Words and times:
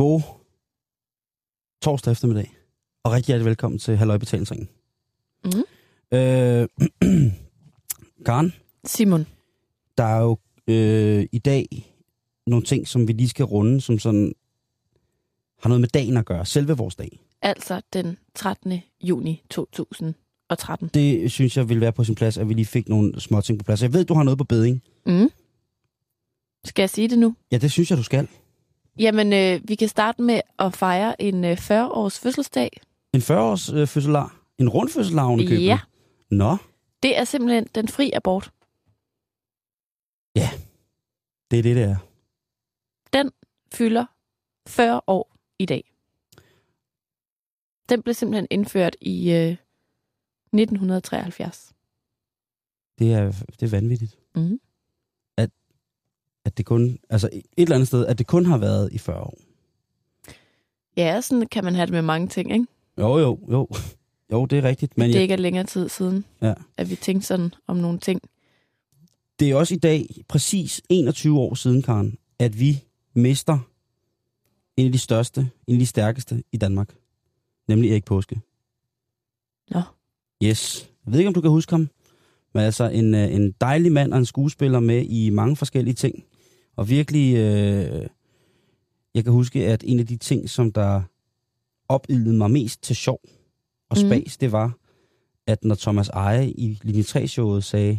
God 0.00 0.20
torsdag 1.82 2.12
eftermiddag. 2.12 2.54
Og 3.04 3.12
rigtig 3.12 3.26
hjertelig 3.26 3.46
velkommen 3.46 3.78
til 3.78 3.96
Halløj 3.96 4.18
Betalingsringen. 4.18 4.68
Mm. 5.44 5.50
Øh, 6.18 6.68
Karen, 8.26 8.52
Simon. 8.84 9.26
der 9.98 10.04
er 10.04 10.20
jo 10.20 10.38
øh, 10.66 11.26
i 11.32 11.38
dag 11.38 11.94
nogle 12.46 12.64
ting, 12.64 12.88
som 12.88 13.08
vi 13.08 13.12
lige 13.12 13.28
skal 13.28 13.44
runde, 13.44 13.80
som 13.80 13.98
sådan 13.98 14.34
har 15.58 15.68
noget 15.68 15.80
med 15.80 15.88
dagen 15.88 16.16
at 16.16 16.26
gøre. 16.26 16.46
Selve 16.46 16.76
vores 16.76 16.96
dag. 16.96 17.20
Altså 17.42 17.82
den 17.92 18.18
13. 18.34 18.80
juni 19.02 19.42
2013. 19.50 20.90
Det 20.94 21.32
synes 21.32 21.56
jeg 21.56 21.68
vil 21.68 21.80
være 21.80 21.92
på 21.92 22.04
sin 22.04 22.14
plads, 22.14 22.38
at 22.38 22.48
vi 22.48 22.54
lige 22.54 22.66
fik 22.66 22.88
nogle 22.88 23.20
små 23.20 23.40
ting 23.40 23.58
på 23.58 23.64
plads. 23.64 23.82
Jeg 23.82 23.92
ved, 23.92 24.04
du 24.04 24.14
har 24.14 24.22
noget 24.22 24.38
på 24.38 24.44
beding. 24.44 24.82
Mm. 25.06 25.30
Skal 26.64 26.82
jeg 26.82 26.90
sige 26.90 27.08
det 27.08 27.18
nu? 27.18 27.34
Ja, 27.52 27.58
det 27.58 27.72
synes 27.72 27.90
jeg, 27.90 27.98
du 27.98 28.02
skal. 28.02 28.28
Jamen, 29.00 29.32
øh, 29.32 29.68
vi 29.68 29.74
kan 29.74 29.88
starte 29.88 30.22
med 30.22 30.40
at 30.58 30.76
fejre 30.76 31.22
en 31.22 31.44
øh, 31.44 31.52
40-års 31.52 32.18
fødselsdag. 32.20 32.80
En 33.12 33.20
40-års 33.20 33.72
øh, 33.72 33.86
fødselar. 33.86 34.36
En 34.58 34.68
rund 34.68 34.88
fødselar 34.88 35.36
købet. 35.48 35.64
Ja. 35.64 35.80
Nå, 36.30 36.56
Det 37.02 37.18
er 37.18 37.24
simpelthen 37.24 37.66
den 37.74 37.88
fri 37.88 38.10
abort. 38.14 38.52
det 41.50 41.58
er 41.58 41.62
det, 41.62 41.76
det 41.76 41.82
er. 41.82 41.96
Fylder 43.72 44.06
40 44.68 45.00
år 45.06 45.36
i 45.58 45.66
dag. 45.66 45.92
Den 47.88 48.02
blev 48.02 48.14
simpelthen 48.14 48.46
indført 48.50 48.96
i 49.00 49.32
øh, 49.32 49.56
1973. 50.52 51.72
Det 52.98 53.12
er, 53.12 53.32
det 53.60 53.62
er 53.62 53.70
vanvittigt. 53.70 54.18
Mm. 54.36 54.60
At 56.44 56.58
det 56.58 56.66
kun, 56.66 56.98
altså 57.10 57.28
et 57.32 57.42
eller 57.56 57.74
andet 57.74 57.88
sted, 57.88 58.06
at 58.06 58.18
det 58.18 58.26
kun 58.26 58.46
har 58.46 58.58
været 58.58 58.92
i 58.92 58.98
40 58.98 59.20
år. 59.20 59.38
Ja, 60.96 61.20
sådan 61.20 61.46
kan 61.46 61.64
man 61.64 61.74
have 61.74 61.86
det 61.86 61.92
med 61.92 62.02
mange 62.02 62.28
ting, 62.28 62.52
ikke? 62.52 62.66
Jo, 62.98 63.18
jo, 63.18 63.38
jo. 63.50 63.68
Jo, 64.32 64.46
det 64.46 64.58
er 64.58 64.62
rigtigt. 64.62 64.98
Men 64.98 65.08
det 65.08 65.14
jeg, 65.14 65.22
ikke 65.22 65.34
er 65.34 65.38
længere 65.38 65.64
tid 65.66 65.88
siden, 65.88 66.24
Ja. 66.42 66.54
at 66.76 66.90
vi 66.90 66.96
tænkte 66.96 67.26
sådan 67.26 67.54
om 67.66 67.76
nogle 67.76 67.98
ting. 67.98 68.20
det 69.40 69.50
er 69.50 69.54
også 69.56 69.74
i 69.74 69.78
dag, 69.78 70.24
præcis 70.28 70.82
21 70.88 71.38
år 71.38 71.54
siden, 71.54 71.82
Karen, 71.82 72.18
at 72.38 72.60
vi 72.60 72.84
mister 73.14 73.58
en 74.76 74.86
af 74.86 74.92
de 74.92 74.98
største, 74.98 75.50
en 75.66 75.74
af 75.74 75.78
de 75.78 75.86
stærkeste 75.86 76.42
i 76.52 76.56
Danmark. 76.56 76.94
Nemlig 77.68 77.90
Erik 77.90 78.04
Påske. 78.04 78.40
Nå. 79.70 79.80
Yes. 80.44 80.90
Jeg 81.04 81.12
ved 81.12 81.18
ikke, 81.20 81.28
om 81.28 81.34
du 81.34 81.40
kan 81.40 81.50
huske 81.50 81.72
ham. 81.72 81.88
Men 82.54 82.62
altså 82.62 82.84
en, 82.84 83.14
øh, 83.14 83.34
en 83.34 83.52
dejlig 83.60 83.92
mand 83.92 84.12
og 84.12 84.18
en 84.18 84.26
skuespiller 84.26 84.80
med 84.80 85.04
i 85.06 85.30
mange 85.30 85.56
forskellige 85.56 85.94
ting. 85.94 86.24
Og 86.76 86.88
virkelig, 86.88 87.36
øh, 87.36 88.06
jeg 89.14 89.24
kan 89.24 89.32
huske, 89.32 89.66
at 89.66 89.84
en 89.86 89.98
af 90.00 90.06
de 90.06 90.16
ting, 90.16 90.50
som 90.50 90.72
der 90.72 91.02
opildede 91.88 92.34
mig 92.36 92.50
mest 92.50 92.82
til 92.82 92.96
sjov 92.96 93.20
og 93.90 93.96
Mhm. 93.98 94.08
spas, 94.08 94.36
mm. 94.36 94.40
det 94.40 94.52
var, 94.52 94.72
at 95.46 95.64
når 95.64 95.74
Thomas 95.74 96.08
Eje 96.08 96.48
i 96.50 96.78
linje 96.82 97.02
3-showet 97.02 97.64
sagde, 97.64 97.98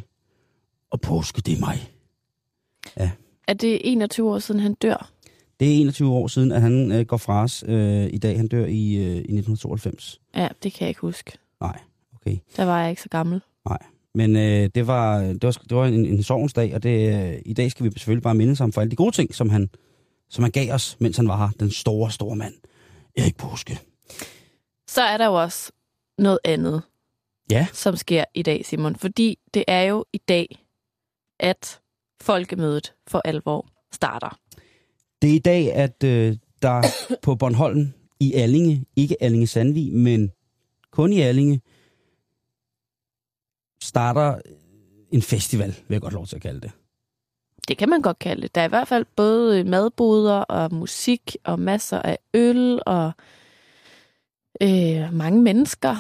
og 0.89 1.01
påske, 1.01 1.41
det 1.41 1.55
er 1.55 1.59
mig. 1.59 1.89
Er 3.47 3.53
det 3.53 3.81
21 3.91 4.29
år 4.29 4.39
siden, 4.39 4.61
han 4.61 4.73
dør? 4.73 5.11
Det 5.59 5.67
er 5.71 5.75
21 5.81 6.11
år 6.11 6.27
siden, 6.27 6.51
at 6.51 6.61
han 6.61 6.91
øh, 6.91 7.05
går 7.05 7.17
fra 7.17 7.43
os 7.43 7.63
øh, 7.67 8.09
i 8.13 8.17
dag. 8.17 8.37
Han 8.37 8.47
dør 8.47 8.65
i, 8.65 8.95
øh, 8.95 9.15
i 9.15 9.17
1992. 9.17 10.21
Ja, 10.35 10.47
det 10.63 10.73
kan 10.73 10.81
jeg 10.81 10.89
ikke 10.89 11.01
huske. 11.01 11.31
Nej, 11.61 11.79
okay. 12.15 12.37
Der 12.57 12.63
var 12.65 12.81
jeg 12.81 12.89
ikke 12.89 13.01
så 13.01 13.09
gammel. 13.09 13.41
Men 14.15 14.35
øh, 14.35 14.69
det 14.75 14.87
var, 14.87 15.19
det 15.21 15.43
var, 15.43 15.51
det 15.69 15.77
var 15.77 15.85
en, 15.85 16.05
en 16.05 16.23
sorgens 16.23 16.53
dag, 16.53 16.75
og 16.75 16.83
det, 16.83 17.23
øh, 17.33 17.41
i 17.45 17.53
dag 17.53 17.71
skal 17.71 17.85
vi 17.85 17.91
selvfølgelig 17.91 18.23
bare 18.23 18.35
minde 18.35 18.57
ham 18.57 18.71
for 18.71 18.81
alle 18.81 18.91
de 18.91 18.95
gode 18.95 19.15
ting, 19.15 19.35
som 19.35 19.49
han, 19.49 19.69
som 20.29 20.43
han 20.43 20.51
gav 20.51 20.73
os, 20.73 20.97
mens 20.99 21.17
han 21.17 21.27
var 21.27 21.37
her. 21.37 21.49
Den 21.59 21.71
store, 21.71 22.11
store 22.11 22.35
mand. 22.35 22.53
Erik 23.17 23.37
Påske. 23.37 23.79
Så 24.87 25.01
er 25.01 25.17
der 25.17 25.25
jo 25.25 25.41
også 25.41 25.71
noget 26.17 26.39
andet, 26.45 26.81
Ja. 27.51 27.67
som 27.73 27.95
sker 27.95 28.23
i 28.33 28.41
dag, 28.41 28.65
Simon. 28.65 28.95
Fordi 28.95 29.37
det 29.53 29.63
er 29.67 29.81
jo 29.81 30.05
i 30.13 30.17
dag, 30.17 30.59
at 31.39 31.79
folkemødet 32.21 32.93
for 33.07 33.21
alvor 33.25 33.67
starter. 33.93 34.37
Det 35.21 35.29
er 35.29 35.35
i 35.35 35.39
dag, 35.39 35.73
at 35.73 36.03
øh, 36.03 36.37
der 36.61 36.83
på 37.21 37.35
Bornholm 37.35 37.93
i 38.19 38.33
Allinge, 38.33 38.85
ikke 38.95 39.23
Allinge 39.23 39.47
Sandvig, 39.47 39.93
men 39.93 40.31
kun 40.91 41.13
i 41.13 41.21
Allinge, 41.21 41.61
starter 43.81 44.41
en 45.11 45.21
festival, 45.21 45.67
vil 45.67 45.95
jeg 45.95 46.01
godt 46.01 46.13
lov 46.13 46.27
til 46.27 46.35
at 46.35 46.41
kalde 46.41 46.61
det. 46.61 46.71
Det 47.67 47.77
kan 47.77 47.89
man 47.89 48.01
godt 48.01 48.19
kalde 48.19 48.41
det. 48.41 48.55
Der 48.55 48.61
er 48.61 48.65
i 48.65 48.69
hvert 48.69 48.87
fald 48.87 49.05
både 49.15 49.63
madboder 49.63 50.33
og 50.39 50.73
musik 50.73 51.35
og 51.43 51.59
masser 51.59 52.01
af 52.01 52.17
øl 52.33 52.79
og 52.85 53.11
øh, 54.61 55.13
mange 55.13 55.41
mennesker. 55.41 55.95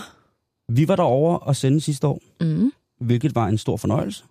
Vi 0.69 0.87
var 0.87 0.95
derovre 0.95 1.39
og 1.39 1.55
sende 1.55 1.81
sidste 1.81 2.07
år, 2.07 2.19
Mm. 2.41 2.71
hvilket 2.99 3.35
var 3.35 3.47
en 3.47 3.57
stor 3.57 3.77
fornøjelse. 3.77 4.23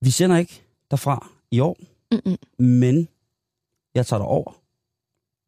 Vi 0.00 0.10
sender 0.10 0.36
ikke 0.36 0.62
derfra 0.90 1.28
i 1.50 1.60
år, 1.60 1.76
Mm-mm. 2.12 2.36
men 2.66 3.08
jeg 3.94 4.06
tager 4.06 4.20
derover 4.20 4.52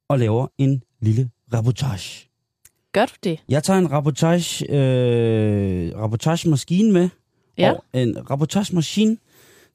og 0.08 0.18
laver 0.18 0.46
en 0.58 0.82
lille 1.00 1.30
reportage. 1.54 2.28
Gør 2.96 3.06
du 3.06 3.12
det? 3.24 3.44
Jeg 3.48 3.62
tager 3.64 3.78
en 3.78 3.92
reportage, 3.92 4.70
øh, 4.70 5.98
reportagemaskine 5.98 6.92
med, 6.92 7.08
Ja. 7.58 7.72
og 7.72 7.84
en 7.92 8.30
reportagemaskine 8.30 9.16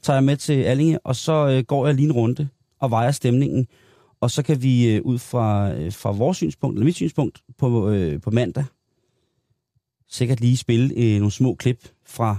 tager 0.01 0.17
jeg 0.17 0.23
med 0.23 0.37
til 0.37 0.63
Allinge, 0.63 0.99
og 0.99 1.15
så 1.15 1.47
øh, 1.47 1.63
går 1.63 1.85
jeg 1.85 1.95
lige 1.95 2.05
en 2.05 2.11
runde 2.11 2.49
og 2.79 2.91
vejer 2.91 3.11
stemningen, 3.11 3.67
og 4.21 4.31
så 4.31 4.43
kan 4.43 4.63
vi 4.63 4.95
øh, 4.95 5.01
ud 5.01 5.19
fra, 5.19 5.71
øh, 5.73 5.93
fra 5.93 6.11
vores 6.11 6.37
synspunkt, 6.37 6.75
eller 6.75 6.85
mit 6.85 6.95
synspunkt, 6.95 7.41
på, 7.57 7.89
øh, 7.89 8.21
på 8.21 8.31
mandag, 8.31 8.65
sikkert 10.07 10.39
lige 10.39 10.57
spille 10.57 10.95
øh, 10.97 11.17
nogle 11.19 11.31
små 11.31 11.55
klip 11.55 11.89
fra, 12.05 12.37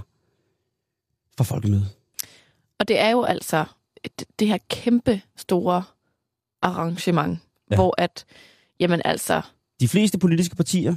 fra 1.37 1.43
folkemødet. 1.43 1.89
Og 2.79 2.87
det 2.87 2.99
er 2.99 3.09
jo 3.09 3.23
altså 3.23 3.65
et, 4.03 4.25
det 4.39 4.47
her 4.47 4.57
kæmpe 4.69 5.21
store 5.35 5.83
arrangement, 6.61 7.39
ja. 7.71 7.75
hvor 7.75 7.95
at, 7.97 8.25
jamen 8.79 9.01
altså, 9.05 9.41
De 9.83 9.87
fleste 9.87 10.17
politiske 10.17 10.55
partier, 10.55 10.95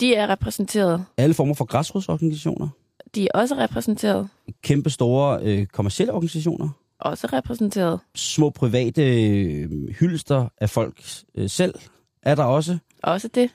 de 0.00 0.14
er 0.14 0.26
repræsenteret. 0.28 1.04
alle 1.16 1.34
former 1.34 1.54
for 1.54 1.64
græsrodsorganisationer, 1.64 2.68
De 3.14 3.24
er 3.24 3.28
også 3.38 3.54
repræsenteret. 3.54 4.28
kæmpe 4.62 4.90
store 4.90 5.38
øh, 5.42 5.66
kommersielle 5.66 6.12
organisationer, 6.12 6.68
Også 7.00 7.26
repræsenteret. 7.32 8.00
små 8.14 8.50
private 8.50 9.30
øh, 9.32 9.70
hylster 10.00 10.48
af 10.60 10.70
folk 10.70 11.02
øh, 11.34 11.50
selv, 11.50 11.74
er 12.22 12.34
der 12.34 12.44
også. 12.44 12.78
Også 13.02 13.28
det. 13.34 13.50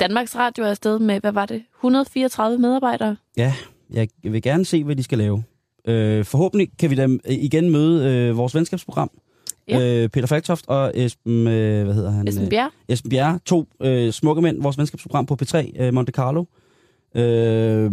Danmarks 0.00 0.36
Radio 0.36 0.64
er 0.64 0.68
afsted 0.70 0.98
med, 0.98 1.20
hvad 1.20 1.32
var 1.32 1.46
det, 1.46 1.62
134 1.78 2.58
medarbejdere? 2.58 3.16
Ja, 3.36 3.54
jeg 3.92 4.08
vil 4.22 4.42
gerne 4.42 4.64
se, 4.64 4.84
hvad 4.84 4.96
de 4.96 5.02
skal 5.02 5.18
lave. 5.18 5.42
Øh, 5.88 6.24
forhåbentlig 6.24 6.68
kan 6.78 6.90
vi 6.90 6.94
da 6.94 7.08
igen 7.28 7.70
møde 7.70 8.08
øh, 8.10 8.36
vores 8.36 8.54
venskabsprogram. 8.54 9.10
Ja. 9.68 10.02
Øh, 10.02 10.08
Peter 10.08 10.26
Falktoft 10.26 10.64
og 10.68 10.92
Esben, 10.94 11.46
øh, 11.46 11.84
hvad 11.84 11.94
hedder 11.94 12.10
han? 12.10 12.28
Esben 12.28 12.44
Øh, 12.44 12.50
Bjerg? 12.50 12.70
Esben 12.88 13.10
Bjerre, 13.10 13.38
to 13.46 13.68
øh, 13.82 14.12
smukke 14.12 14.42
mænd, 14.42 14.62
vores 14.62 14.78
venskabsprogram 14.78 15.26
på 15.26 15.36
P3, 15.42 15.82
øh, 15.82 15.94
Monte 15.94 16.12
Carlo. 16.12 16.44
Øh, 17.14 17.90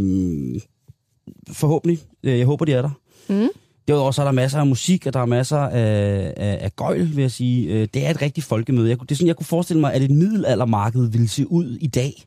forhåbentlig. 1.52 2.00
Øh, 2.24 2.38
Jeg 2.40 2.46
håber, 2.46 2.66
de 2.66 2.74
er 2.74 2.82
der. 2.82 2.90
Mm. 3.30 3.48
Derudover 3.88 4.12
så 4.12 4.22
er 4.22 4.26
der 4.26 4.32
masser 4.32 4.59
af 4.59 4.68
musik, 4.68 5.06
og 5.08 5.14
der 5.14 5.20
er 5.20 5.26
masser 5.26 5.58
af, 5.58 6.34
af, 6.38 6.58
af 6.62 6.76
gøjl, 6.76 7.16
vil 7.16 7.22
jeg 7.22 7.32
sige. 7.32 7.68
Øh, 7.68 7.88
Det 7.94 8.06
er 8.06 8.09
et 8.09 8.22
rigtigt 8.22 8.46
folkemøde. 8.48 8.90
Jeg, 8.90 9.00
det 9.02 9.12
er 9.12 9.16
sådan, 9.16 9.28
jeg 9.28 9.36
kunne 9.36 9.46
forestille 9.46 9.80
mig, 9.80 9.94
at 9.94 10.02
et 10.02 10.12
middelaldermarked 10.12 11.09
ville 11.12 11.28
se 11.28 11.52
ud 11.52 11.78
i 11.82 11.88
dag. 11.88 12.24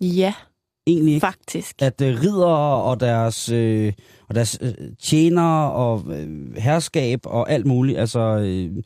Ja, 0.00 0.34
Egentlig 0.86 1.14
ikke. 1.14 1.26
faktisk. 1.26 1.82
At 1.82 2.00
øh, 2.00 2.20
ridere 2.20 2.82
og 2.82 3.00
deres, 3.00 3.48
øh, 3.48 3.92
og 4.28 4.34
deres 4.34 4.58
øh, 4.60 4.74
tjenere 4.98 5.72
og 5.72 6.04
øh, 6.08 6.56
herskab 6.56 7.20
og 7.26 7.50
alt 7.50 7.66
muligt, 7.66 7.98
altså, 7.98 8.20
øh, 8.20 8.82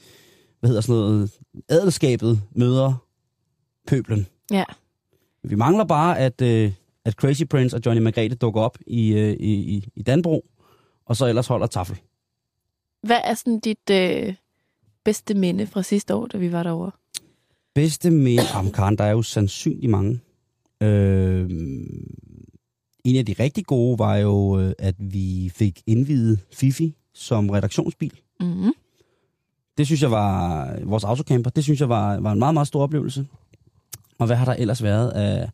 hvad 0.61 0.69
hedder 0.69 0.81
sådan 0.81 1.01
noget, 1.01 1.31
adelskabet 1.69 2.41
møder 2.53 2.95
pøblen. 3.87 4.27
Ja. 4.51 4.65
Vi 5.43 5.55
mangler 5.55 5.85
bare, 5.85 6.19
at, 6.19 6.43
øh, 6.43 6.73
at 7.05 7.13
Crazy 7.15 7.43
Prince 7.51 7.77
og 7.77 7.83
Johnny 7.87 8.03
Margrethe 8.03 8.37
dukker 8.37 8.61
op 8.61 8.79
i, 8.87 9.13
øh, 9.13 9.33
i, 9.33 9.85
i, 9.97 10.03
Danbro, 10.03 10.45
og 11.07 11.17
så 11.17 11.27
ellers 11.27 11.47
holder 11.47 11.67
tafel. 11.67 11.99
Hvad 13.03 13.21
er 13.25 13.35
sådan 13.35 13.61
dit 13.61 13.91
øh, 13.91 14.35
bedste 15.05 15.35
minde 15.35 15.67
fra 15.67 15.83
sidste 15.83 16.15
år, 16.15 16.27
da 16.27 16.39
vi 16.39 16.53
var 16.53 16.63
derovre? 16.63 16.91
Bedste 17.75 18.11
med 18.11 18.39
Jamen, 18.55 18.73
Karen, 18.73 18.99
der 18.99 19.05
er 19.05 19.11
jo 19.11 19.23
sandsynligt 19.23 19.91
mange. 19.91 20.21
Øh, 20.83 21.51
en 23.05 23.17
af 23.17 23.27
de 23.27 23.35
rigtig 23.41 23.67
gode 23.67 23.99
var 23.99 24.17
jo, 24.17 24.61
øh, 24.61 24.73
at 24.79 24.95
vi 24.99 25.53
fik 25.55 25.83
indvidet 25.87 26.41
Fifi 26.53 26.95
som 27.15 27.51
redaktionsbil. 27.51 28.13
Mm-hmm. 28.41 28.73
Det 29.79 29.87
synes 29.87 30.03
jeg 30.03 30.11
var, 30.11 30.69
vores 30.85 31.05
autocamper, 31.05 31.51
det 31.51 31.65
synes 31.65 31.81
jeg 31.81 31.89
var, 31.89 32.21
var 32.21 32.33
en 32.33 32.39
meget, 32.39 32.55
meget 32.55 32.69
stor 32.69 32.83
oplevelse. 32.83 33.27
Og 34.19 34.27
hvad 34.27 34.37
har 34.37 34.45
der 34.45 34.53
ellers 34.53 34.83
været 34.83 35.11
af, 35.11 35.51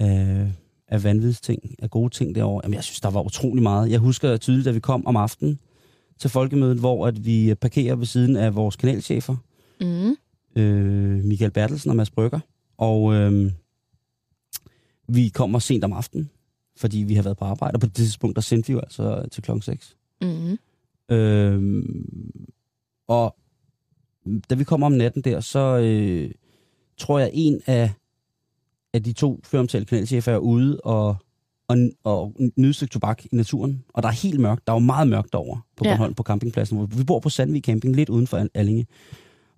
af, 0.00 0.48
af 0.88 1.04
vanvidsting, 1.04 1.74
af 1.78 1.90
gode 1.90 2.10
ting 2.10 2.34
derovre? 2.34 2.60
Jamen, 2.64 2.74
jeg 2.74 2.84
synes, 2.84 3.00
der 3.00 3.10
var 3.10 3.22
utrolig 3.22 3.62
meget. 3.62 3.90
Jeg 3.90 3.98
husker 3.98 4.36
tydeligt, 4.36 4.68
at 4.68 4.74
vi 4.74 4.80
kom 4.80 5.06
om 5.06 5.16
aftenen 5.16 5.58
til 6.18 6.30
folkemødet, 6.30 6.78
hvor 6.78 7.06
at 7.06 7.24
vi 7.24 7.54
parkerer 7.54 7.96
ved 7.96 8.06
siden 8.06 8.36
af 8.36 8.54
vores 8.54 8.76
kanalchefer. 8.76 9.36
Mm. 9.80 10.16
øh, 10.62 11.24
Michael 11.24 11.50
Bertelsen 11.50 11.90
og 11.90 11.96
Mads 11.96 12.10
Brygger. 12.10 12.40
Og 12.78 13.14
øh, 13.14 13.52
vi 15.14 15.28
kommer 15.28 15.58
sent 15.58 15.84
om 15.84 15.92
aftenen, 15.92 16.30
fordi 16.76 16.98
vi 16.98 17.14
har 17.14 17.22
været 17.22 17.36
på 17.36 17.44
arbejde, 17.44 17.76
og 17.76 17.80
på 17.80 17.86
det 17.86 17.94
tidspunkt, 17.94 18.36
der 18.36 18.42
sendte 18.42 18.66
vi 18.66 18.72
jo 18.72 18.78
altså 18.78 19.28
til 19.32 19.42
klokken 19.42 19.62
6. 19.62 19.96
Mm-hmm. 20.22 20.58
Øh, 21.16 21.82
og 23.08 23.36
da 24.50 24.54
vi 24.54 24.64
kommer 24.64 24.86
om 24.86 24.92
natten 24.92 25.22
der, 25.22 25.40
så 25.40 25.78
øh, 25.78 26.30
tror 26.98 27.18
jeg, 27.18 27.30
en 27.32 27.60
af, 27.66 27.90
af 28.94 29.02
de 29.02 29.12
to 29.12 29.40
føromtalte 29.44 29.88
kanalchefer 29.88 30.32
er 30.32 30.38
ude 30.38 30.80
og, 30.80 31.16
og, 31.68 31.76
og 32.04 32.34
nyde 32.56 32.86
tobak 32.86 33.24
i 33.24 33.28
naturen. 33.32 33.84
Og 33.94 34.02
der 34.02 34.08
er 34.08 34.12
helt 34.12 34.40
mørkt. 34.40 34.66
Der 34.66 34.72
er 34.72 34.76
jo 34.76 34.80
meget 34.80 35.08
mørkt 35.08 35.34
over 35.34 35.66
på 35.76 35.84
Ja. 35.84 35.90
Bornholm 35.90 36.14
på 36.14 36.22
campingpladsen. 36.22 36.76
hvor 36.76 36.86
Vi 36.86 37.04
bor 37.04 37.20
på 37.20 37.28
Sandvig 37.28 37.62
Camping, 37.64 37.96
lidt 37.96 38.08
uden 38.08 38.26
for 38.26 38.46
Allinge. 38.54 38.86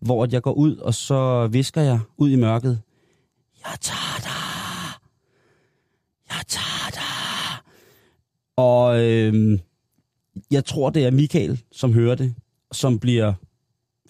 Hvor 0.00 0.28
jeg 0.32 0.42
går 0.42 0.52
ud, 0.52 0.76
og 0.76 0.94
så 0.94 1.46
visker 1.46 1.80
jeg 1.80 2.00
ud 2.16 2.30
i 2.30 2.36
mørket. 2.36 2.80
Jeg 3.64 3.76
tager 3.80 4.20
dig. 4.22 4.41
Jeg 6.36 6.44
tager 6.48 6.90
dig. 6.92 7.72
Og 8.56 9.00
øh, 9.04 9.58
jeg 10.50 10.64
tror, 10.64 10.90
det 10.90 11.06
er 11.06 11.10
Michael, 11.10 11.62
som 11.72 11.92
hører 11.92 12.14
det, 12.14 12.34
som 12.72 12.98
bliver 12.98 13.32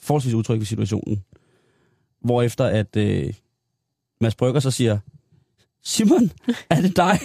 forholdsvis 0.02 0.34
utryg 0.34 0.58
ved 0.58 0.66
situationen. 0.66 1.24
Hvorefter 2.24 2.64
at 2.64 2.96
øh, 2.96 3.34
Mads 4.20 4.34
Brygger 4.34 4.60
så 4.60 4.70
siger, 4.70 4.98
Simon, 5.84 6.30
er 6.70 6.80
det 6.80 6.96
dig? 6.96 7.19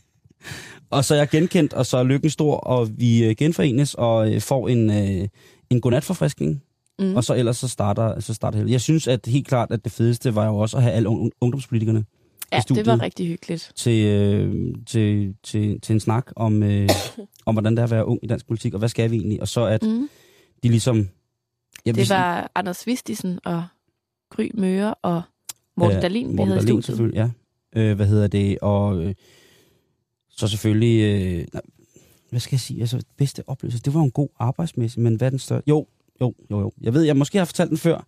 og 0.90 1.04
så 1.04 1.14
er 1.14 1.18
jeg 1.18 1.28
genkendt, 1.28 1.72
og 1.72 1.86
så 1.86 1.96
er 1.96 2.02
lykken 2.02 2.30
stor, 2.30 2.56
og 2.56 2.98
vi 2.98 3.24
øh, 3.24 3.36
genforenes 3.36 3.94
og 3.94 4.34
øh, 4.34 4.40
får 4.40 4.68
en, 4.68 4.90
øh, 4.90 5.28
en 5.70 5.80
godnatforfriskning. 5.80 6.62
Mm. 6.98 7.16
Og 7.16 7.24
så 7.24 7.34
ellers 7.34 7.56
så 7.56 7.68
starter, 7.68 8.20
så 8.20 8.34
starter 8.34 8.58
hele. 8.58 8.72
Jeg 8.72 8.80
synes 8.80 9.08
at 9.08 9.26
helt 9.26 9.46
klart, 9.46 9.70
at 9.70 9.84
det 9.84 9.92
fedeste 9.92 10.34
var 10.34 10.46
jo 10.46 10.56
også 10.56 10.76
at 10.76 10.82
have 10.82 10.94
alle 10.94 11.08
un- 11.08 11.30
ungdomspolitikerne 11.40 12.04
ja, 12.52 12.60
studiet. 12.60 12.86
det 12.86 12.92
var 12.92 13.02
rigtig 13.02 13.26
hyggeligt. 13.26 13.72
til, 13.76 14.06
øh, 14.06 14.74
til, 14.86 15.34
til, 15.42 15.80
til 15.80 15.92
en 15.92 16.00
snak 16.00 16.26
om, 16.36 16.62
øh, 16.62 16.88
om, 17.46 17.54
hvordan 17.54 17.72
det 17.72 17.78
er 17.78 17.84
at 17.84 17.90
være 17.90 18.06
ung 18.06 18.20
i 18.22 18.26
dansk 18.26 18.46
politik, 18.46 18.72
og 18.74 18.78
hvad 18.78 18.88
skal 18.88 19.10
vi 19.10 19.16
egentlig? 19.16 19.40
Og 19.40 19.48
så 19.48 19.64
at 19.64 19.82
Mm. 19.82 20.08
de 20.62 20.68
ligesom... 20.68 21.08
Jeg 21.86 21.94
Det 21.94 22.06
sige- 22.06 22.16
var 22.16 22.50
Anders 22.54 22.86
Vistisen 22.86 23.38
og 23.44 23.64
Gry 24.30 24.50
Møre 24.54 24.94
og 25.02 25.22
Morten 25.76 25.96
Ja, 25.96 26.00
Dahlin, 26.02 26.28
vi 26.28 26.34
Morten 26.34 26.48
havde 26.52 26.62
i 26.62 26.66
Dahlin, 26.66 26.82
studiet. 26.82 26.84
selvfølgelig, 26.84 27.32
ja. 27.74 27.80
Øh, 27.80 27.96
hvad 27.96 28.06
hedder 28.06 28.26
det? 28.26 28.58
Og 28.58 29.04
øh, 29.04 29.14
så 30.30 30.48
selvfølgelig... 30.48 31.00
Øh, 31.02 31.46
nej, 31.52 31.62
hvad 32.30 32.40
skal 32.40 32.54
jeg 32.56 32.60
sige? 32.60 32.80
Altså, 32.80 33.02
bedste 33.16 33.42
oplevelse. 33.46 33.80
Det 33.80 33.94
var 33.94 34.00
en 34.00 34.10
god 34.10 34.28
arbejdsmæssig, 34.38 35.02
men 35.02 35.14
hvad 35.14 35.30
den 35.30 35.38
større? 35.38 35.62
Jo, 35.66 35.86
jo, 36.20 36.34
jo, 36.50 36.60
jo. 36.60 36.72
Jeg 36.80 36.94
ved, 36.94 37.02
jeg 37.02 37.16
måske 37.16 37.38
har 37.38 37.44
fortalt 37.44 37.70
den 37.70 37.78
før, 37.78 38.06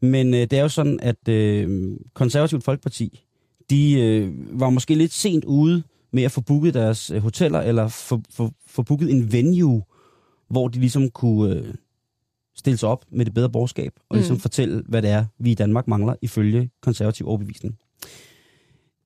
men 0.00 0.34
øh, 0.34 0.40
det 0.40 0.52
er 0.52 0.62
jo 0.62 0.68
sådan, 0.68 1.00
at 1.02 1.28
øh, 1.28 1.90
Konservativt 2.14 2.64
Folkeparti, 2.64 3.24
de 3.72 4.00
øh, 4.00 4.60
var 4.60 4.70
måske 4.70 4.94
lidt 4.94 5.12
sent 5.12 5.44
ude 5.44 5.82
med 6.12 6.22
at 6.22 6.32
få 6.32 6.40
booket 6.40 6.74
deres 6.74 7.10
øh, 7.10 7.22
hoteller, 7.22 7.60
eller 7.60 7.88
få, 7.88 8.20
få, 8.30 8.50
få 8.66 8.82
booket 8.82 9.10
en 9.10 9.32
venue, 9.32 9.82
hvor 10.50 10.68
de 10.68 10.80
ligesom 10.80 11.10
kunne 11.10 11.54
øh, 11.56 11.74
stille 12.56 12.76
sig 12.76 12.88
op 12.88 13.04
med 13.10 13.24
det 13.24 13.34
bedre 13.34 13.50
borgerskab, 13.50 13.92
og 14.08 14.16
ligesom 14.16 14.36
Mm. 14.36 14.40
fortælle, 14.40 14.82
hvad 14.88 15.02
det 15.02 15.10
er, 15.10 15.24
vi 15.38 15.50
i 15.50 15.54
Danmark 15.54 15.88
mangler 15.88 16.14
ifølge 16.22 16.70
konservativ 16.82 17.28
overbevisning. 17.28 17.78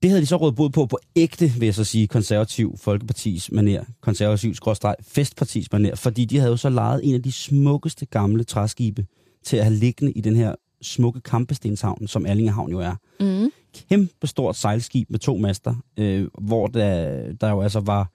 Det 0.02 0.10
havde 0.10 0.20
de 0.22 0.26
så 0.26 0.36
rådet 0.36 0.54
bod 0.56 0.70
på 0.70 0.86
på 0.86 0.98
ægte, 1.16 1.52
vil 1.58 1.66
jeg 1.66 1.74
så 1.74 1.84
sige, 1.84 2.06
konservativ 2.06 2.76
Folkepartis 2.78 3.52
maner, 3.52 3.84
konservativ 4.00 4.54
skråstreg 4.54 4.94
festpartis 5.02 5.72
maner, 5.72 5.94
fordi 5.94 6.24
de 6.24 6.38
havde 6.38 6.50
jo 6.50 6.56
så 6.56 6.68
lejet 6.68 7.00
en 7.04 7.14
af 7.14 7.22
de 7.22 7.32
smukkeste 7.32 8.06
gamle 8.06 8.44
træskibe 8.44 9.06
til 9.44 9.56
at 9.56 9.64
have 9.64 9.76
liggende 9.76 10.12
i 10.12 10.20
den 10.20 10.36
her 10.36 10.54
smukke 10.82 11.20
Kampestenshavn, 11.20 12.06
som 12.08 12.26
Erlingehavn 12.26 12.70
jo 12.70 12.78
er. 12.80 12.94
Mm. 13.20 13.50
Kæmpe 13.88 14.26
stort 14.26 14.56
sejlskib 14.56 15.10
med 15.10 15.18
to 15.18 15.36
master, 15.36 15.74
øh, 15.96 16.28
hvor 16.38 16.66
der, 16.66 17.22
der 17.32 17.50
jo 17.50 17.60
altså 17.60 17.80
var 17.80 18.10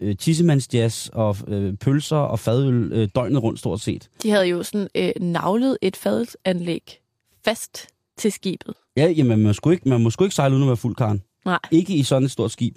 øh, 0.00 0.16
tissemandsjazz 0.16 1.08
og 1.08 1.36
øh, 1.48 1.74
pølser 1.76 2.16
og 2.16 2.38
fadøl 2.38 2.92
øh, 2.92 3.08
døgnet 3.14 3.42
rundt 3.42 3.58
stort 3.58 3.80
set. 3.80 4.08
De 4.22 4.30
havde 4.30 4.46
jo 4.46 4.62
sådan 4.62 4.88
øh, 4.94 5.10
navlet 5.20 5.78
et 5.82 5.96
fadelsanlæg 5.96 7.00
fast 7.44 7.86
til 8.18 8.32
skibet. 8.32 8.74
Ja, 8.96 9.06
jamen 9.10 9.42
man 9.42 9.54
skulle 9.54 9.74
ikke, 9.74 9.88
man 9.88 10.00
må 10.00 10.10
sgu 10.10 10.24
ikke 10.24 10.34
sejle 10.34 10.52
uden 10.54 10.62
at 10.62 10.68
være 10.68 10.76
fuld 10.76 10.96
karen. 10.96 11.22
Nej. 11.44 11.58
Ikke 11.70 11.94
i 11.94 12.02
sådan 12.02 12.24
et 12.24 12.30
stort 12.30 12.50
skib. 12.50 12.76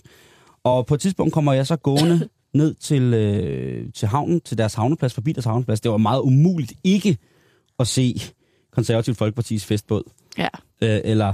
Og 0.63 0.85
på 0.85 0.93
et 0.93 1.01
tidspunkt 1.01 1.33
kommer 1.33 1.53
jeg 1.53 1.67
så 1.67 1.75
gående 1.75 2.29
ned 2.53 2.73
til, 2.73 3.13
øh, 3.13 3.93
til 3.93 4.07
havnen, 4.07 4.41
til 4.41 4.57
deres 4.57 4.73
havneplads, 4.73 5.13
forbi 5.13 5.31
deres 5.31 5.45
havneplads. 5.45 5.81
Det 5.81 5.91
var 5.91 5.97
meget 5.97 6.21
umuligt 6.21 6.73
ikke 6.83 7.17
at 7.79 7.87
se 7.87 8.21
Konservativt 8.71 9.17
Folkepartis 9.17 9.65
festbåd. 9.65 10.03
Ja, 10.37 10.47
Øh, 10.83 11.01
eller 11.03 11.33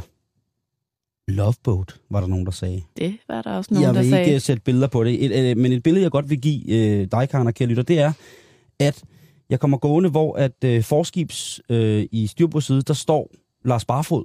Loveboat, 1.27 1.95
var 2.09 2.19
der 2.19 2.27
nogen, 2.27 2.45
der 2.45 2.51
sagde. 2.51 2.83
det 2.97 3.18
var 3.27 3.41
der 3.41 3.51
også 3.57 3.74
nogen, 3.74 3.83
jeg 3.88 3.94
der 3.95 4.01
vil 4.01 4.09
sagde. 4.09 4.25
ikke 4.25 4.39
sætte 4.39 4.62
billeder 4.63 4.88
på 4.88 5.03
det, 5.03 5.25
et, 5.25 5.51
øh, 5.51 5.57
men 5.57 5.71
et 5.71 5.83
billede, 5.83 6.03
jeg 6.03 6.12
godt 6.12 6.29
vil 6.29 6.41
give 6.41 6.71
øh, 6.71 7.07
dig, 7.12 7.29
Karen 7.29 7.47
og 7.47 7.53
kære 7.53 7.68
lytter, 7.69 7.83
det 7.83 8.00
er, 8.00 8.13
at 8.79 9.03
jeg 9.50 9.59
kommer 9.59 9.77
gående, 9.77 10.09
hvor 10.09 10.35
at 10.35 10.63
øh, 10.65 10.83
forskibs 10.83 11.62
øh, 11.69 12.06
i 12.12 12.27
styrbordsside, 12.27 12.81
der 12.81 12.94
står 12.94 13.31
Lars 13.65 13.85
Barfod 13.85 14.24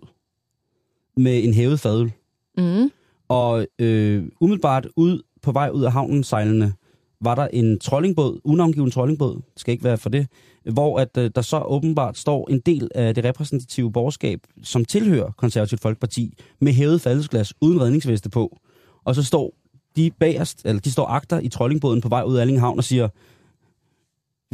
med 1.17 1.45
en 1.45 1.55
hævet 1.55 1.81
fadøl. 1.81 2.13
Mm. 2.59 2.91
Og 3.29 3.67
øh, 3.79 4.25
umiddelbart 4.41 4.89
ud 4.97 5.23
på 5.43 5.53
vej 5.53 5.69
ud 5.69 5.85
af 5.85 5.93
havnen 5.93 6.25
sejlende, 6.25 6.73
var 7.21 7.35
der 7.35 7.49
en 7.53 7.79
trollingbåd, 7.79 8.41
unavngiven 8.45 8.91
trollingbåd, 8.91 9.35
det 9.35 9.43
skal 9.61 9.73
ikke 9.73 9.85
være 9.85 9.99
for 9.99 10.09
det, 10.09 10.27
hvor 10.65 11.01
at, 11.01 11.17
øh, 11.19 11.31
der 11.35 11.43
så 11.43 11.61
åbenbart 11.61 12.19
står 12.19 12.51
en 12.51 12.61
del 12.61 12.91
af 12.95 13.15
det 13.15 13.25
repræsentative 13.25 13.93
borgerskab, 13.93 14.41
som 14.63 14.85
tilhører 14.85 15.31
Konservativt 15.37 15.81
Folkeparti, 15.81 16.35
med 16.61 16.73
hævet 16.73 17.01
faldesglas 17.01 17.55
uden 17.61 17.81
redningsveste 17.81 18.31
på. 18.31 18.59
Og 19.05 19.15
så 19.15 19.23
står 19.23 19.55
de 19.97 20.11
bagerst, 20.11 20.63
eller 20.65 20.81
de 20.81 20.93
står 20.93 21.07
agter 21.07 21.41
i 21.41 21.49
trollingbåden 21.49 22.01
på 22.01 22.09
vej 22.09 22.23
ud 22.23 22.37
af 22.37 22.41
Allingehavn 22.41 22.79
og 22.79 22.85
siger, 22.85 23.09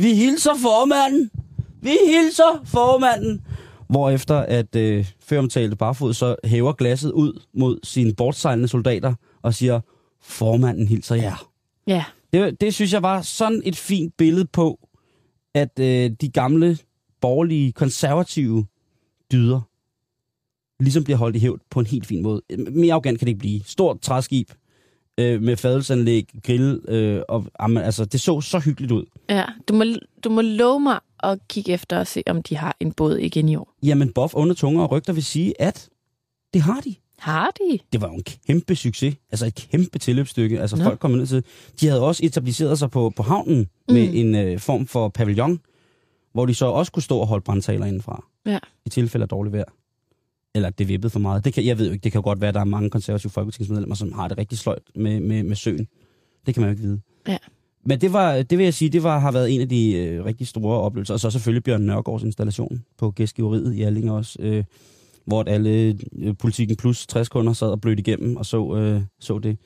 vi 0.01 0.15
hilser 0.15 0.51
formanden! 0.63 1.31
Vi 1.83 1.97
hilser 2.07 2.63
formanden! 2.65 3.43
Hvorefter 3.89 4.37
at 4.39 4.77
øh, 4.77 5.07
føromtalte 5.21 5.77
barfod 5.77 6.15
så 6.15 6.37
hæver 6.45 6.73
glasset 6.73 7.13
ud 7.13 7.41
mod 7.55 7.79
sine 7.83 8.15
bortsejlende 8.15 8.69
soldater 8.69 9.15
og 9.43 9.55
siger, 9.55 9.81
formanden 10.23 10.89
hilser 10.89 11.15
jer. 11.15 11.49
Ja, 11.87 12.05
Det, 12.33 12.61
det 12.61 12.75
synes 12.75 12.93
jeg 12.93 13.03
var 13.03 13.23
sådan 13.23 13.63
et 13.65 13.77
fint 13.77 14.17
billede 14.17 14.45
på, 14.45 14.88
at 15.55 15.79
øh, 15.79 16.11
de 16.21 16.29
gamle, 16.29 16.79
borgerlige, 17.21 17.73
konservative 17.73 18.67
dyder 19.33 19.61
ligesom 20.81 21.05
bliver 21.05 21.17
holdt 21.17 21.37
i 21.37 21.39
hævd 21.39 21.61
på 21.71 21.81
en 21.81 21.87
helt 21.87 22.07
fin 22.07 22.23
måde. 22.23 22.43
Mere 22.71 22.93
arrogant 22.93 23.19
kan 23.19 23.27
det 23.27 23.31
ikke 23.31 23.39
blive. 23.39 23.61
Stort 23.65 24.01
træskib 24.01 24.51
øh, 25.19 25.43
med 25.43 25.57
fadelsanlæg, 25.57 26.29
grill, 26.43 26.81
øh, 26.89 27.23
og 27.29 27.47
amen, 27.59 27.83
altså, 27.83 28.05
det 28.05 28.21
så 28.21 28.41
så 28.41 28.59
hyggeligt 28.59 28.93
ud. 28.93 29.05
ja. 29.29 29.45
Du, 29.69 29.75
må, 29.75 29.85
du 30.25 30.31
må 30.31 30.41
love 30.41 30.81
mig 30.81 31.01
at 31.23 31.39
kigge 31.49 31.73
efter 31.73 31.99
og 31.99 32.07
se, 32.07 32.23
om 32.27 32.43
de 32.43 32.57
har 32.57 32.77
en 32.81 32.93
båd 32.93 33.17
igen 33.17 33.49
i 33.49 33.57
år. 33.57 33.75
Jamen, 33.83 34.13
Boff 34.13 34.35
under 34.35 34.55
tunger 34.55 34.83
og 34.83 34.91
rygter 34.91 35.13
vil 35.13 35.25
sige, 35.25 35.63
at 35.63 35.89
det 36.55 36.63
har 36.63 36.81
de. 36.81 36.95
Har 37.19 37.51
de? 37.51 37.79
det 37.93 38.01
var 38.01 38.09
jo 38.09 38.15
en 38.15 38.23
kæmpe 38.47 38.75
succes. 38.77 39.15
Altså 39.31 39.47
et 39.47 39.55
kæmpe 39.55 39.99
tilløbsstykke. 39.99 40.61
Altså 40.61 40.77
Nå. 40.77 40.85
folk 40.85 40.99
kom 41.01 41.11
ned 41.11 41.27
til... 41.27 41.45
De 41.81 41.87
havde 41.87 42.03
også 42.03 42.27
etableret 42.27 42.79
sig 42.79 42.91
på, 42.91 43.13
på 43.17 43.23
havnen 43.23 43.67
med 43.89 44.09
Mm. 44.09 44.15
en 44.15 44.35
øh, 44.35 44.59
form 44.59 44.87
for 44.87 45.09
pavillon, 45.09 45.61
hvor 46.33 46.47
de 46.47 46.55
så 46.55 46.67
også 46.67 46.93
kunne 46.93 47.03
stå 47.03 47.19
og 47.19 47.27
holde 47.27 47.43
brandtaler 47.45 47.87
indenfra. 47.87 48.25
Ja. 48.47 48.59
I 48.87 48.89
tilfælde 48.89 49.23
af 49.25 49.29
dårligt 49.29 49.53
vejr. 49.53 49.65
Eller 50.55 50.71
det 50.71 50.89
vippede 50.89 51.11
for 51.11 51.19
meget. 51.19 51.45
Det 51.45 51.53
kan, 51.53 51.65
jeg 51.67 51.79
ved 51.79 51.87
jo 51.87 51.93
ikke, 51.93 52.05
det 52.05 52.13
kan 52.13 52.23
godt 52.23 52.41
være, 52.41 52.49
at 52.49 52.55
der 52.55 52.61
er 52.61 52.65
mange 52.65 52.91
konservative 52.91 53.31
folketingsmedlemmer, 53.31 53.95
som 53.97 54.13
har 54.13 54.29
det 54.29 54.39
rigtig 54.39 54.59
sløjt 54.59 54.83
med, 54.95 55.21
med, 55.21 55.43
med 55.43 55.57
søen. 55.57 55.89
Det 56.47 56.55
kan 56.55 56.61
man 56.61 56.69
jo 56.69 56.73
ikke 56.73 56.83
vide. 56.83 57.01
Ja. 57.29 57.37
Men 57.85 58.01
det, 58.01 58.13
var, 58.13 58.43
det 58.43 58.59
vil 58.59 58.65
jeg 58.65 58.75
sige, 58.75 58.89
det 58.89 59.03
var, 59.03 59.19
har 59.19 59.33
været 59.33 59.55
en 59.55 59.61
af 59.61 59.69
de 59.69 59.93
øh, 59.95 60.25
rigtig 60.25 60.47
store 60.47 60.79
oplevelser. 60.81 61.15
Og 61.15 61.21
så 61.21 61.31
selvfølgelig 61.31 61.65
Bjørn 61.65 61.83
Nørgaards 61.83 62.23
installation 62.23 62.85
på 62.99 63.11
gæstgiveriet 63.11 63.75
i 63.75 63.83
Alling 63.83 64.11
også. 64.11 64.37
Øh, 64.43 64.65
hvor 65.29 65.45
alle 65.47 65.99
øh, 66.19 66.35
politikken 66.39 66.77
plus 66.77 67.07
60 67.07 67.29
kunder 67.29 67.53
sad 67.53 67.69
og 67.71 67.81
blødte 67.81 68.01
igennem 68.01 68.37
og 68.37 68.47
så, 68.47 68.77
øh, 68.77 69.03
så 69.21 69.39
det. 69.39 69.59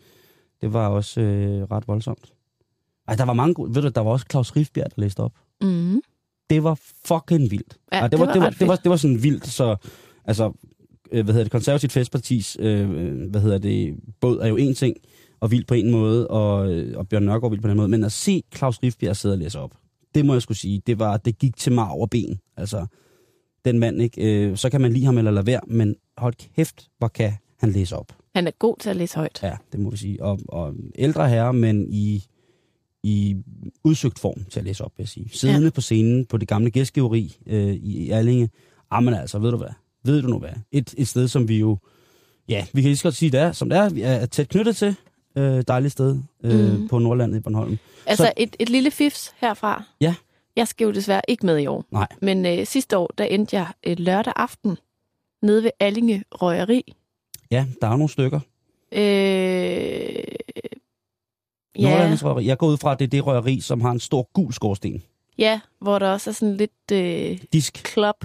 Det 0.60 0.72
var 0.72 0.88
også 0.88 1.20
øh, 1.20 1.62
ret 1.62 1.88
voldsomt. 1.88 2.32
Ej, 3.08 3.14
der 3.14 3.24
var 3.24 3.32
mange 3.32 3.54
gode, 3.54 3.74
ved 3.74 3.82
du, 3.82 3.88
der 3.88 4.00
var 4.00 4.10
også 4.10 4.26
Claus 4.30 4.56
Rifbjerg, 4.56 4.96
der 4.96 5.02
læste 5.02 5.20
op. 5.20 5.32
Mm. 5.62 6.02
Det 6.50 6.64
var 6.64 6.80
fucking 7.04 7.50
vildt. 7.50 7.78
Ja, 7.92 7.98
Ej, 7.98 8.08
det 8.08 8.20
var 8.20 8.32
det, 8.32 8.42
var, 8.42 8.50
det, 8.50 8.68
var, 8.68 8.74
fedt. 8.74 8.84
det 8.84 8.90
var 8.90 8.96
sådan 8.96 9.22
vildt, 9.22 9.46
så 9.46 9.76
altså, 10.24 10.52
øh, 11.12 11.24
hvad 11.24 11.34
hedder 11.34 11.44
det, 11.44 11.52
konservativt 11.52 11.92
festpartis, 11.92 12.56
øh, 12.60 12.90
hvad 13.30 13.40
hedder 13.40 13.58
det, 13.58 13.96
båd 14.20 14.38
er 14.38 14.46
jo 14.46 14.56
en 14.56 14.74
ting, 14.74 14.96
og 15.40 15.50
vildt 15.50 15.66
på 15.66 15.74
en 15.74 15.90
måde, 15.90 16.28
og, 16.28 16.72
øh, 16.72 16.98
og 16.98 17.08
Bjørn 17.08 17.22
Nørgaard 17.22 17.50
vildt 17.50 17.62
på 17.62 17.68
den 17.68 17.76
måde, 17.76 17.88
men 17.88 18.04
at 18.04 18.12
se 18.12 18.42
Claus 18.56 18.82
Rifbjerg 18.82 19.16
sidde 19.16 19.34
og 19.34 19.38
læse 19.38 19.58
op, 19.58 19.74
det 20.14 20.26
må 20.26 20.32
jeg 20.32 20.42
skulle 20.42 20.58
sige, 20.58 20.82
det 20.86 20.98
var, 20.98 21.16
det 21.16 21.38
gik 21.38 21.56
til 21.56 21.72
mig 21.72 21.88
over 21.88 22.06
ben, 22.06 22.40
altså, 22.56 22.86
den 23.64 23.78
mand, 23.78 24.02
ikke? 24.02 24.46
Øh, 24.46 24.56
så 24.56 24.70
kan 24.70 24.80
man 24.80 24.92
lide 24.92 25.04
ham 25.04 25.18
eller 25.18 25.30
lade 25.30 25.46
være, 25.46 25.60
men 25.66 25.96
hold 26.16 26.34
kæft, 26.56 26.88
hvor 26.98 27.08
kan 27.08 27.32
han 27.58 27.70
læse 27.72 27.96
op. 27.96 28.12
Han 28.34 28.46
er 28.46 28.50
god 28.58 28.76
til 28.80 28.90
at 28.90 28.96
læse 28.96 29.16
højt. 29.16 29.40
Ja, 29.42 29.56
det 29.72 29.80
må 29.80 29.90
vi 29.90 29.96
sige. 29.96 30.22
Og, 30.22 30.38
og 30.48 30.74
ældre 30.98 31.28
herre, 31.28 31.52
men 31.52 31.86
i, 31.92 32.24
i 33.02 33.36
udsøgt 33.84 34.18
form 34.18 34.44
til 34.50 34.60
at 34.60 34.64
læse 34.66 34.84
op, 34.84 34.92
vil 34.96 35.02
jeg 35.02 35.08
sige. 35.08 35.28
Siddende 35.32 35.64
ja. 35.64 35.70
på 35.70 35.80
scenen 35.80 36.26
på 36.26 36.36
det 36.36 36.48
gamle 36.48 36.70
gæstgiveri 36.70 37.36
øh, 37.46 37.72
i, 37.74 37.96
i 38.06 38.10
Allinge. 38.10 38.50
Jamen 38.92 39.14
altså, 39.14 39.38
ved 39.38 39.50
du 39.50 39.56
hvad? 39.56 39.68
ved 40.04 40.22
du 40.22 40.28
nu 40.28 40.38
hvad, 40.38 40.50
et, 40.72 40.94
et 40.98 41.08
sted, 41.08 41.28
som 41.28 41.48
vi 41.48 41.58
jo, 41.58 41.78
ja, 42.48 42.66
vi 42.72 42.80
kan 42.82 42.88
lige 42.88 42.96
så 42.96 43.02
godt 43.02 43.14
sige, 43.14 43.30
det 43.30 43.40
er, 43.40 43.52
som 43.52 43.68
det 43.68 43.78
er, 43.78 43.88
vi 43.88 44.02
er 44.02 44.26
tæt 44.26 44.48
knyttet 44.48 44.76
til. 44.76 44.94
Øh, 45.36 45.64
dejligt 45.68 45.92
sted 45.92 46.18
øh, 46.44 46.80
Mm. 46.80 46.88
på 46.88 46.98
Nordlandet 46.98 47.36
i 47.36 47.40
Bornholm. 47.40 47.78
Altså 48.06 48.24
Så- 48.24 48.32
et, 48.36 48.56
et 48.58 48.70
lille 48.70 48.90
fifs 48.90 49.32
herfra. 49.40 49.84
Ja. 50.00 50.14
Jeg 50.56 50.68
skal 50.68 50.84
jo 50.84 50.90
desværre 50.90 51.20
ikke 51.28 51.46
med 51.46 51.58
i 51.58 51.66
år. 51.66 51.84
Nej. 51.90 52.06
Men 52.22 52.46
øh, 52.46 52.66
sidste 52.66 52.98
år, 52.98 53.10
der 53.18 53.24
endte 53.24 53.56
jeg 53.56 53.66
øh, 53.86 53.98
lørdag 53.98 54.32
aften 54.36 54.76
nede 55.42 55.62
ved 55.62 55.70
Allinge 55.80 56.24
Røgeri. 56.32 56.94
Ja, 57.50 57.66
der 57.80 57.86
er 57.86 57.90
nogle 57.96 58.08
stykker. 58.08 58.40
Øh, 58.92 59.00
ja, 61.78 62.16
røgeri. 62.22 62.46
Jeg 62.46 62.58
går 62.58 62.66
ud 62.66 62.76
fra, 62.76 62.92
at 62.92 62.98
det 62.98 63.04
er 63.04 63.08
det 63.08 63.26
røgeri, 63.26 63.60
som 63.60 63.80
har 63.80 63.90
en 63.90 64.00
stor 64.00 64.28
gul 64.32 64.52
skorsten. 64.52 65.02
ja, 65.38 65.60
hvor 65.78 65.98
der 65.98 66.12
også 66.12 66.30
er 66.30 66.34
sådan 66.34 66.56
lidt 66.56 66.92
øh, 66.92 67.38
Disk. 67.52 67.74
klop 67.84 68.24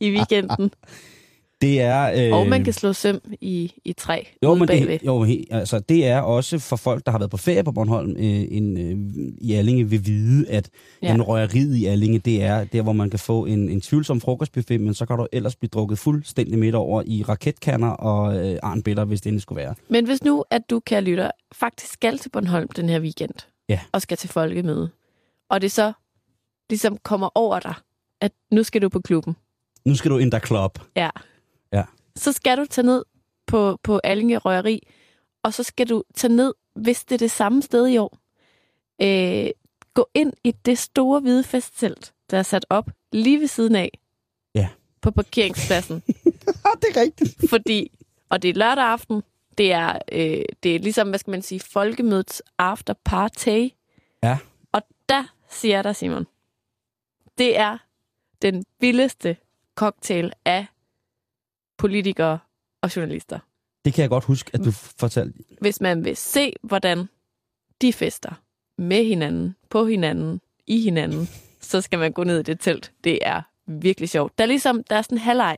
i 0.00 0.10
weekenden. 0.10 0.70
Det 1.64 1.80
er... 1.80 2.26
Øh, 2.28 2.38
Og 2.38 2.46
man 2.46 2.64
kan 2.64 2.72
slå 2.72 2.92
søm 2.92 3.20
i, 3.40 3.72
i 3.84 3.92
træ 3.92 4.22
jo, 4.42 4.54
men 4.54 4.66
bagved. 4.66 4.88
det, 4.98 5.06
jo, 5.06 5.24
he- 5.26 5.44
altså, 5.50 5.78
det 5.78 6.06
er 6.06 6.20
også 6.20 6.58
for 6.58 6.76
folk, 6.76 7.06
der 7.06 7.12
har 7.12 7.18
været 7.18 7.30
på 7.30 7.36
ferie 7.36 7.64
på 7.64 7.72
Bornholm 7.72 8.10
øh, 8.10 8.44
en, 8.50 8.78
øh, 8.78 9.32
i 9.40 9.52
Allinge, 9.54 9.84
vil 9.90 10.06
vide, 10.06 10.48
at 10.50 10.70
Ja. 11.02 11.14
en 11.14 11.22
røgeriet 11.22 11.76
i 11.76 11.84
Allinge, 11.84 12.18
det 12.18 12.42
er 12.42 12.64
der, 12.64 12.82
hvor 12.82 12.92
man 12.92 13.10
kan 13.10 13.18
få 13.18 13.44
en, 13.44 13.68
en 13.68 13.80
tvivlsom 13.80 14.20
frokostbuffet, 14.20 14.80
men 14.80 14.94
så 14.94 15.06
kan 15.06 15.18
du 15.18 15.26
ellers 15.32 15.56
blive 15.56 15.68
drukket 15.68 15.98
fuldstændig 15.98 16.58
midt 16.58 16.74
over 16.74 17.02
i 17.06 17.22
raketkanner 17.28 17.88
og 17.90 18.48
øh, 18.48 18.58
arnbiller, 18.62 19.04
hvis 19.04 19.20
det 19.20 19.26
endelig 19.30 19.42
skulle 19.42 19.62
være. 19.62 19.74
Men 19.88 20.06
hvis 20.06 20.24
nu, 20.24 20.44
at 20.50 20.62
du, 20.70 20.80
kan 20.80 21.04
lytte, 21.04 21.30
faktisk 21.54 21.92
skal 21.92 22.18
til 22.18 22.28
Bornholm 22.30 22.68
den 22.68 22.88
her 22.88 23.00
weekend, 23.00 23.34
Ja. 23.68 23.80
og 23.92 24.02
skal 24.02 24.16
til 24.16 24.28
folkemøde, 24.28 24.88
og 25.50 25.60
det 25.62 25.72
så 25.72 25.92
ligesom 26.70 26.98
kommer 27.02 27.28
over 27.34 27.58
dig, 27.60 27.74
at 28.20 28.32
nu 28.52 28.62
skal 28.62 28.82
du 28.82 28.88
på 28.88 29.00
klubben, 29.00 29.36
Nu 29.84 29.94
skal 29.94 30.10
du 30.10 30.18
ind 30.18 30.32
der 30.32 30.38
club. 30.38 30.78
ja. 30.96 31.10
Så 32.16 32.32
skal 32.32 32.58
du 32.58 32.66
tage 32.66 32.86
ned 32.86 33.04
på, 33.46 33.78
på 33.82 34.00
Allinge 34.04 34.38
Røgeri, 34.38 34.80
og 35.42 35.54
så 35.54 35.62
skal 35.62 35.88
du 35.88 36.02
tage 36.14 36.32
ned, 36.36 36.54
hvis 36.74 37.04
det 37.04 37.14
er 37.14 37.18
det 37.18 37.30
samme 37.30 37.62
sted 37.62 37.88
i 37.88 37.96
år, 37.98 38.18
øh, 39.02 39.50
gå 39.94 40.08
ind 40.14 40.32
i 40.44 40.50
det 40.50 40.78
store 40.78 41.20
hvide 41.20 41.44
festtelt, 41.44 42.14
der 42.30 42.38
er 42.38 42.42
sat 42.42 42.66
op 42.70 42.90
lige 43.12 43.40
ved 43.40 43.46
siden 43.46 43.74
af, 43.76 43.98
Ja. 44.54 44.68
på 45.00 45.10
parkeringspladsen. 45.10 46.02
Det 46.82 46.96
er 46.96 47.00
rigtigt. 47.00 47.50
fordi, 47.50 47.90
og 48.28 48.42
det 48.42 48.50
er 48.50 48.54
lørdag 48.54 48.84
aften, 48.84 49.22
det 49.58 49.72
er, 49.72 49.98
øh, 50.12 50.44
det 50.62 50.74
er 50.74 50.78
ligesom, 50.78 51.08
hvad 51.08 51.18
skal 51.18 51.30
man 51.30 51.42
sige, 51.42 51.60
folkemødets 51.60 52.42
after 52.58 52.94
party. 53.04 53.68
Ja. 54.22 54.38
Og 54.72 54.82
der 55.08 55.24
siger 55.50 55.74
jeg 55.76 55.84
dig, 55.84 55.96
Simon, 55.96 56.26
det 57.38 57.58
er 57.58 57.78
den 58.42 58.64
vildeste 58.80 59.36
cocktail 59.74 60.32
af 60.44 60.66
politikere 61.88 62.38
og 62.82 62.96
journalister. 62.96 63.38
Det 63.84 63.94
kan 63.94 64.02
jeg 64.02 64.08
godt 64.10 64.24
huske, 64.24 64.50
at 64.54 64.60
du 64.64 64.70
fortalte. 64.72 65.38
Hvis 65.60 65.80
man 65.80 66.04
vil 66.04 66.16
se, 66.16 66.52
hvordan 66.62 67.08
de 67.82 67.92
fester 67.92 68.32
med 68.78 69.04
hinanden, 69.04 69.56
på 69.70 69.86
hinanden, 69.86 70.40
i 70.66 70.80
hinanden, 70.80 71.28
så 71.60 71.80
skal 71.80 71.98
man 71.98 72.12
gå 72.12 72.24
ned 72.24 72.40
i 72.40 72.42
det 72.42 72.60
telt. 72.60 72.92
Det 73.04 73.18
er 73.22 73.42
virkelig 73.66 74.08
sjovt. 74.08 74.38
Der 74.38 74.44
er 74.44 74.48
ligesom, 74.48 74.84
der 74.90 74.96
er 74.96 75.02
sådan 75.02 75.18
en 75.18 75.22
halvleg. 75.22 75.56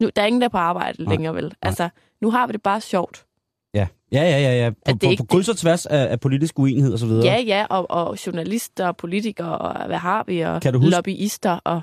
Nu, 0.00 0.10
der 0.16 0.22
er 0.22 0.26
ingen, 0.26 0.40
der 0.40 0.44
er 0.44 0.48
på 0.50 0.58
arbejde 0.58 1.04
Nej. 1.04 1.12
længere, 1.14 1.34
vel? 1.34 1.54
Altså, 1.62 1.88
nu 2.20 2.30
har 2.30 2.46
vi 2.46 2.52
det 2.52 2.62
bare 2.62 2.80
sjovt. 2.80 3.26
Ja, 3.74 3.88
ja, 4.12 4.22
ja, 4.22 4.38
ja. 4.38 4.64
ja. 4.64 4.70
På, 4.70 4.76
det 4.86 5.00
på, 5.00 5.10
ikke- 5.10 5.22
på 5.22 5.26
kryds 5.26 5.48
og 5.48 5.56
tværs 5.56 5.86
af, 5.86 6.10
af 6.10 6.20
politisk 6.20 6.58
uenighed 6.58 6.92
og 6.92 6.98
så 6.98 7.06
videre. 7.06 7.24
Ja, 7.26 7.40
ja, 7.40 7.66
og, 7.70 7.90
og 7.90 8.26
journalister 8.26 8.86
og 8.86 8.96
politikere, 8.96 9.58
og 9.58 9.86
hvad 9.86 9.96
har 9.98 10.24
vi, 10.26 10.40
og 10.40 10.62
Kan 10.62 10.72
du 10.72 10.78
huske- 10.78 10.90
lobbyister, 10.90 11.58
og 11.64 11.82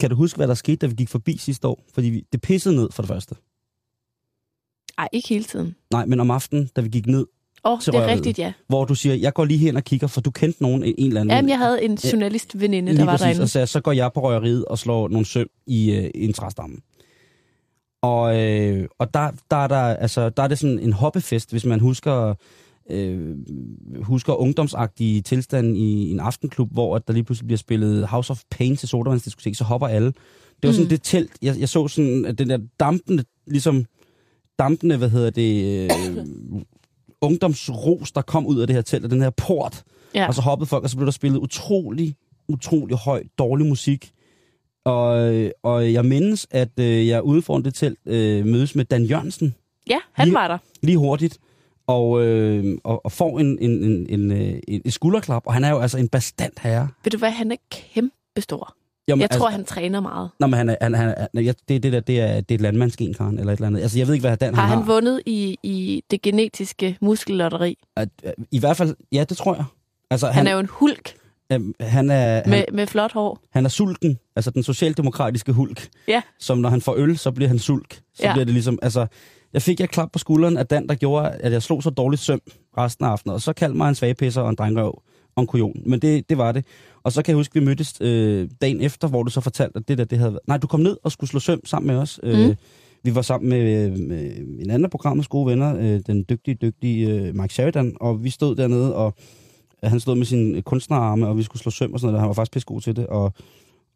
Kan 0.00 0.10
du 0.10 0.16
huske, 0.16 0.36
hvad 0.36 0.48
der 0.48 0.54
skete, 0.54 0.76
da 0.76 0.86
vi 0.86 0.94
gik 0.94 1.08
forbi 1.08 1.36
sidste 1.38 1.68
år? 1.68 1.84
Fordi 1.94 2.06
vi, 2.08 2.24
det 2.32 2.40
pissede 2.40 2.76
ned 2.76 2.88
for 2.92 3.02
det 3.02 3.08
første. 3.08 3.34
ej, 4.98 5.08
ikke 5.12 5.28
hele 5.28 5.44
tiden. 5.44 5.76
Nej, 5.92 6.06
men 6.06 6.20
om 6.20 6.30
aftenen, 6.30 6.70
da 6.76 6.80
vi 6.80 6.88
gik 6.88 7.06
ned, 7.06 7.26
Åh, 7.64 7.72
oh, 7.72 7.80
Til 7.80 7.92
det 7.92 7.98
er 7.98 8.02
røveriet. 8.02 8.18
rigtigt, 8.18 8.38
ja. 8.38 8.52
hvor 8.68 8.84
du 8.84 8.94
siger, 8.94 9.14
jeg 9.14 9.34
går 9.34 9.44
lige 9.44 9.58
hen 9.58 9.76
og 9.76 9.84
kigger, 9.84 10.06
for 10.06 10.20
du 10.20 10.30
kendte 10.30 10.62
nogen, 10.62 10.84
en 10.84 10.94
en 10.98 11.06
eller 11.08 11.20
anden. 11.20 11.36
Jamen, 11.36 11.48
jeg 11.48 11.58
havde 11.58 11.82
en 11.84 11.94
journalistveninde, 11.94 12.92
der 12.92 12.96
Lige 12.96 13.06
var 13.06 13.12
præcis, 13.12 13.22
derinde. 13.24 13.42
og 13.42 13.48
sagde, 13.48 13.66
så 13.66 13.80
går 13.80 13.92
jeg 13.92 14.10
på 14.14 14.22
røgeriet 14.22 14.64
og 14.64 14.78
slår 14.78 15.08
nogle 15.08 15.26
søm 15.26 15.46
i, 15.66 15.90
øh, 15.92 16.10
en 16.14 16.32
træstamme. 16.32 16.76
Og, 18.02 18.40
øh, 18.40 18.88
og 18.98 19.14
der, 19.14 19.30
der, 19.50 19.56
er 19.56 19.68
der, 19.68 19.76
altså, 19.76 20.28
der 20.28 20.42
er 20.42 20.48
det 20.48 20.58
sådan 20.58 20.78
en 20.78 20.92
hoppefest, 20.92 21.50
hvis 21.50 21.64
man 21.64 21.80
husker, 21.80 22.34
øh, 22.90 23.36
husker 24.02 24.32
ungdomsagtige 24.34 25.20
tilstanden 25.22 25.76
i 25.76 26.10
en 26.10 26.20
aftenklub, 26.20 26.72
hvor 26.72 26.96
at 26.96 27.06
der 27.08 27.12
lige 27.14 27.24
pludselig 27.24 27.46
bliver 27.46 27.58
spillet 27.58 28.06
House 28.08 28.30
of 28.30 28.42
Pain 28.50 28.76
til 28.76 28.88
sodavandsdiskotek, 28.88 29.54
så 29.54 29.64
hopper 29.64 29.86
alle. 29.88 30.06
Det 30.62 30.68
var 30.68 30.72
sådan 30.72 30.84
Mm. 30.84 30.88
det 30.88 31.02
telt, 31.02 31.30
jeg, 31.42 31.56
jeg 31.58 31.68
så 31.68 31.88
sådan, 31.88 32.24
at 32.24 32.38
den 32.38 32.50
der 32.50 32.58
dampende, 32.80 33.24
ligesom 33.46 33.84
dampende, 34.58 34.96
hvad 34.96 35.08
hedder 35.10 35.30
det, 35.30 35.84
øh, 35.84 36.26
ungdomsros, 37.20 38.12
der 38.12 38.22
kom 38.22 38.46
ud 38.46 38.60
af 38.60 38.66
det 38.66 38.74
her 38.76 38.82
telt, 38.82 39.04
og 39.04 39.10
den 39.10 39.22
her 39.22 39.30
port, 39.30 39.82
Ja. 40.14 40.28
og 40.28 40.34
så 40.34 40.40
hoppede 40.42 40.68
folk, 40.68 40.84
og 40.84 40.90
så 40.90 40.96
blev 40.96 41.06
der 41.06 41.12
spillet 41.12 41.38
utrolig, 41.38 42.14
utrolig 42.48 42.96
høj, 42.96 43.22
dårlig 43.38 43.66
musik. 43.66 44.10
Og, 44.84 45.32
og 45.62 45.92
jeg 45.92 46.04
mindes, 46.04 46.46
at 46.50 46.78
øh, 46.80 47.06
jeg 47.06 47.22
ude 47.22 47.42
foran 47.42 47.64
det 47.64 47.74
telt 47.74 47.98
øh, 48.06 48.46
mødes 48.46 48.74
med 48.74 48.84
Dan 48.84 49.04
Jørgensen 49.04 49.54
Ja, 49.90 49.98
han 50.12 50.26
lige- 50.28 50.34
var 50.34 50.48
der. 50.48 50.58
lige 50.82 50.98
hurtigt, 50.98 51.38
og, 51.86 52.24
øh, 52.24 52.78
og, 52.84 53.04
og 53.04 53.12
får 53.12 53.38
en, 53.38 53.58
en, 53.60 53.70
en, 53.84 54.06
en, 54.08 54.32
øh, 54.32 54.60
en, 54.68 54.82
en 54.84 54.90
skulderklap, 54.90 55.42
og 55.46 55.54
han 55.54 55.64
er 55.64 55.70
jo 55.70 55.78
altså 55.78 55.98
en 55.98 56.08
bestand 56.08 56.52
herre. 56.60 56.88
Ved 57.04 57.10
du 57.10 57.18
hvad, 57.18 57.30
han 57.30 57.52
er 57.52 57.56
kæmpe 57.70 58.12
stor. 58.38 58.74
Jamen, 59.08 59.20
Jeg 59.22 59.30
tror, 59.30 59.46
altså, 59.46 59.56
han 59.56 59.64
træner 59.64 60.00
meget. 60.00 60.30
Nå, 60.40 60.46
men 60.46 60.56
han 60.56 60.68
er, 60.68 60.76
han, 60.80 60.94
han 60.94 61.14
er, 61.34 61.40
ja, 61.40 61.52
det, 61.68 61.82
det 61.82 61.92
der, 61.92 62.00
det 62.00 62.20
er, 62.20 62.40
det 62.40 62.50
er 62.50 62.54
et 62.54 62.60
landmandsgen, 62.60 63.14
Karen, 63.14 63.38
eller 63.38 63.52
et 63.52 63.56
eller 63.56 63.66
andet. 63.66 63.80
Altså, 63.80 63.98
jeg 63.98 64.06
ved 64.06 64.14
ikke, 64.14 64.28
hvad 64.28 64.36
Dan 64.36 64.54
Har 64.54 64.66
han 64.66 64.78
han 64.78 64.86
vundet 64.86 65.20
i, 65.26 65.58
i 65.62 66.02
det 66.10 66.22
genetiske 66.22 66.98
muskellotteri? 67.00 67.78
At, 67.96 68.08
at, 68.22 68.34
I 68.50 68.58
hvert 68.58 68.76
fald, 68.76 68.96
ja, 69.12 69.24
det 69.28 69.36
tror 69.36 69.54
jeg. 69.54 69.64
Altså, 70.10 70.26
Han, 70.26 70.34
han, 70.34 70.38
han 70.38 70.46
er 70.46 70.52
jo 70.52 70.58
en 70.60 70.68
hulk 70.70 71.16
øhm, 71.52 71.74
han, 71.80 72.10
er, 72.10 72.34
han, 72.34 72.50
med, 72.50 72.64
med 72.72 72.86
flot 72.86 73.12
hår. 73.12 73.38
han 73.52 73.64
er 73.64 73.68
sulten, 73.68 74.18
altså 74.36 74.50
den 74.50 74.62
socialdemokratiske 74.62 75.52
hulk. 75.52 75.88
Ja. 76.08 76.22
Som 76.38 76.58
når 76.58 76.68
han 76.68 76.80
får 76.80 76.94
øl, 76.96 77.18
så 77.18 77.30
bliver 77.30 77.48
han 77.48 77.58
sulk. 77.58 77.94
Så 78.14 78.22
Ja. 78.22 78.32
bliver 78.32 78.44
det 78.44 78.54
ligesom, 78.54 78.78
altså, 78.82 79.06
jeg 79.56 79.62
fik 79.62 79.80
jeg 79.80 79.88
klap 79.88 80.12
på 80.12 80.18
skulderen 80.18 80.56
af 80.56 80.66
Dan, 80.66 80.88
der 80.88 80.94
gjorde, 80.94 81.28
at 81.28 81.52
jeg 81.52 81.62
slog 81.62 81.82
så 81.82 81.90
dårligt 81.90 82.22
søm 82.22 82.40
resten 82.78 83.04
af 83.04 83.08
aftenen, 83.08 83.34
og 83.34 83.40
så 83.40 83.52
kaldte 83.52 83.76
mig 83.76 83.88
en 83.88 83.94
svagpisser 83.94 84.42
og 84.42 84.50
en 84.50 84.54
drengrøv 84.54 85.02
og 85.36 85.40
en 85.40 85.46
kujon. 85.46 85.82
Men 85.86 86.00
det, 86.00 86.28
det 86.28 86.38
var 86.38 86.52
det. 86.52 86.64
Og 87.02 87.12
så 87.12 87.22
kan 87.22 87.32
jeg 87.32 87.36
huske, 87.36 87.54
vi 87.54 87.64
mødtes 87.64 87.94
øh, 88.00 88.48
dagen 88.60 88.80
efter, 88.80 89.08
hvor 89.08 89.22
du 89.22 89.30
så 89.30 89.40
fortalte, 89.40 89.78
at 89.78 89.88
det 89.88 89.98
der, 89.98 90.04
det 90.04 90.18
havde 90.18 90.32
været... 90.32 90.42
Nej, 90.46 90.56
du 90.56 90.66
kom 90.66 90.80
ned 90.80 90.96
og 91.02 91.12
skulle 91.12 91.30
slå 91.30 91.40
søm 91.40 91.60
sammen 91.64 91.86
med 91.86 91.96
os. 91.96 92.20
Øh, 92.22 92.48
Mm. 92.48 92.54
Vi 93.02 93.14
var 93.14 93.22
sammen 93.22 93.48
med, 93.48 93.90
med 93.90 94.36
en 94.58 94.70
anden 94.70 94.90
programmets 94.90 95.28
gode 95.28 95.46
venner, 95.46 95.76
øh, 95.76 96.00
den 96.06 96.24
dygtige, 96.30 96.54
dygtige 96.54 97.08
øh, 97.10 97.34
Mike 97.34 97.54
Sheridan, 97.54 97.96
og 98.00 98.24
vi 98.24 98.30
stod 98.30 98.56
dernede, 98.56 98.94
og 98.94 99.14
øh, 99.84 99.90
han 99.90 100.00
stod 100.00 100.14
med 100.14 100.26
sin 100.26 100.62
kunstnerarme, 100.62 101.26
og 101.26 101.38
vi 101.38 101.42
skulle 101.42 101.62
slå 101.62 101.70
søm 101.70 101.92
og 101.92 102.00
sådan 102.00 102.12
noget. 102.12 102.20
Han 102.20 102.28
var 102.28 102.34
faktisk 102.34 102.52
pisse 102.52 102.66
god 102.66 102.80
til 102.80 102.96
det, 102.96 103.06
og, 103.06 103.32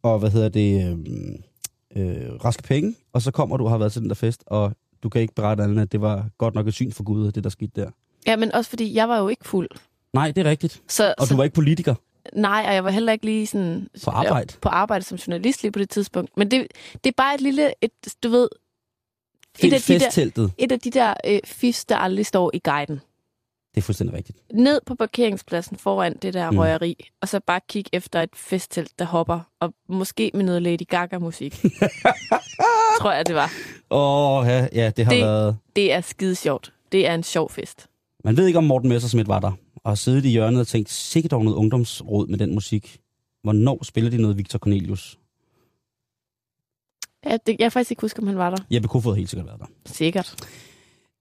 og 0.02 0.18
hvad 0.18 0.30
hedder 0.30 0.48
det, 0.48 0.84
øh, 0.86 0.98
øh, 1.96 2.34
raske 2.44 2.62
penge, 2.62 2.94
og 3.12 3.22
så 3.22 3.30
kommer 3.30 3.56
du 3.56 3.64
og 3.64 3.70
har 3.70 3.78
været 3.78 3.92
til 3.92 4.00
den 4.02 4.08
der 4.08 4.14
fest, 4.14 4.44
og 4.46 4.72
du 5.02 5.08
kan 5.08 5.20
ikke 5.20 5.34
berette 5.34 5.64
andet, 5.64 5.82
at 5.82 5.92
det 5.92 6.00
var 6.00 6.28
godt 6.38 6.54
nok 6.54 6.66
et 6.66 6.74
syn 6.74 6.92
for 6.92 7.02
Gud, 7.02 7.32
det 7.32 7.44
der 7.44 7.50
skete 7.50 7.72
der. 7.76 7.90
Ja, 8.26 8.36
men 8.36 8.52
også 8.52 8.70
fordi 8.70 8.94
jeg 8.94 9.08
var 9.08 9.18
jo 9.18 9.28
ikke 9.28 9.48
fuld. 9.48 9.68
Nej, 10.12 10.30
det 10.30 10.46
er 10.46 10.50
rigtigt. 10.50 10.82
Så, 10.88 11.14
Og 11.18 11.26
så 11.26 11.34
du 11.34 11.36
var 11.36 11.44
ikke 11.44 11.54
politiker 11.54 11.94
nej, 12.32 12.64
og 12.68 12.74
jeg 12.74 12.84
var 12.84 12.90
heller 12.90 13.12
ikke 13.12 13.24
lige 13.24 13.46
sådan... 13.46 13.88
på 14.04 14.10
arbejde. 14.10 14.54
På 14.60 14.68
arbejde 14.68 15.04
som 15.04 15.18
journalist 15.18 15.62
lige 15.62 15.72
på 15.72 15.78
det 15.78 15.90
tidspunkt. 15.90 16.36
Men 16.36 16.50
det, 16.50 16.66
det 17.04 17.10
er 17.10 17.14
bare 17.16 17.34
et 17.34 17.40
lille, 17.40 17.72
et, 17.80 17.90
du 18.22 18.28
ved... 18.28 18.48
Et 19.58 19.62
Helt 19.62 19.74
af, 19.74 19.80
de 19.80 19.92
der, 19.92 19.98
festteltet. 19.98 20.52
et 20.58 20.72
af 20.72 20.80
de 20.80 20.90
der 20.90 21.14
øh, 21.26 21.40
fif, 21.44 21.84
der 21.88 21.96
aldrig 21.96 22.26
står 22.26 22.50
i 22.54 22.58
guiden. 22.58 23.00
Det 23.74 23.80
er 23.80 23.82
fuldstændig 23.82 24.16
rigtigt. 24.16 24.38
Ned 24.54 24.80
på 24.86 24.94
parkeringspladsen 24.94 25.76
foran 25.76 26.16
det 26.22 26.34
der 26.34 26.50
mm. 26.50 26.58
røgeri, 26.58 27.08
og 27.20 27.28
så 27.28 27.40
bare 27.46 27.60
kigge 27.68 27.90
efter 27.92 28.22
et 28.22 28.30
festtelt, 28.34 28.98
der 28.98 29.04
hopper, 29.04 29.40
og 29.60 29.74
måske 29.88 30.30
med 30.34 30.44
noget 30.44 30.62
Lady 30.62 30.88
Gaga-musik. 30.88 31.52
Tror 33.00 33.12
jeg, 33.12 33.26
det 33.26 33.34
var. 33.34 33.52
Åh, 33.90 34.40
oh, 34.40 34.46
ja, 34.46 34.68
ja, 34.72 34.90
det 34.90 35.04
har 35.04 35.12
Det- 35.12 35.22
været... 35.22 35.56
Det 35.76 35.92
er 35.92 36.00
skide 36.00 36.34
sjovt. 36.34 36.72
Det 36.92 37.06
er 37.08 37.14
en 37.14 37.22
sjov 37.22 37.50
fest. 37.50 37.86
Man 38.24 38.36
ved 38.36 38.46
ikke, 38.46 38.58
om 38.58 38.64
Morten 38.64 38.88
Messersmith 38.88 39.28
var 39.28 39.40
der, 39.40 39.52
og 39.84 39.98
siddet 39.98 40.24
i 40.24 40.28
hjørnet 40.28 40.60
og 40.60 40.66
tænkt, 40.66 40.90
sikkert 40.90 41.30
dog 41.30 41.44
noget 41.44 41.56
ungdomsråd 41.56 42.26
med 42.26 42.38
den 42.38 42.54
musik. 42.54 43.00
Hvornår 43.42 43.84
spiller 43.84 44.10
de 44.10 44.16
noget 44.22 44.36
Victor 44.38 44.58
Cornelius? 44.58 45.18
Ja, 47.26 47.36
det, 47.46 47.56
jeg 47.58 47.72
faktisk 47.72 47.90
ikke 47.90 48.00
huske, 48.00 48.20
om 48.20 48.26
han 48.26 48.36
var 48.38 48.50
der. 48.50 48.56
Jeppe 48.70 48.88
Kofod 48.88 49.12
har 49.12 49.16
helt 49.16 49.30
sikkert 49.30 49.46
været 49.46 49.60
der. 49.60 49.66
Sikkert. 49.86 50.34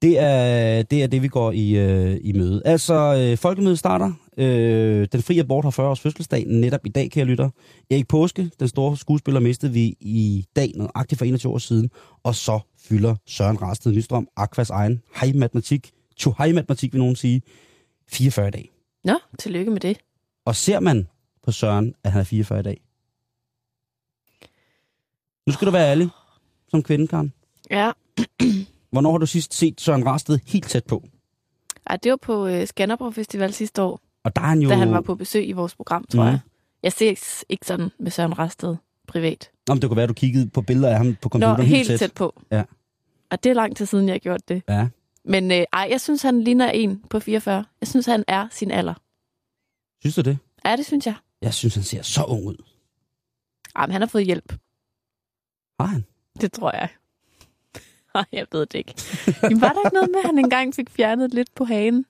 Det 0.02 0.20
er 0.20 0.84
det, 0.84 1.04
er 1.04 1.08
det 1.08 1.22
vi 1.22 1.28
går 1.28 1.52
i, 1.52 1.78
øh, 1.78 2.18
i 2.22 2.34
møde. 2.34 2.62
Altså, 2.66 2.94
øh, 2.94 3.38
folkemødet 3.38 3.80
starter. 3.80 4.14
Øh, 4.38 5.08
den 5.12 5.22
frie 5.22 5.40
abort 5.40 5.66
har 5.66 5.72
40 5.72 5.90
års 5.90 6.00
fødselsdag 6.00 6.46
netop 6.48 6.86
i 6.86 6.90
dag, 6.90 7.12
kære 7.12 7.26
lytter. 7.26 7.50
Erik 7.90 8.08
Påske, 8.08 8.52
den 8.60 8.68
store 8.68 8.98
skuespiller, 8.98 9.40
mistede 9.40 9.74
vi 9.74 9.96
i 10.00 10.46
dag, 10.56 10.72
nøjagtigt 10.76 11.20
for 11.20 11.26
21 11.26 11.54
år 11.54 11.58
siden. 11.58 11.90
Og 12.24 12.36
så 12.36 12.60
fylder 12.78 13.16
Søren 13.26 13.62
Rasted 13.62 13.92
Nystrøm, 13.92 14.28
Aquas 14.36 14.70
egen 14.70 15.02
hej 15.16 15.32
matematik, 15.36 15.92
to 16.18 16.34
hej 16.38 16.52
matematik 16.52 16.94
vil 16.94 17.00
nogen 17.00 17.16
sige, 17.16 17.42
44 18.12 18.48
i 18.48 18.52
dag. 18.52 18.70
Nå, 19.04 19.20
tillykke 19.40 19.72
med 19.72 19.80
det. 19.80 19.98
Og 20.46 20.56
ser 20.56 20.80
man 20.80 21.08
på 21.44 21.52
Søren, 21.52 21.94
at 22.04 22.12
han 22.12 22.20
er 22.20 22.24
44 22.24 22.60
i 22.60 22.64
dag, 22.64 22.82
Nu 25.48 25.54
skal 25.54 25.66
du 25.66 25.72
være 25.72 25.92
ærlig 25.92 26.10
som 26.68 26.84
kvinde, 26.84 27.08
Karen. 27.08 27.34
Ja, 27.72 27.92
Hvornår 28.92 29.12
har 29.12 29.18
du 29.18 29.26
sidst 29.26 29.54
set 29.54 29.82
Søren 29.82 30.06
Rasted 30.06 30.40
helt 30.48 30.68
tæt 30.70 30.86
på? 30.86 31.04
Ej, 31.88 31.96
det 31.96 32.10
var 32.10 32.16
på 32.18 32.48
øh, 32.48 32.68
Skanderborg 32.68 33.14
Festival 33.16 33.54
sidste 33.54 33.82
år, 33.82 34.00
Og 34.24 34.36
der 34.36 34.42
er 34.42 34.46
han 34.46 34.62
jo... 34.62 34.70
da 34.70 34.76
han 34.76 34.92
var 34.92 35.02
på 35.02 35.16
besøg 35.16 35.48
i 35.48 35.52
vores 35.52 35.76
program, 35.76 36.04
tror 36.04 36.24
Mhm. 36.24 36.30
jeg. 36.32 36.40
Jeg 36.84 36.94
ses 36.94 37.46
ikke 37.50 37.66
sådan 37.66 37.90
med 38.00 38.12
Søren 38.12 38.40
Rasted 38.40 38.76
privat. 39.08 39.52
Om 39.70 39.80
det 39.80 39.90
kunne 39.90 39.96
være, 39.98 40.04
at 40.04 40.10
du 40.10 40.14
kiggede 40.14 40.50
på 40.50 40.62
billeder 40.62 40.90
af 40.90 40.98
ham 40.98 41.16
på 41.22 41.26
Nå, 41.26 41.30
computeren 41.32 41.62
helt 41.66 41.88
tæt. 41.88 42.00
tæt 42.00 42.14
på. 42.14 42.42
Ja. 42.52 42.64
Og 43.32 43.44
det 43.44 43.50
er 43.50 43.54
lang 43.54 43.78
tid 43.78 43.86
siden, 43.86 44.06
jeg 44.08 44.14
har 44.14 44.20
gjort 44.20 44.48
det. 44.50 44.64
Ja. 44.70 44.88
Men 45.26 45.52
øh, 45.52 45.64
ej, 45.74 45.88
jeg 45.92 46.02
synes, 46.02 46.22
han 46.22 46.42
ligner 46.42 46.70
en 46.72 47.04
på 47.10 47.20
44. 47.20 47.66
Jeg 47.82 47.88
synes, 47.88 48.06
han 48.06 48.24
er 48.28 48.48
sin 48.52 48.72
alder. 48.72 48.94
Synes 50.02 50.16
du 50.16 50.22
det? 50.22 50.38
Ja, 50.66 50.76
det 50.76 50.86
synes 50.86 51.06
jeg. 51.06 51.16
Jeg 51.42 51.54
synes, 51.54 51.76
han 51.76 51.84
ser 51.84 52.02
så 52.02 52.24
ung 52.24 52.46
ud. 52.46 52.56
Ej, 53.76 53.86
men 53.86 53.92
han 53.92 54.02
har 54.02 54.08
fået 54.08 54.26
hjælp. 54.26 54.54
Har 55.80 55.86
han? 55.88 56.06
Det 56.42 56.52
tror 56.52 56.76
jeg. 56.76 56.90
Ej, 58.16 58.26
jeg 58.32 58.46
ved 58.52 58.66
det 58.66 58.76
ikke. 58.78 58.94
Men 59.42 59.62
var 59.62 59.70
der 59.74 59.80
ikke 59.86 59.94
noget 59.96 60.10
med, 60.10 60.20
at 60.20 60.26
han 60.26 60.38
engang 60.40 60.76
fik 60.76 60.90
fjernet 60.90 61.34
lidt 61.34 61.50
på 61.56 61.66
hagen? 61.66 62.06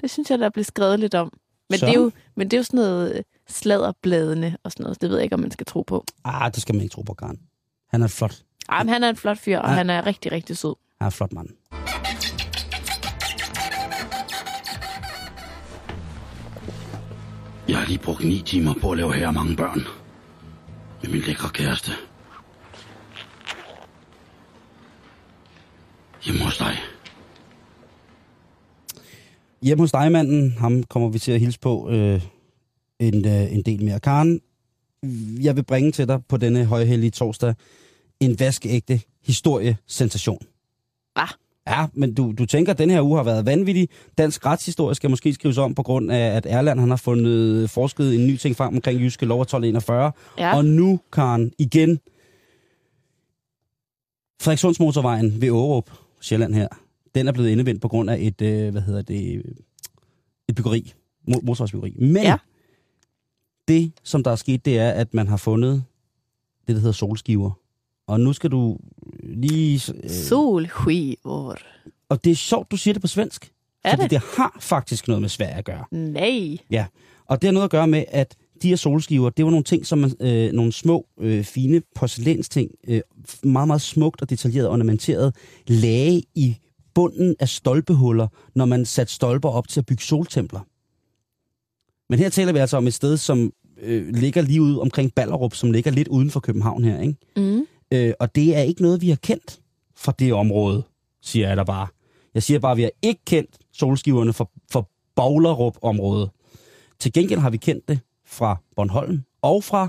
Det 0.00 0.10
synes 0.10 0.30
jeg, 0.30 0.38
der 0.38 0.48
blev 0.50 0.64
skrevet 0.64 1.00
lidt 1.00 1.14
om. 1.14 1.32
Men, 1.70 1.78
Så? 1.78 1.86
det 1.86 1.92
er, 1.94 1.98
jo, 2.00 2.10
men 2.36 2.48
det 2.50 2.56
er 2.56 2.58
jo 2.58 2.64
sådan 2.64 2.78
noget 2.80 3.16
øh, 3.16 3.22
sladderbladene 3.48 4.56
og 4.64 4.72
sådan 4.72 4.84
noget. 4.84 4.96
så 4.96 4.98
Det 5.00 5.10
ved 5.10 5.16
jeg 5.16 5.24
ikke, 5.24 5.34
om 5.34 5.40
man 5.40 5.50
skal 5.50 5.66
tro 5.66 5.82
på. 5.82 6.04
Ah, 6.24 6.52
det 6.54 6.62
skal 6.62 6.74
man 6.74 6.82
ikke 6.82 6.92
tro 6.92 7.02
på, 7.02 7.14
Karen. 7.14 7.40
Han 7.90 8.02
er 8.02 8.06
flot. 8.08 8.42
Ej, 8.68 8.82
men 8.82 8.92
han 8.92 9.04
er 9.04 9.08
en 9.08 9.16
flot 9.16 9.38
fyr, 9.38 9.58
og 9.58 9.68
Ja. 9.68 9.74
han 9.74 9.90
er 9.90 10.06
rigtig, 10.06 10.32
rigtig 10.32 10.56
sød. 10.56 10.74
Han 10.98 11.04
er 11.04 11.06
en 11.06 11.12
flot 11.12 11.32
mand. 11.32 11.48
Jeg 17.68 17.78
har 17.78 17.86
lige 17.86 17.98
brugt 17.98 18.24
ni 18.24 18.42
timer 18.46 18.74
på 18.80 18.90
at 18.90 18.96
lave 18.98 19.14
her 19.14 19.30
mange 19.30 19.56
børn. 19.56 19.80
Med 21.02 21.10
min 21.10 21.20
lækre 21.20 21.48
kæreste. 21.48 21.90
Hjemme 26.24 26.44
hos 26.44 26.58
dig. 26.58 26.76
Hjemme 29.62 29.82
hos 29.82 29.92
dig, 29.92 30.12
manden, 30.12 30.52
ham 30.58 30.82
kommer 30.82 31.08
vi 31.08 31.18
til 31.18 31.32
at 31.32 31.40
hilse 31.40 31.60
på 31.60 31.90
øh, 31.90 32.22
en, 32.98 33.26
øh, 33.26 33.52
en 33.52 33.62
del 33.62 33.84
mere. 33.84 34.00
Karen, 34.00 34.40
jeg 35.42 35.56
vil 35.56 35.62
bringe 35.64 35.92
til 35.92 36.08
dig 36.08 36.20
på 36.28 36.36
denne 36.36 36.64
højhellige 36.64 37.10
torsdag 37.10 37.54
en 38.20 38.40
vaskeægte 38.40 39.00
historiesensation. 39.26 40.46
Ah. 41.16 41.28
Ja, 41.68 41.86
men 41.92 42.14
du, 42.14 42.32
du 42.38 42.46
tænker, 42.46 42.72
at 42.72 42.78
den 42.78 42.90
her 42.90 43.02
uge 43.02 43.16
har 43.16 43.24
været 43.24 43.46
vanvittig. 43.46 43.88
Dansk 44.18 44.46
retshistorie 44.46 44.94
skal 44.94 45.10
måske 45.10 45.34
skrives 45.34 45.58
om 45.58 45.74
på 45.74 45.82
grund 45.82 46.12
af, 46.12 46.36
at 46.36 46.46
Erland 46.46 46.80
han 46.80 46.88
har 46.88 46.96
fundet 46.96 47.70
forsket 47.70 48.14
en 48.14 48.26
ny 48.26 48.36
ting 48.36 48.56
frem 48.56 48.74
omkring 48.74 49.00
Jyske 49.00 49.26
Lov 49.26 49.38
af 49.38 49.44
1241. 49.44 50.12
Ja. 50.38 50.56
Og 50.56 50.64
nu, 50.64 51.00
Karen, 51.12 51.52
igen, 51.58 52.00
Frederikssundsmotorvejen 54.42 55.40
ved 55.40 55.50
Årup, 55.50 55.90
Sjælland 56.22 56.54
her, 56.54 56.68
den 57.14 57.28
er 57.28 57.32
blevet 57.32 57.48
indevendt 57.50 57.82
på 57.82 57.88
grund 57.88 58.10
af 58.10 58.16
et, 58.20 58.42
øh, 58.42 58.70
hvad 58.70 58.82
hedder 58.82 59.02
det, 59.02 59.42
et 60.48 60.54
byggeri, 60.54 60.92
mo- 61.30 61.40
motorvejsbyggeri. 61.42 61.96
Men 61.98 62.22
Ja. 62.22 62.36
det, 63.68 63.92
som 64.02 64.22
der 64.22 64.30
er 64.30 64.36
sket, 64.36 64.64
det 64.64 64.78
er, 64.78 64.90
at 64.90 65.14
man 65.14 65.28
har 65.28 65.36
fundet 65.36 65.84
det, 66.66 66.74
der 66.74 66.80
hedder 66.80 66.92
solskiver. 66.92 67.50
Og 68.06 68.20
nu 68.20 68.32
skal 68.32 68.50
du 68.50 68.78
lige... 69.22 69.80
Øh, 70.04 70.10
Solskivor. 70.10 71.56
og 72.08 72.24
det 72.24 72.30
er 72.30 72.34
sjovt, 72.36 72.70
du 72.70 72.76
siger 72.76 72.94
det 72.94 73.00
på 73.02 73.08
svensk. 73.08 73.52
Er 73.84 73.90
fordi 73.90 74.02
det? 74.02 74.10
det 74.10 74.18
har 74.36 74.56
faktisk 74.60 75.08
noget 75.08 75.20
med 75.20 75.28
Sverige 75.28 75.54
at 75.54 75.64
gøre. 75.64 75.84
Nej. 75.90 76.56
Ja, 76.70 76.86
og 77.26 77.42
det 77.42 77.48
har 77.48 77.52
noget 77.52 77.64
at 77.64 77.70
gøre 77.70 77.86
med, 77.86 78.04
at 78.08 78.36
de 78.62 78.68
her 78.68 78.76
solskiver, 78.76 79.30
det 79.30 79.44
var 79.44 79.50
nogle 79.50 79.64
ting, 79.64 79.86
som 79.86 79.98
man, 79.98 80.12
øh, 80.20 80.52
nogle 80.52 80.72
små, 80.72 81.06
øh, 81.20 81.44
fine 81.44 81.82
porcelænsting, 81.94 82.70
øh, 82.88 83.00
meget, 83.42 83.66
meget 83.66 83.82
smukt 83.82 84.22
og 84.22 84.30
detaljeret 84.30 84.68
ornamenteret, 84.68 85.36
lagde 85.66 86.22
i 86.34 86.56
bunden 86.94 87.36
af 87.40 87.48
stolpehuller, 87.48 88.28
når 88.54 88.64
man 88.64 88.84
satte 88.84 89.12
stolper 89.12 89.48
op 89.48 89.68
til 89.68 89.80
at 89.80 89.86
bygge 89.86 90.02
soltempler. 90.02 90.60
Men 92.10 92.18
her 92.18 92.28
taler 92.28 92.52
vi 92.52 92.58
altså 92.58 92.76
om 92.76 92.86
et 92.86 92.94
sted, 92.94 93.16
som 93.16 93.52
øh, 93.82 94.14
ligger 94.14 94.42
lige 94.42 94.62
ude 94.62 94.80
omkring 94.80 95.14
Ballerup, 95.14 95.54
som 95.54 95.70
ligger 95.70 95.90
lidt 95.90 96.08
uden 96.08 96.30
for 96.30 96.40
København 96.40 96.84
her, 96.84 97.00
ikke? 97.00 97.16
Mm. 97.36 97.66
Øh, 97.92 98.12
og 98.20 98.34
det 98.34 98.56
er 98.56 98.60
ikke 98.60 98.82
noget, 98.82 99.00
vi 99.00 99.08
har 99.08 99.16
kendt 99.16 99.60
fra 99.96 100.14
det 100.18 100.32
område, 100.32 100.82
siger 101.22 101.48
jeg 101.48 101.56
da 101.56 101.62
bare. 101.62 101.86
Jeg 102.34 102.42
siger 102.42 102.58
bare, 102.58 102.72
at 102.72 102.76
vi 102.76 102.82
har 102.82 102.90
ikke 103.02 103.20
kendt 103.24 103.58
solskiverne 103.72 104.32
fra, 104.32 104.48
fra 104.70 104.82
Baglerup-området. 105.16 106.30
Til 107.00 107.12
gengæld 107.12 107.40
har 107.40 107.50
vi 107.50 107.56
kendt 107.56 107.88
det 107.88 108.00
fra 108.32 108.56
Bornholm 108.76 109.22
og 109.42 109.64
fra 109.64 109.88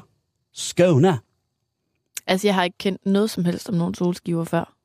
Skåne. 0.53 1.19
Altså, 2.27 2.47
jeg 2.47 2.55
har 2.55 2.63
ikke 2.63 2.77
kendt 2.77 3.05
noget 3.05 3.29
som 3.29 3.45
helst 3.45 3.69
om 3.69 3.75
nogen 3.75 3.93
solskiver 3.95 4.43
før. 4.43 4.75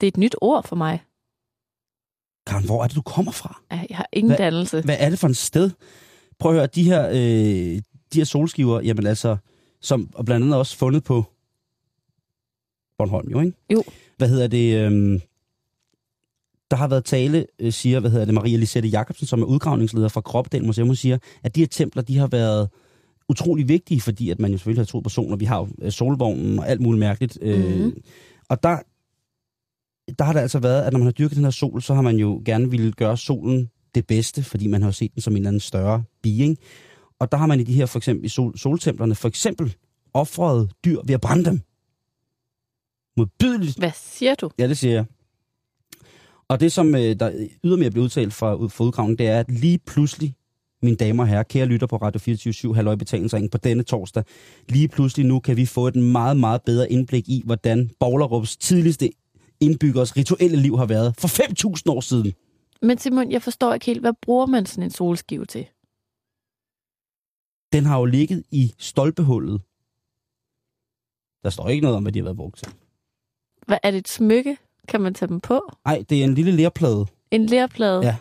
Det 0.00 0.06
er 0.06 0.08
et 0.08 0.16
nyt 0.16 0.34
ord 0.40 0.66
for 0.66 0.76
mig. 0.76 1.02
Karen, 2.46 2.64
hvor 2.64 2.82
er 2.82 2.86
det, 2.86 2.96
du 2.96 3.02
kommer 3.02 3.32
fra? 3.32 3.60
Jeg 3.70 3.96
har 3.96 4.06
ingen 4.12 4.28
Hvad- 4.30 4.36
dannelse. 4.38 4.82
Hvad 4.82 4.96
er 4.98 5.10
det 5.10 5.18
for 5.18 5.28
et 5.28 5.36
sted? 5.36 5.70
Prøv 6.38 6.52
at 6.52 6.56
høre, 6.58 6.66
de 6.66 6.84
her, 6.84 7.08
øh, 7.08 7.82
de 8.12 8.18
her 8.18 8.24
solskiver, 8.24 8.80
jamen 8.80 9.06
altså, 9.06 9.36
som 9.80 10.10
og 10.14 10.24
blandt 10.24 10.44
andet 10.44 10.58
også 10.58 10.76
fundet 10.76 11.04
på 11.04 11.24
Bornholm, 12.98 13.28
jo, 13.30 13.40
ikke? 13.40 13.56
Jo. 13.72 13.84
Hvad 14.16 14.28
hedder 14.28 14.46
det? 14.46 14.92
Øh, 14.92 15.20
der 16.72 16.78
har 16.78 16.88
været 16.88 17.04
tale, 17.04 17.46
øh, 17.58 17.72
siger, 17.72 18.00
hvad 18.00 18.10
hedder 18.10 18.24
det, 18.24 18.34
Maria 18.34 18.56
Lisette 18.56 18.88
Jacobsen, 18.88 19.26
som 19.26 19.42
er 19.42 19.46
udgravningsleder 19.46 20.08
fra 20.08 20.20
Kropdal 20.20 20.64
Museum, 20.64 20.88
hun 20.88 20.96
siger, 20.96 21.18
at 21.42 21.54
de 21.54 21.60
her 21.60 21.66
templer, 21.66 22.02
de 22.02 22.18
har 22.18 22.26
været 22.26 22.68
utrolig 23.28 23.68
vigtige, 23.68 24.00
fordi 24.00 24.30
at 24.30 24.38
man 24.40 24.50
jo 24.50 24.58
selvfølgelig 24.58 24.80
har 24.80 25.08
solen, 25.08 25.32
og 25.32 25.40
vi 25.40 25.44
har 25.44 25.58
jo 25.58 25.68
øh, 25.82 25.92
solvognen 25.92 26.58
og 26.58 26.68
alt 26.68 26.80
muligt 26.80 27.00
mærkeligt. 27.00 27.38
Mhm. 27.42 28.02
Og 28.48 28.62
der, 28.62 28.78
der 30.18 30.24
har 30.24 30.32
det 30.32 30.40
altså 30.40 30.58
været, 30.58 30.82
at 30.82 30.92
når 30.92 30.98
man 30.98 31.06
har 31.06 31.12
dyrket 31.12 31.36
den 31.36 31.44
her 31.44 31.50
sol, 31.50 31.82
så 31.82 31.94
har 31.94 32.02
man 32.02 32.16
jo 32.16 32.42
gerne 32.44 32.70
ville 32.70 32.92
gøre 32.92 33.16
solen 33.16 33.70
det 33.94 34.06
bedste, 34.06 34.42
fordi 34.42 34.66
man 34.66 34.82
har 34.82 34.90
set 34.90 35.14
den 35.14 35.22
som 35.22 35.32
en 35.32 35.36
eller 35.36 35.48
anden 35.48 35.60
større 35.60 36.02
being. 36.22 36.58
Og 37.18 37.32
der 37.32 37.38
har 37.38 37.46
man 37.46 37.60
i 37.60 37.62
de 37.62 37.74
her, 37.74 37.86
for 37.86 37.98
eksempel 37.98 38.24
i 38.24 38.28
sol, 38.28 38.58
soltemplerne, 38.58 39.14
for 39.14 39.28
eksempel 39.28 39.74
offret 40.14 40.70
dyr 40.84 41.00
ved 41.04 41.14
at 41.14 41.20
brænde 41.20 41.44
dem. 41.44 41.60
Modbydeligt. 43.16 43.78
Hvad 43.78 43.90
siger 43.94 44.34
du? 44.34 44.50
Ja, 44.58 44.68
det 44.68 44.78
siger 44.78 44.94
jeg. 44.94 45.04
Og 46.48 46.60
det, 46.60 46.72
som 46.72 46.94
øh, 46.94 47.00
der 47.20 47.48
ydermere 47.64 47.90
bliver 47.90 48.04
udtalt 48.04 48.32
fra, 48.32 48.54
ud- 48.54 48.68
fra 48.68 48.84
udgravningen, 48.84 49.18
det 49.18 49.26
er, 49.28 49.40
at 49.40 49.50
lige 49.50 49.78
pludselig, 49.78 50.34
mine 50.82 50.96
damer 50.96 51.22
og 51.22 51.28
herrer, 51.28 51.42
kære 51.42 51.66
lytter 51.66 51.86
på 51.86 51.96
Radio 51.96 52.18
24 52.18 52.74
halvøj 52.74 52.94
betalingsringen 52.96 53.50
på 53.50 53.58
denne 53.58 53.82
torsdag, 53.82 54.24
lige 54.68 54.88
pludselig 54.88 55.26
nu 55.26 55.40
kan 55.40 55.56
vi 55.56 55.66
få 55.66 55.86
et 55.86 55.96
meget, 55.96 56.36
meget 56.36 56.62
bedre 56.62 56.92
indblik 56.92 57.28
i, 57.28 57.42
hvordan 57.44 57.90
Boglerups 58.00 58.56
tidligste 58.56 59.10
indbyggers 59.60 60.16
rituelle 60.16 60.56
liv 60.56 60.78
har 60.78 60.86
været 60.86 61.14
for 61.18 61.28
5.000 61.28 61.82
år 61.88 62.00
siden. 62.00 62.32
Men 62.82 62.98
Simon, 62.98 63.30
jeg 63.32 63.42
forstår 63.42 63.74
ikke 63.74 63.86
helt, 63.86 64.00
hvad 64.00 64.12
bruger 64.22 64.46
man 64.46 64.66
sådan 64.66 64.84
en 64.84 64.90
solskive 64.90 65.44
til? 65.46 65.66
Den 67.72 67.84
har 67.84 67.98
jo 67.98 68.04
ligget 68.04 68.44
i 68.50 68.74
stolpehullet. 68.78 69.60
Der 71.44 71.50
står 71.50 71.68
ikke 71.68 71.82
noget 71.82 71.96
om, 71.96 72.02
hvad 72.02 72.12
de 72.12 72.18
har 72.18 72.24
været 72.24 72.36
brugt 72.36 72.56
til. 72.58 72.68
Hvad, 73.66 73.78
er 73.82 73.90
det 73.90 73.98
et 73.98 74.08
smykke? 74.08 74.56
Kan 74.88 75.00
man 75.00 75.14
tage 75.14 75.28
dem 75.28 75.40
på? 75.40 75.72
Nej, 75.84 76.04
det 76.10 76.20
er 76.20 76.24
en 76.24 76.34
lille 76.34 76.52
lærplade, 76.52 77.06
En 77.30 77.46
lærplade? 77.46 78.00
Ja. 78.02 78.16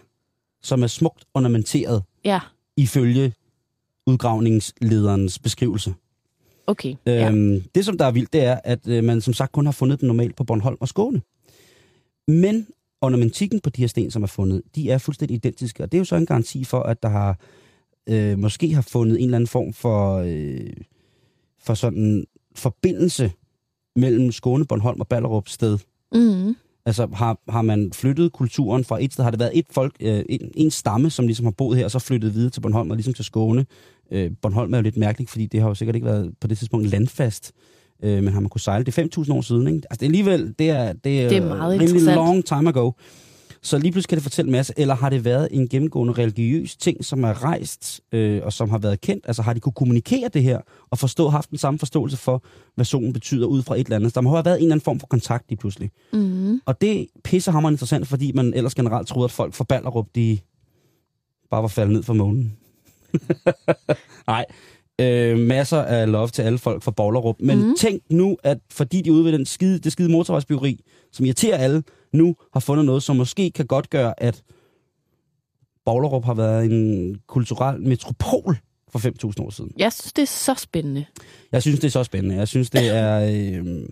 som 0.62 0.84
er 0.84 0.88
smukt 0.88 1.26
ornamenteret, 1.34 2.04
ja. 2.26 2.40
ifølge 2.78 3.34
udgravningslederens 4.08 5.40
beskrivelse. 5.40 5.94
Okay. 6.68 6.96
Ja. 7.06 7.30
Øhm, 7.30 7.64
det, 7.76 7.86
som 7.86 7.98
der 7.98 8.06
er 8.06 8.12
vildt, 8.12 8.34
det 8.34 8.44
er, 8.44 8.60
at 8.64 8.88
øh, 8.88 9.04
man 9.04 9.22
som 9.22 9.34
sagt 9.34 9.52
kun 9.52 9.66
har 9.66 9.72
fundet 9.72 10.00
den 10.00 10.08
normalt 10.08 10.36
på 10.36 10.44
Bornholm 10.44 10.78
og 10.80 10.88
Skåne. 10.88 11.22
Men 12.28 12.68
ornamentikken 13.02 13.60
på 13.60 13.70
de 13.70 13.82
her 13.82 13.88
sten, 13.88 14.12
som 14.12 14.24
er 14.24 14.28
fundet, 14.28 14.62
de 14.76 14.90
er 14.92 14.98
fuldstændig 14.98 15.36
identiske. 15.36 15.84
Og 15.84 15.92
det 15.92 15.98
er 15.98 16.00
jo 16.00 16.06
så 16.06 16.16
en 16.16 16.26
garanti 16.26 16.64
for, 16.64 16.80
at 16.80 17.04
der 17.04 17.10
har 17.10 17.40
øh, 18.10 18.40
måske 18.40 18.74
har 18.74 18.82
fundet 18.82 19.18
en 19.20 19.24
eller 19.26 19.38
anden 19.38 19.48
form 19.48 19.74
for, 19.74 20.18
øh, 20.18 20.74
for 21.60 21.74
sådan 21.74 22.26
forbindelse 22.56 23.32
mellem 23.96 24.32
Skåne, 24.32 24.66
Bornholm 24.66 25.00
og 25.00 25.08
Ballerup 25.08 25.50
sted. 25.50 25.78
Mm. 26.14 26.56
Altså 26.86 27.08
har, 27.14 27.40
har 27.50 27.62
man 27.62 27.92
flyttet 27.94 28.32
kulturen 28.32 28.84
fra 28.84 29.04
et 29.04 29.14
sted? 29.14 29.24
Har 29.24 29.32
det 29.32 29.40
været 29.40 29.58
et 29.58 29.66
folk, 29.72 29.96
øh, 30.00 30.24
en, 30.30 30.52
en 30.56 30.72
stamme, 30.72 31.10
som 31.10 31.26
ligesom 31.26 31.46
har 31.46 31.52
boet 31.52 31.78
her, 31.78 31.86
og 31.86 31.92
så 31.92 32.00
flyttet 32.00 32.36
videre 32.36 32.50
til 32.50 32.62
Bornholm 32.62 32.90
og 32.90 32.96
ligesom 32.96 33.14
til 33.14 33.26
Skåne? 33.26 33.66
Øh, 34.12 34.32
Bornholm 34.42 34.74
er 34.74 34.78
jo 34.78 34.82
lidt 34.82 34.98
mærkeligt, 34.98 35.32
fordi 35.32 35.46
det 35.46 35.62
har 35.62 35.68
jo 35.68 35.76
sikkert 35.76 35.96
ikke 35.96 36.08
været 36.08 36.34
på 36.42 36.48
det 36.48 36.58
tidspunkt 36.58 36.88
landfast. 36.88 37.52
Øh, 38.04 38.24
men 38.24 38.34
har 38.34 38.40
man 38.40 38.50
kunne 38.50 38.62
sejle 38.62 38.86
det 38.86 38.98
er 38.98 39.24
5.000 39.24 39.34
år 39.34 39.42
siden, 39.42 39.68
ikke? 39.68 39.82
Altså 39.90 40.00
det 40.00 40.02
er 40.02 40.08
alligevel, 40.08 40.54
det 40.60 40.70
er, 40.70 40.94
det 40.94 41.22
er, 41.22 41.30
Det 41.30 41.38
er 41.38 41.48
meget 41.48 41.82
rimelig 41.82 42.16
long 42.16 42.46
time 42.46 42.70
ago. 42.70 42.92
Så 43.64 43.78
lige 43.78 43.92
pludselig 43.92 44.10
kan 44.10 44.16
det 44.16 44.24
fortælle 44.24 44.50
en 44.50 44.52
masse, 44.52 44.74
eller 44.78 44.96
har 44.96 45.10
det 45.10 45.26
været 45.26 45.48
en 45.52 45.70
gennemgående 45.70 46.14
religiøs 46.14 46.76
ting, 46.76 47.06
som 47.06 47.24
er 47.24 47.44
rejst, 47.44 48.02
øh, 48.12 48.42
og 48.44 48.54
som 48.54 48.70
har 48.70 48.78
været 48.78 49.02
kendt? 49.02 49.26
Altså 49.28 49.42
har 49.42 49.54
de 49.54 49.60
kunne 49.60 49.74
kommunikere 49.74 50.30
det 50.34 50.44
her, 50.44 50.60
og 50.90 50.98
forstå, 50.98 51.30
haft 51.30 51.50
den 51.50 51.58
samme 51.58 51.80
forståelse 51.80 52.18
for, 52.18 52.44
hvad 52.76 52.86
solen 52.86 53.14
betyder 53.14 53.48
ud 53.48 53.64
fra 53.64 53.76
et 53.76 53.80
eller 53.80 53.96
andet? 53.96 54.16
Der 54.16 54.22
må 54.22 54.30
have 54.30 54.46
været 54.46 54.58
en 54.58 54.64
eller 54.64 54.74
anden 54.74 54.84
form 54.84 55.00
for 55.00 55.08
kontakt 55.08 55.50
lige 55.50 55.58
pludselig. 55.58 55.92
Mm. 56.14 56.62
Og 56.66 56.82
det 56.82 57.08
pisser 57.24 57.52
hammer 57.52 57.70
interessant, 57.70 58.08
fordi 58.08 58.32
man 58.32 58.54
ellers 58.54 58.76
generelt 58.76 59.08
troede, 59.08 59.26
at 59.26 59.32
folk 59.32 59.54
fra 59.54 59.64
Ballerup, 59.64 60.08
de 60.16 60.40
bare 61.52 61.62
var 61.62 61.68
faldet 61.68 61.94
ned 61.94 62.04
fra 62.04 62.14
månen. 62.14 62.58
Nej, 64.28 64.46
Øh, 65.02 65.40
masser 65.40 65.78
af 65.78 66.12
love 66.12 66.28
til 66.28 66.42
alle 66.42 66.58
folk 66.58 66.84
fra 66.84 66.92
Bollerup. 66.92 67.36
Men 67.40 67.68
mm. 67.68 67.76
tænk 67.76 68.04
nu, 68.10 68.38
at 68.44 68.58
fordi 68.72 69.02
de 69.02 69.12
ude 69.12 69.26
ved 69.26 69.32
den 69.32 69.46
skide, 69.46 69.80
det 69.80 69.92
skide 69.92 70.12
motorvejsbyggeri, 70.12 70.80
som 71.12 71.26
irriterer 71.26 71.58
alle, 71.58 71.84
nu 72.14 72.36
har 72.54 72.60
fundet 72.60 72.86
noget, 72.86 73.04
som 73.04 73.16
måske 73.16 73.52
kan 73.52 73.66
godt 73.66 73.90
gøre, 73.90 74.24
at 74.24 74.44
Bollerup 75.86 76.26
har 76.26 76.34
været 76.34 76.66
en 76.66 77.16
kulturel 77.28 77.82
metropol 77.82 78.58
for 78.92 79.00
5.000 79.00 79.46
år 79.46 79.50
siden. 79.50 79.72
Jeg 79.78 79.94
synes, 79.94 80.14
det 80.14 80.22
er 80.22 80.26
så 80.26 80.54
spændende. 80.54 81.06
Jeg 81.52 81.62
synes, 81.62 81.80
det 81.80 81.88
er 81.88 81.92
så 81.92 82.04
spændende. 82.04 82.36
Jeg 82.36 82.48
synes, 82.48 82.70
det 82.70 82.90
er... 82.90 83.20
Øh, 83.32 83.88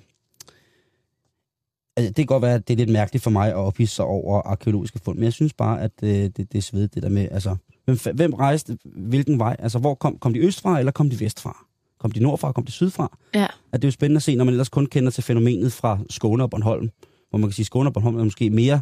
altså, 1.98 2.10
det 2.10 2.16
kan 2.16 2.26
godt 2.26 2.42
være, 2.42 2.54
at 2.54 2.68
det 2.68 2.74
er 2.74 2.78
lidt 2.78 2.90
mærkeligt 2.90 3.24
for 3.24 3.30
mig 3.30 3.50
at 3.50 3.56
ophisse 3.56 3.96
sig 3.96 4.06
over 4.06 4.42
arkeologiske 4.42 5.00
fund, 5.06 5.18
men 5.18 5.24
jeg 5.24 5.34
synes 5.34 5.54
bare, 5.54 5.82
at 5.82 5.92
øh, 6.04 6.10
det, 6.10 6.38
det 6.38 6.56
er 6.56 6.62
svedigt, 6.62 6.96
det 6.96 7.04
der 7.04 7.10
med, 7.10 7.28
altså, 7.32 7.56
hvem, 7.90 8.16
hvem 8.16 8.34
rejste 8.34 8.78
hvilken 8.84 9.40
vej? 9.40 9.56
Altså, 9.60 9.80
hvor 9.80 9.96
kom, 9.96 10.18
kom 10.18 10.34
de 10.34 10.40
østfra, 10.40 10.80
eller 10.80 10.92
kom 10.92 11.10
de 11.10 11.20
vestfra? 11.20 11.66
Kom 12.00 12.12
de 12.12 12.20
nordfra, 12.20 12.52
kom 12.52 12.66
de 12.66 12.72
sydfra? 12.72 13.18
Ja. 13.34 13.48
At 13.72 13.82
det 13.82 13.88
er 13.88 13.88
jo 13.88 13.92
spændende 13.92 14.18
at 14.18 14.24
se, 14.24 14.36
når 14.36 14.46
man 14.46 14.54
ellers 14.54 14.70
kun 14.70 14.86
kender 14.86 15.12
til 15.12 15.24
fænomenet 15.24 15.74
fra 15.74 16.00
Skåne 16.10 16.44
og 16.44 16.50
Bornholm, 16.50 16.90
hvor 17.30 17.40
man 17.40 17.50
kan 17.50 17.54
sige, 17.54 17.64
at 17.64 17.68
Skåne 17.68 17.90
og 17.90 17.94
Bornholm 17.94 18.18
er 18.18 18.24
måske 18.24 18.50
mere 18.50 18.82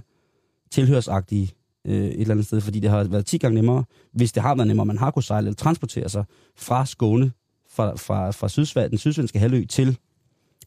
tilhørsagtige 0.71 1.51
øh, 1.85 2.05
et 2.05 2.21
eller 2.21 2.31
andet 2.31 2.45
sted, 2.45 2.61
fordi 2.61 2.79
det 2.79 2.89
har 2.89 3.03
været 3.03 3.25
10 3.25 3.37
gange 3.37 3.55
nemmere, 3.55 3.83
hvis 4.11 4.31
det 4.31 4.43
har 4.43 4.55
været 4.55 4.67
nemmere, 4.67 4.85
man 4.85 4.97
har 4.97 5.11
kunnet 5.11 5.25
sejle 5.25 5.47
eller 5.47 5.55
transportere 5.55 6.09
sig 6.09 6.25
fra 6.55 6.85
Skåne, 6.85 7.31
fra, 7.69 7.95
fra, 7.95 8.31
fra 8.31 8.49
Sydsvær, 8.49 8.87
den 8.87 8.97
sydsvenske 8.97 9.39
halvø 9.39 9.65
til, 9.65 9.97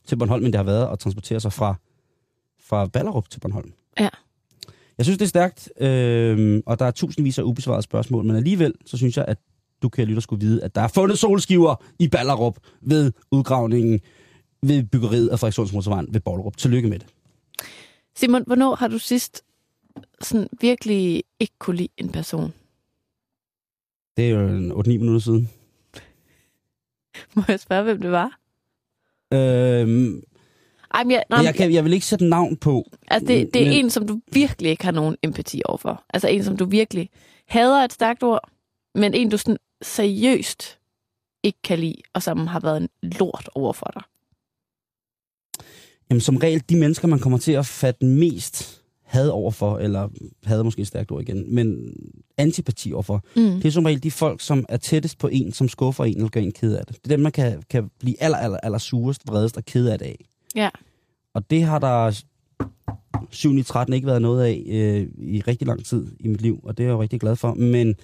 til 0.06 0.16
Bornholm, 0.16 0.44
end 0.44 0.52
det 0.52 0.58
har 0.58 0.64
været 0.64 0.92
at 0.92 0.98
transportere 0.98 1.40
sig 1.40 1.52
fra, 1.52 1.74
fra 2.62 2.86
Ballerup 2.86 3.30
til 3.30 3.40
Bornholm. 3.40 3.72
Ja. 4.00 4.08
Jeg 5.00 5.04
synes, 5.04 5.18
det 5.18 5.24
er 5.24 5.28
stærkt, 5.28 5.72
øh, 5.80 6.62
og 6.66 6.78
der 6.78 6.84
er 6.84 6.90
tusindvis 6.90 7.38
af 7.38 7.42
ubesvarede 7.42 7.82
spørgsmål, 7.82 8.24
men 8.24 8.36
alligevel, 8.36 8.74
så 8.86 8.96
synes 8.96 9.16
jeg, 9.16 9.24
at 9.28 9.38
du 9.82 9.88
kan 9.88 10.06
lytte 10.06 10.22
skulle 10.22 10.46
vide, 10.46 10.64
at 10.64 10.74
der 10.74 10.80
er 10.80 10.88
fundet 10.88 11.18
solskiver 11.18 11.84
i 11.98 12.08
Ballerup 12.08 12.58
ved 12.80 13.12
udgravningen 13.30 14.00
ved 14.62 14.82
byggeriet 14.84 15.28
af 15.28 15.38
Frederikssundsmotorvejen 15.38 16.06
ved 16.10 16.20
Ballerup. 16.20 16.56
Tillykke 16.56 16.88
med 16.88 16.98
det. 16.98 17.06
Simon, 18.16 18.42
hvornår 18.46 18.74
har 18.74 18.88
du 18.88 18.98
sidst 18.98 19.42
sådan 20.20 20.48
virkelig 20.60 21.24
ikke 21.40 21.54
kunne 21.58 21.76
lide 21.76 21.92
en 21.96 22.08
person? 22.08 22.52
Det 24.16 24.24
er 24.24 24.30
jo 24.30 24.48
en 24.48 24.72
8-9 24.72 24.88
minutter 24.88 25.20
siden. 25.20 25.50
Må 27.34 27.42
jeg 27.48 27.60
spørge, 27.60 27.82
hvem 27.82 28.00
det 28.00 28.10
var? 28.10 28.38
Øhm, 29.32 30.22
Ej, 30.94 31.04
men 31.04 31.10
jeg, 31.10 31.24
nej, 31.30 31.38
jeg, 31.44 31.54
kan, 31.54 31.72
jeg 31.72 31.84
vil 31.84 31.92
ikke 31.92 32.06
sætte 32.06 32.24
navn 32.28 32.56
på. 32.56 32.84
altså 33.08 33.26
det, 33.28 33.54
det 33.54 33.62
er 33.62 33.66
men- 33.66 33.74
en, 33.84 33.90
som 33.90 34.06
du 34.06 34.20
virkelig 34.32 34.70
ikke 34.70 34.84
har 34.84 34.92
nogen 34.92 35.16
empati 35.22 35.62
overfor. 35.64 36.04
Altså 36.14 36.28
en, 36.28 36.44
som 36.44 36.56
du 36.56 36.64
virkelig 36.64 37.10
hader 37.48 37.84
et 37.84 37.92
stærkt 37.92 38.22
ord, 38.22 38.50
men 38.94 39.14
en, 39.14 39.28
du 39.28 39.36
sådan 39.36 39.56
seriøst 39.82 40.78
ikke 41.42 41.58
kan 41.64 41.78
lide, 41.78 41.96
og 42.14 42.22
som 42.22 42.46
har 42.46 42.60
været 42.60 42.76
en 42.76 42.88
lort 43.02 43.48
over 43.54 43.72
for 43.72 43.90
dig. 43.94 44.02
Jamen, 46.10 46.20
som 46.20 46.36
regel, 46.36 46.62
de 46.68 46.76
mennesker, 46.76 47.08
man 47.08 47.18
kommer 47.18 47.38
til 47.38 47.52
at 47.52 47.66
fatte 47.66 48.04
mest 48.06 48.76
had 49.04 49.28
overfor, 49.28 49.78
eller 49.78 50.08
had 50.44 50.58
er 50.58 50.62
måske 50.62 50.82
et 50.82 50.86
stærkt 50.88 51.10
ord 51.10 51.22
igen, 51.22 51.54
men 51.54 51.94
antipati 52.38 52.92
overfor, 52.92 53.24
Mm. 53.36 53.42
det 53.42 53.64
er 53.64 53.70
som 53.70 53.84
regel 53.84 54.02
de 54.02 54.10
folk, 54.10 54.40
som 54.40 54.64
er 54.68 54.76
tættest 54.76 55.18
på 55.18 55.28
en, 55.28 55.52
som 55.52 55.68
skuffer 55.68 56.04
en 56.04 56.16
eller 56.16 56.28
gør 56.28 56.40
en 56.40 56.52
ked 56.52 56.74
af 56.76 56.86
det. 56.86 56.96
Det 56.96 57.04
er 57.12 57.16
dem, 57.16 57.20
man 57.20 57.32
kan, 57.32 57.62
kan 57.70 57.90
blive 58.00 58.22
aller, 58.22 58.38
aller, 58.38 58.58
aller 58.62 58.78
surest, 58.78 59.22
vredest 59.26 59.56
og 59.56 59.64
ked 59.64 59.86
af 59.88 59.98
det 59.98 60.06
af. 60.06 60.26
Ja. 60.54 60.70
Og 61.34 61.50
det 61.50 61.62
har 61.62 61.78
der 61.78 62.22
7 63.30 63.56
i 63.56 63.62
13 63.62 63.94
ikke 63.94 64.06
været 64.06 64.22
noget 64.22 64.44
af 64.44 64.62
øh, 64.66 65.08
i 65.18 65.40
rigtig 65.40 65.66
lang 65.66 65.86
tid 65.86 66.06
i 66.20 66.28
mit 66.28 66.40
liv, 66.40 66.60
og 66.62 66.78
det 66.78 66.84
er 66.84 66.88
jeg 66.88 66.92
jo 66.92 67.02
rigtig 67.02 67.20
glad 67.20 67.36
for. 67.36 67.54
Men 67.54 67.96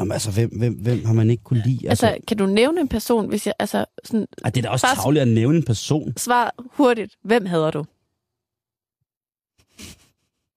jamen, 0.00 0.12
altså, 0.12 0.32
hvem, 0.32 0.58
hvem, 0.58 0.74
hvem 0.74 1.04
har 1.04 1.12
man 1.12 1.30
ikke 1.30 1.42
kunne 1.42 1.62
lide? 1.66 1.88
Altså, 1.88 2.16
kan 2.28 2.36
du 2.36 2.46
nævne 2.46 2.80
en 2.80 2.88
person, 2.88 3.28
hvis 3.28 3.46
jeg... 3.46 3.54
Altså, 3.58 3.84
sådan, 4.04 4.26
ej, 4.44 4.50
det 4.50 4.60
er 4.60 4.62
da 4.62 4.68
også 4.68 4.86
tavligt 4.94 5.22
at 5.22 5.28
nævne 5.28 5.56
en 5.56 5.64
person. 5.64 6.12
svar 6.16 6.54
hurtigt. 6.58 7.16
Hvem 7.22 7.46
hader 7.46 7.70
du? 7.70 7.84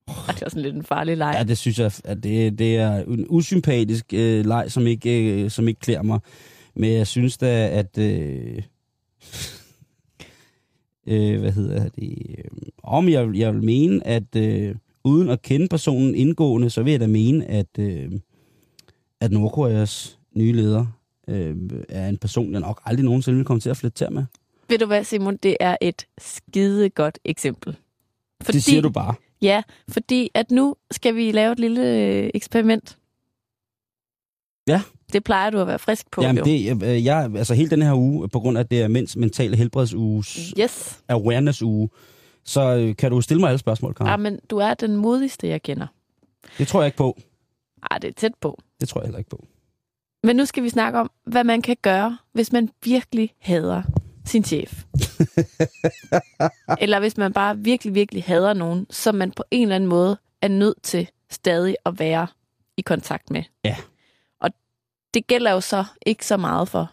Ej, 0.08 0.34
det 0.34 0.42
var 0.42 0.50
sådan 0.50 0.62
lidt 0.62 0.76
en 0.76 0.84
farlig 0.84 1.18
leg. 1.18 1.36
Ja, 1.38 1.44
det 1.44 1.58
synes 1.58 1.80
jeg, 1.80 1.92
at 2.04 2.24
det, 2.24 2.60
det 2.60 2.78
er 2.78 2.96
en 2.96 3.26
usympatisk 3.30 4.06
øh, 4.14 4.46
leg, 4.46 4.72
som 4.72 4.88
ikke, 4.88 5.44
øh, 5.44 5.52
som 5.52 5.68
ikke 5.68 5.80
klæder 5.80 6.02
mig. 6.02 6.20
Men 6.76 6.94
jeg 6.94 7.08
synes 7.08 7.38
da, 7.38 7.68
at... 7.68 7.98
Øh, 7.98 8.62
øh, 11.10 11.40
hvad 11.40 11.52
hedder 11.52 11.90
det? 11.90 12.36
Øh, 12.38 12.44
om 12.84 13.10
jeg, 13.10 13.36
jeg 13.36 13.54
vil 13.54 13.64
mene, 13.64 14.08
at 14.08 14.36
øh, 14.36 14.76
uden 15.04 15.30
at 15.30 15.42
kende 15.42 15.68
personen 15.68 16.16
indgående, 16.16 16.70
så 16.70 16.84
vil 16.84 16.92
jeg 16.92 17.00
da 17.00 17.08
mene, 17.08 17.46
at, 17.46 17.80
øh, 17.80 18.12
at 19.20 19.32
Nordkoreas 19.32 20.20
nye 20.36 20.54
leder 20.54 20.86
øh, 21.28 21.56
er 21.90 22.10
en 22.10 22.18
person, 22.18 22.52
jeg 22.52 22.60
nok 22.60 22.82
aldrig 22.86 23.06
nogensinde 23.06 23.36
vil 23.38 23.46
komme 23.46 23.60
til 23.60 23.70
at 23.70 23.78
flytte 23.78 23.98
til 23.98 24.12
med. 24.12 24.26
Ved 24.70 24.78
du 24.78 24.86
hvad, 24.86 25.04
Simon? 25.04 25.38
Det 25.38 25.58
er 25.60 25.78
et 25.82 26.08
skide 26.18 26.90
godt 26.90 27.20
eksempel. 27.26 27.78
Fordi, 28.42 28.56
det 28.56 28.64
siger 28.64 28.82
du 28.82 28.90
bare. 28.90 29.14
Ja, 29.42 29.64
fordi 29.88 30.32
at 30.34 30.52
nu 30.52 30.76
skal 30.92 31.16
vi 31.16 31.32
lave 31.32 31.52
et 31.52 31.60
lille 31.60 31.82
øh, 31.82 32.30
eksperiment. 32.34 32.98
Ja. 34.68 34.82
Det 35.14 35.24
plejer 35.24 35.50
du 35.50 35.60
at 35.60 35.68
være 35.68 35.80
frisk 35.80 36.12
på, 36.12 36.22
Jamen, 36.22 36.38
jo. 36.38 36.44
det, 36.44 36.66
jeg, 36.66 37.04
jeg, 37.04 37.32
altså 37.36 37.54
hele 37.54 37.70
den 37.70 37.82
her 37.82 37.94
uge, 37.94 38.30
på 38.30 38.40
grund 38.40 38.58
af 38.58 38.68
det 38.68 38.82
er 38.82 38.88
mænds 38.88 39.16
mentale 39.16 39.56
helbredsuges 39.58 40.54
Yes. 40.60 41.00
awareness-uge, 41.08 41.90
så 42.46 42.62
øh, 42.76 42.96
kan 42.96 43.12
du 43.12 43.22
stille 43.22 43.40
mig 43.42 43.48
alle 43.50 43.60
spørgsmål, 43.60 43.94
Karen. 43.94 44.10
Ja, 44.10 44.18
men 44.18 44.40
du 44.50 44.58
er 44.58 44.74
den 44.74 44.96
modigste, 44.96 45.48
jeg 45.48 45.62
kender. 45.62 45.88
Det 46.58 46.68
tror 46.68 46.82
jeg 46.82 46.86
ikke 46.88 46.98
på. 46.98 47.18
Ej, 47.92 47.98
det 47.98 48.08
er 48.08 48.14
tæt 48.14 48.32
på. 48.42 48.60
Det 48.82 48.90
tror 48.90 49.02
jeg 49.02 49.06
heller 49.06 49.18
ikke 49.18 49.30
på. 49.30 49.46
Men 50.24 50.36
nu 50.36 50.46
skal 50.46 50.64
vi 50.64 50.70
snakke 50.70 51.00
om, 51.00 51.12
hvad 51.26 51.44
man 51.44 51.62
kan 51.62 51.78
gøre, 51.82 52.18
hvis 52.34 52.52
man 52.52 52.70
virkelig 52.84 53.30
hader 53.40 53.84
sin 54.26 54.44
chef. 54.44 54.84
eller 56.82 57.00
hvis 57.00 57.18
man 57.18 57.34
bare 57.34 57.58
virkelig, 57.58 57.96
virkelig 57.96 58.24
hader 58.24 58.54
nogen, 58.54 58.88
som 58.90 59.16
man 59.16 59.32
på 59.32 59.44
en 59.52 59.62
eller 59.62 59.76
anden 59.76 59.90
måde 59.90 60.18
er 60.42 60.48
nødt 60.48 60.82
til 60.84 61.08
stadig 61.32 61.76
at 61.86 62.00
være 62.00 62.28
i 62.78 62.82
kontakt 62.82 63.30
med. 63.30 63.44
Ja. 63.66 63.76
Det 65.14 65.28
gælder 65.28 65.52
jo 65.52 65.62
så 65.62 65.86
ikke 66.06 66.26
så 66.26 66.38
meget 66.38 66.68
for 66.70 66.92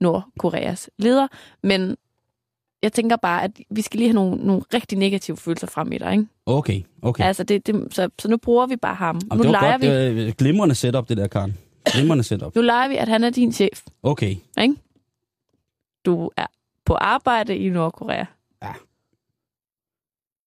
Nordkoreas 0.00 0.90
leder, 0.98 1.28
men 1.62 1.96
jeg 2.82 2.92
tænker 2.92 3.16
bare, 3.16 3.42
at 3.44 3.60
vi 3.70 3.82
skal 3.82 3.98
lige 3.98 4.08
have 4.08 4.14
nogle, 4.14 4.46
nogle 4.46 4.62
rigtig 4.74 4.98
negative 4.98 5.36
følelser 5.36 5.66
frem 5.66 5.92
i 5.92 5.98
dig, 5.98 6.12
ikke? 6.12 6.26
Okay, 6.46 6.82
okay. 7.02 7.24
Altså, 7.24 7.44
det, 7.44 7.66
det, 7.66 7.94
så, 7.94 8.10
så 8.18 8.28
nu 8.28 8.36
bruger 8.36 8.66
vi 8.66 8.76
bare 8.76 8.94
ham. 8.94 9.20
Jamen, 9.30 9.36
nu 9.36 9.42
det 9.42 9.52
var 9.52 9.60
leger 9.60 9.72
godt. 9.72 9.82
vi, 9.82 9.86
Det 9.86 10.16
var 10.16 10.22
et 10.22 10.36
glimrende 10.36 10.74
setup, 10.74 11.08
det 11.08 11.16
der, 11.16 11.26
Karen. 11.26 11.58
Glimrende 11.92 12.24
setup. 12.24 12.54
nu 12.54 12.62
leger 12.62 12.88
vi, 12.88 12.96
at 12.96 13.08
han 13.08 13.24
er 13.24 13.30
din 13.30 13.52
chef. 13.52 13.82
Okay. 14.02 14.36
Ikke? 14.60 14.74
Du 16.04 16.30
er 16.36 16.46
på 16.84 16.94
arbejde 16.94 17.56
i 17.56 17.68
Nordkorea. 17.68 18.24
Ja. 18.62 18.72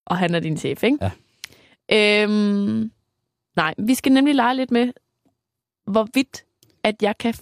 Og 0.06 0.18
han 0.18 0.36
er 0.36 0.40
din 0.40 0.58
chef, 0.58 0.84
ikke? 0.84 0.98
Ja. 1.02 1.12
Øhm, 2.24 2.92
nej, 3.56 3.74
vi 3.78 3.96
skal 3.96 4.12
nemlig 4.12 4.36
lege 4.36 4.56
lidt 4.56 4.72
med, 4.72 4.94
hvorvidt 5.92 6.46
at 6.88 7.02
jeg 7.02 7.18
kan 7.18 7.34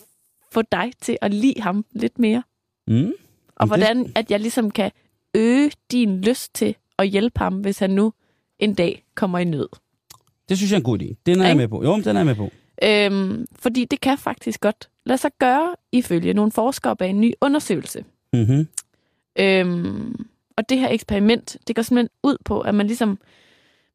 få 0.51 0.61
dig 0.61 0.91
til 1.01 1.17
at 1.21 1.33
lide 1.33 1.61
ham 1.61 1.85
lidt 1.91 2.19
mere. 2.19 2.43
Mm. 2.87 3.13
Og 3.55 3.67
hvordan 3.67 4.11
at 4.15 4.31
jeg 4.31 4.39
ligesom 4.39 4.71
kan 4.71 4.91
øge 5.33 5.71
din 5.91 6.21
lyst 6.21 6.53
til 6.53 6.75
at 6.99 7.07
hjælpe 7.07 7.39
ham, 7.39 7.53
hvis 7.53 7.79
han 7.79 7.89
nu 7.89 8.13
en 8.59 8.73
dag 8.73 9.05
kommer 9.15 9.39
i 9.39 9.43
nød. 9.43 9.67
Det 10.49 10.57
synes 10.57 10.71
jeg 10.71 10.75
er 10.75 10.79
en 10.79 10.83
god 10.83 11.01
idé. 11.01 11.13
Den 11.25 11.39
er 11.39 11.43
jeg 11.43 11.51
Ikke? 11.51 11.57
med 11.57 11.67
på. 11.67 11.83
Jo, 11.83 11.95
den 11.95 12.07
er 12.07 12.19
jeg 12.19 12.25
med 12.25 12.35
på. 12.35 12.51
Øhm, 12.83 13.45
fordi 13.59 13.85
det 13.85 14.01
kan 14.01 14.17
faktisk 14.17 14.61
godt 14.61 14.89
lade 15.05 15.17
sig 15.17 15.31
gøre 15.39 15.75
ifølge 15.91 16.33
nogle 16.33 16.51
forskere 16.51 16.95
bag 16.95 17.09
en 17.09 17.21
ny 17.21 17.33
undersøgelse. 17.41 18.05
Mm-hmm. 18.33 18.67
Øhm, 19.39 20.25
og 20.57 20.69
det 20.69 20.79
her 20.79 20.89
eksperiment, 20.89 21.57
det 21.67 21.75
går 21.75 21.83
simpelthen 21.83 22.09
ud 22.23 22.37
på, 22.45 22.59
at 22.59 22.75
man 22.75 22.87
ligesom, 22.87 23.19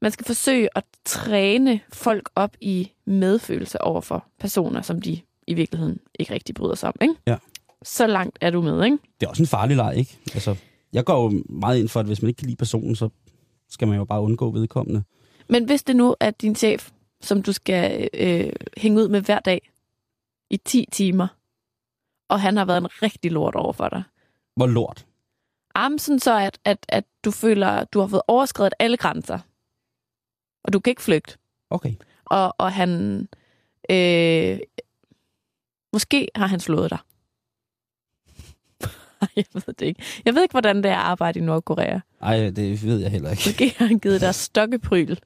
man 0.02 0.10
skal 0.10 0.26
forsøge 0.26 0.68
at 0.74 0.84
træne 1.04 1.80
folk 1.92 2.30
op 2.34 2.56
i 2.60 2.90
medfølelse 3.04 3.80
over 3.82 4.00
for 4.00 4.26
personer, 4.40 4.82
som 4.82 5.00
de 5.02 5.20
i 5.50 5.54
virkeligheden 5.54 5.98
ikke 6.18 6.34
rigtig 6.34 6.54
bryder 6.54 6.74
sig 6.74 6.88
om, 6.88 6.94
ikke? 7.00 7.14
Ja. 7.26 7.36
Så 7.82 8.06
langt 8.06 8.38
er 8.40 8.50
du 8.50 8.62
med, 8.62 8.84
ikke? 8.84 8.98
Det 9.20 9.26
er 9.26 9.30
også 9.30 9.42
en 9.42 9.46
farlig 9.46 9.76
leg, 9.76 9.96
ikke? 9.96 10.18
Altså, 10.34 10.56
jeg 10.92 11.04
går 11.04 11.22
jo 11.22 11.42
meget 11.48 11.78
ind 11.78 11.88
for, 11.88 12.00
at 12.00 12.06
hvis 12.06 12.22
man 12.22 12.28
ikke 12.28 12.38
kan 12.38 12.46
lide 12.46 12.56
personen, 12.56 12.96
så 12.96 13.08
skal 13.68 13.88
man 13.88 13.96
jo 13.96 14.04
bare 14.04 14.20
undgå 14.20 14.50
vedkommende. 14.50 15.02
Men 15.48 15.64
hvis 15.64 15.82
det 15.82 15.96
nu 15.96 16.14
er 16.20 16.30
din 16.30 16.54
chef, 16.54 16.90
som 17.20 17.42
du 17.42 17.52
skal 17.52 18.08
øh, 18.14 18.52
hænge 18.76 19.02
ud 19.02 19.08
med 19.08 19.20
hver 19.20 19.38
dag 19.38 19.70
i 20.50 20.56
10 20.56 20.86
timer, 20.92 21.26
og 22.28 22.40
han 22.40 22.56
har 22.56 22.64
været 22.64 22.80
en 22.80 23.02
rigtig 23.02 23.32
lort 23.32 23.54
over 23.54 23.72
for 23.72 23.88
dig, 23.88 24.02
Hvor 24.56 24.66
lort. 24.66 25.06
Arm 25.74 25.98
sådan 25.98 26.18
så, 26.18 26.38
at, 26.38 26.58
at, 26.64 26.86
at 26.88 27.04
du 27.24 27.30
føler, 27.30 27.66
at 27.66 27.92
du 27.92 28.00
har 28.00 28.06
fået 28.06 28.22
overskrevet 28.28 28.74
alle 28.78 28.96
grænser. 28.96 29.38
Og 30.64 30.72
du 30.72 30.80
kan 30.80 30.90
ikke 30.90 31.02
flygte. 31.02 31.38
Okay. 31.70 31.94
Og, 32.24 32.54
og 32.58 32.72
han... 32.72 33.20
Øh, 33.90 34.58
måske 35.92 36.28
har 36.34 36.46
han 36.46 36.60
slået 36.60 36.90
dig. 36.90 36.98
Jeg 39.36 39.44
ved 39.54 39.62
det 39.78 39.86
ikke. 39.86 40.02
Jeg 40.24 40.34
ved 40.34 40.42
ikke, 40.42 40.52
hvordan 40.52 40.76
det 40.76 40.86
er 40.86 40.96
at 40.96 41.02
arbejde 41.02 41.38
i 41.38 41.42
Nordkorea. 41.42 41.98
Ej, 42.22 42.50
det 42.50 42.84
ved 42.84 42.98
jeg 43.00 43.10
heller 43.10 43.30
ikke. 43.30 43.42
Måske 43.46 43.74
har 43.78 43.86
han 43.86 43.98
givet 43.98 44.20
dig 44.20 44.34
stokkepryl, 44.48 45.16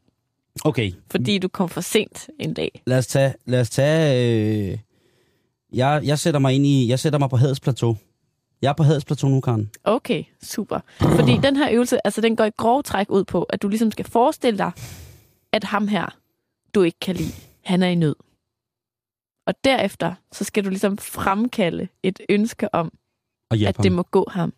Okay, 0.65 0.93
fordi 1.11 1.39
du 1.39 1.49
kom 1.49 1.69
for 1.69 1.81
sent 1.81 2.29
en 2.41 2.55
dag. 2.55 2.83
lad 2.87 2.99
os 2.99 3.07
tage... 3.07 3.35
Lad 3.45 3.61
os 3.61 3.71
tage 3.71 4.27
øh... 4.73 4.79
Jeg, 5.73 6.01
jeg, 6.05 6.19
sætter 6.19 6.41
mig 6.41 6.55
ind 6.55 6.67
i, 6.67 6.89
jeg 6.89 6.99
sætter 6.99 7.19
mig 7.19 7.31
på 7.31 7.37
hadets 7.37 7.61
plateau. 7.61 7.97
Jeg 8.63 8.69
er 8.69 8.73
på 8.73 8.83
hadets 8.83 9.05
plateau 9.05 9.31
nu, 9.31 9.41
Karen. 9.41 9.71
Okay, 9.85 10.25
super. 10.43 10.81
Fordi 11.01 11.37
den 11.47 11.57
her 11.57 11.69
øvelse, 11.73 12.07
altså 12.07 12.21
den 12.21 12.37
går 12.37 12.45
i 12.45 12.51
grov 12.57 12.83
træk 12.83 13.11
ud 13.11 13.25
på, 13.25 13.43
at 13.43 13.63
du 13.63 13.69
ligesom 13.69 13.91
skal 13.91 14.05
forestille 14.05 14.59
dig, 14.59 14.73
at 15.53 15.65
ham 15.65 15.89
her, 15.89 16.17
du 16.75 16.83
ikke 16.83 16.99
kan 17.01 17.17
lide, 17.17 17.33
han 17.65 17.83
er 17.83 17.89
i 17.89 17.95
nød. 17.95 18.15
Og 19.47 19.55
derefter, 19.65 20.15
så 20.33 20.45
skal 20.45 20.65
du 20.65 20.69
ligesom 20.69 20.99
fremkalde 20.99 21.89
et 22.03 22.21
ønske 22.29 22.75
om, 22.75 22.93
at 23.51 23.77
det 23.83 23.93
må 23.93 24.03
gå 24.03 24.27
ham 24.31 24.53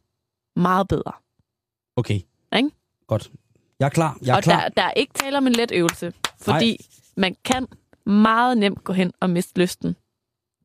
meget 0.57 0.89
bedre. 0.89 1.13
Okay. 1.97 2.21
Ikke? 2.57 2.71
Godt. 3.07 3.31
Jeg 3.81 3.87
er 3.87 3.91
klar. 3.91 4.19
Jeg 4.23 4.33
er 4.33 4.37
og 4.37 4.43
klar. 4.43 4.61
der, 4.61 4.69
der 4.69 4.83
er 4.83 4.93
ikke 4.93 5.13
tale 5.13 5.39
om 5.39 5.47
en 5.47 5.53
let 5.53 5.73
øvelse, 5.73 6.13
fordi 6.41 6.71
Nej. 6.71 6.77
man 7.17 7.37
kan 7.45 7.67
meget 8.07 8.59
nemt 8.59 8.85
gå 8.85 8.93
hen 8.93 9.13
og 9.21 9.31
miste 9.31 9.61
lysten 9.61 9.97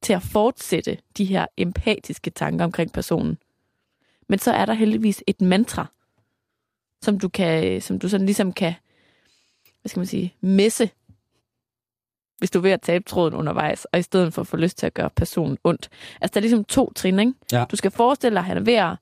til 0.02 0.14
at 0.14 0.22
fortsætte 0.22 0.98
de 1.18 1.26
her 1.26 1.46
empatiske 1.58 2.30
tanker 2.30 2.66
omkring 2.66 2.94
personen. 2.94 3.38
Men 4.30 4.40
så 4.40 4.52
er 4.52 4.66
der 4.66 4.74
heldigvis 4.74 5.24
et 5.28 5.42
mantra, 5.42 5.86
som 7.02 7.20
du 7.20 7.30
kan, 7.30 7.82
som 7.82 8.00
du 8.00 8.10
sådan 8.10 8.26
ligesom 8.26 8.54
kan, 8.54 8.74
hvad 9.82 9.90
skal 9.90 10.00
man 10.00 10.08
sige, 10.08 10.36
messe, 10.42 10.90
hvis 12.42 12.52
du 12.52 12.60
er 12.60 12.64
ved 12.64 12.72
at 12.72 12.82
tabe 12.82 13.04
tråden 13.04 13.34
undervejs, 13.34 13.86
og 13.86 14.00
i 14.00 14.02
stedet 14.02 14.34
for 14.34 14.42
at 14.42 14.48
få 14.48 14.58
lyst 14.58 14.78
til 14.78 14.86
at 14.86 14.94
gøre 14.94 15.10
personen 15.10 15.58
ondt. 15.64 15.90
Altså, 16.22 16.34
der 16.34 16.40
er 16.40 16.42
ligesom 16.42 16.64
to 16.64 16.92
trin, 16.96 17.20
ikke? 17.20 17.34
Ja. 17.52 17.66
Du 17.72 17.76
skal 17.76 17.92
forestille 17.92 18.36
dig, 18.36 18.40
at 18.40 18.46
han 18.46 18.58
er 18.58 18.62
ved 18.62 18.74
at, 18.74 18.96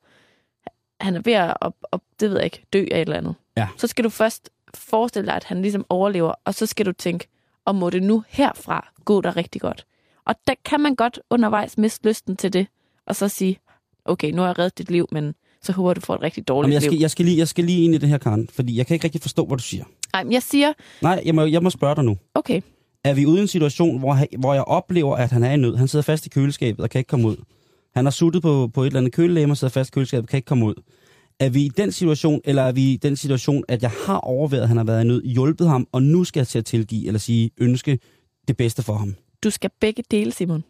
han 1.01 1.15
er 1.15 1.21
ved 1.25 1.33
at, 1.33 1.57
at, 1.61 1.71
at 1.93 1.99
det 2.19 2.29
ved 2.29 2.37
jeg 2.37 2.45
ikke, 2.45 2.65
dø 2.73 2.85
af 2.91 2.97
et 2.97 3.01
eller 3.01 3.17
andet. 3.17 3.35
Ja. 3.57 3.67
Så 3.77 3.87
skal 3.87 4.03
du 4.03 4.09
først 4.09 4.49
forestille 4.73 5.25
dig, 5.27 5.35
at 5.35 5.43
han 5.43 5.61
ligesom 5.61 5.85
overlever, 5.89 6.33
og 6.45 6.53
så 6.53 6.65
skal 6.65 6.85
du 6.85 6.91
tænke, 6.91 7.27
og 7.65 7.75
må 7.75 7.89
det 7.89 8.03
nu 8.03 8.23
herfra 8.27 8.91
gå 9.05 9.21
der 9.21 9.37
rigtig 9.37 9.61
godt. 9.61 9.85
Og 10.25 10.35
der 10.47 10.53
kan 10.65 10.79
man 10.79 10.95
godt 10.95 11.19
undervejs 11.29 11.77
miste 11.77 12.07
lysten 12.07 12.35
til 12.37 12.53
det, 12.53 12.67
og 13.05 13.15
så 13.15 13.27
sige, 13.27 13.59
okay, 14.05 14.31
nu 14.31 14.41
har 14.41 14.47
jeg 14.49 14.59
reddet 14.59 14.77
dit 14.77 14.91
liv, 14.91 15.07
men 15.11 15.35
så 15.61 15.71
håber 15.71 15.93
du 15.93 16.01
får 16.01 16.15
et 16.15 16.21
rigtig 16.21 16.47
dårligt 16.47 16.67
Jamen, 16.67 16.73
jeg, 16.73 16.81
skal, 16.81 16.91
liv. 16.91 16.99
jeg, 17.01 17.11
skal 17.11 17.25
lige, 17.25 17.37
jeg 17.37 17.47
skal 17.47 17.63
lige 17.63 17.83
ind 17.83 17.95
i 17.95 17.97
det 17.97 18.09
her, 18.09 18.17
Karen, 18.17 18.49
fordi 18.53 18.77
jeg 18.77 18.87
kan 18.87 18.93
ikke 18.93 19.03
rigtig 19.03 19.21
forstå, 19.21 19.45
hvad 19.45 19.57
du 19.57 19.63
siger. 19.63 19.83
Ej, 20.13 20.23
men 20.23 20.33
jeg 20.33 20.43
siger, 20.43 20.73
Nej, 21.01 21.21
jeg 21.25 21.35
må, 21.35 21.45
jeg 21.45 21.63
må 21.63 21.69
spørge 21.69 21.95
dig 21.95 22.03
nu. 22.03 22.17
okay, 22.35 22.61
Er 23.03 23.13
vi 23.13 23.25
ude 23.25 23.37
i 23.37 23.41
en 23.41 23.47
situation, 23.47 23.99
hvor, 23.99 24.37
hvor 24.39 24.53
jeg 24.53 24.63
oplever, 24.63 25.15
at 25.15 25.31
han 25.31 25.43
er 25.43 25.51
i 25.51 25.57
nød? 25.57 25.75
Han 25.75 25.87
sidder 25.87 26.03
fast 26.03 26.25
i 26.25 26.29
køleskabet 26.29 26.79
og 26.83 26.89
kan 26.89 26.99
ikke 26.99 27.07
komme 27.09 27.27
ud. 27.27 27.35
Han 27.95 28.05
har 28.05 28.11
suttet 28.11 28.41
på, 28.41 28.67
på 28.73 28.83
et 28.83 28.87
eller 28.87 28.99
andet 28.99 29.13
kølelæme 29.13 29.53
og 29.53 29.57
sidder 29.57 29.71
fast 29.71 29.89
i 29.89 29.91
køleskabet 29.91 30.23
og 30.23 30.29
kan 30.29 30.37
ikke 30.37 30.45
komme 30.47 30.65
ud. 30.65 30.75
Er 31.39 31.49
vi 31.49 31.61
i 31.65 31.69
den 31.69 31.91
situation, 31.91 32.41
eller 32.43 32.63
er 32.63 32.71
vi 32.71 32.93
i 32.93 32.97
den 32.97 33.15
situation, 33.15 33.63
at 33.67 33.81
jeg 33.81 33.91
har 34.05 34.17
overvejet, 34.17 34.61
at 34.61 34.67
han 34.67 34.77
har 34.77 34.83
været 34.83 35.03
i 35.03 35.07
nød, 35.07 35.23
hjulpet 35.23 35.67
ham, 35.67 35.87
og 35.91 36.03
nu 36.03 36.23
skal 36.23 36.39
jeg 36.39 36.47
til 36.47 36.59
at 36.59 36.65
tilgive, 36.65 37.07
eller 37.07 37.19
sige, 37.19 37.51
ønske 37.57 37.99
det 38.47 38.57
bedste 38.57 38.83
for 38.83 38.93
ham? 38.93 39.15
du 39.43 39.49
skal 39.49 39.69
begge 39.81 40.03
dele, 40.11 40.31
Simon. 40.31 40.63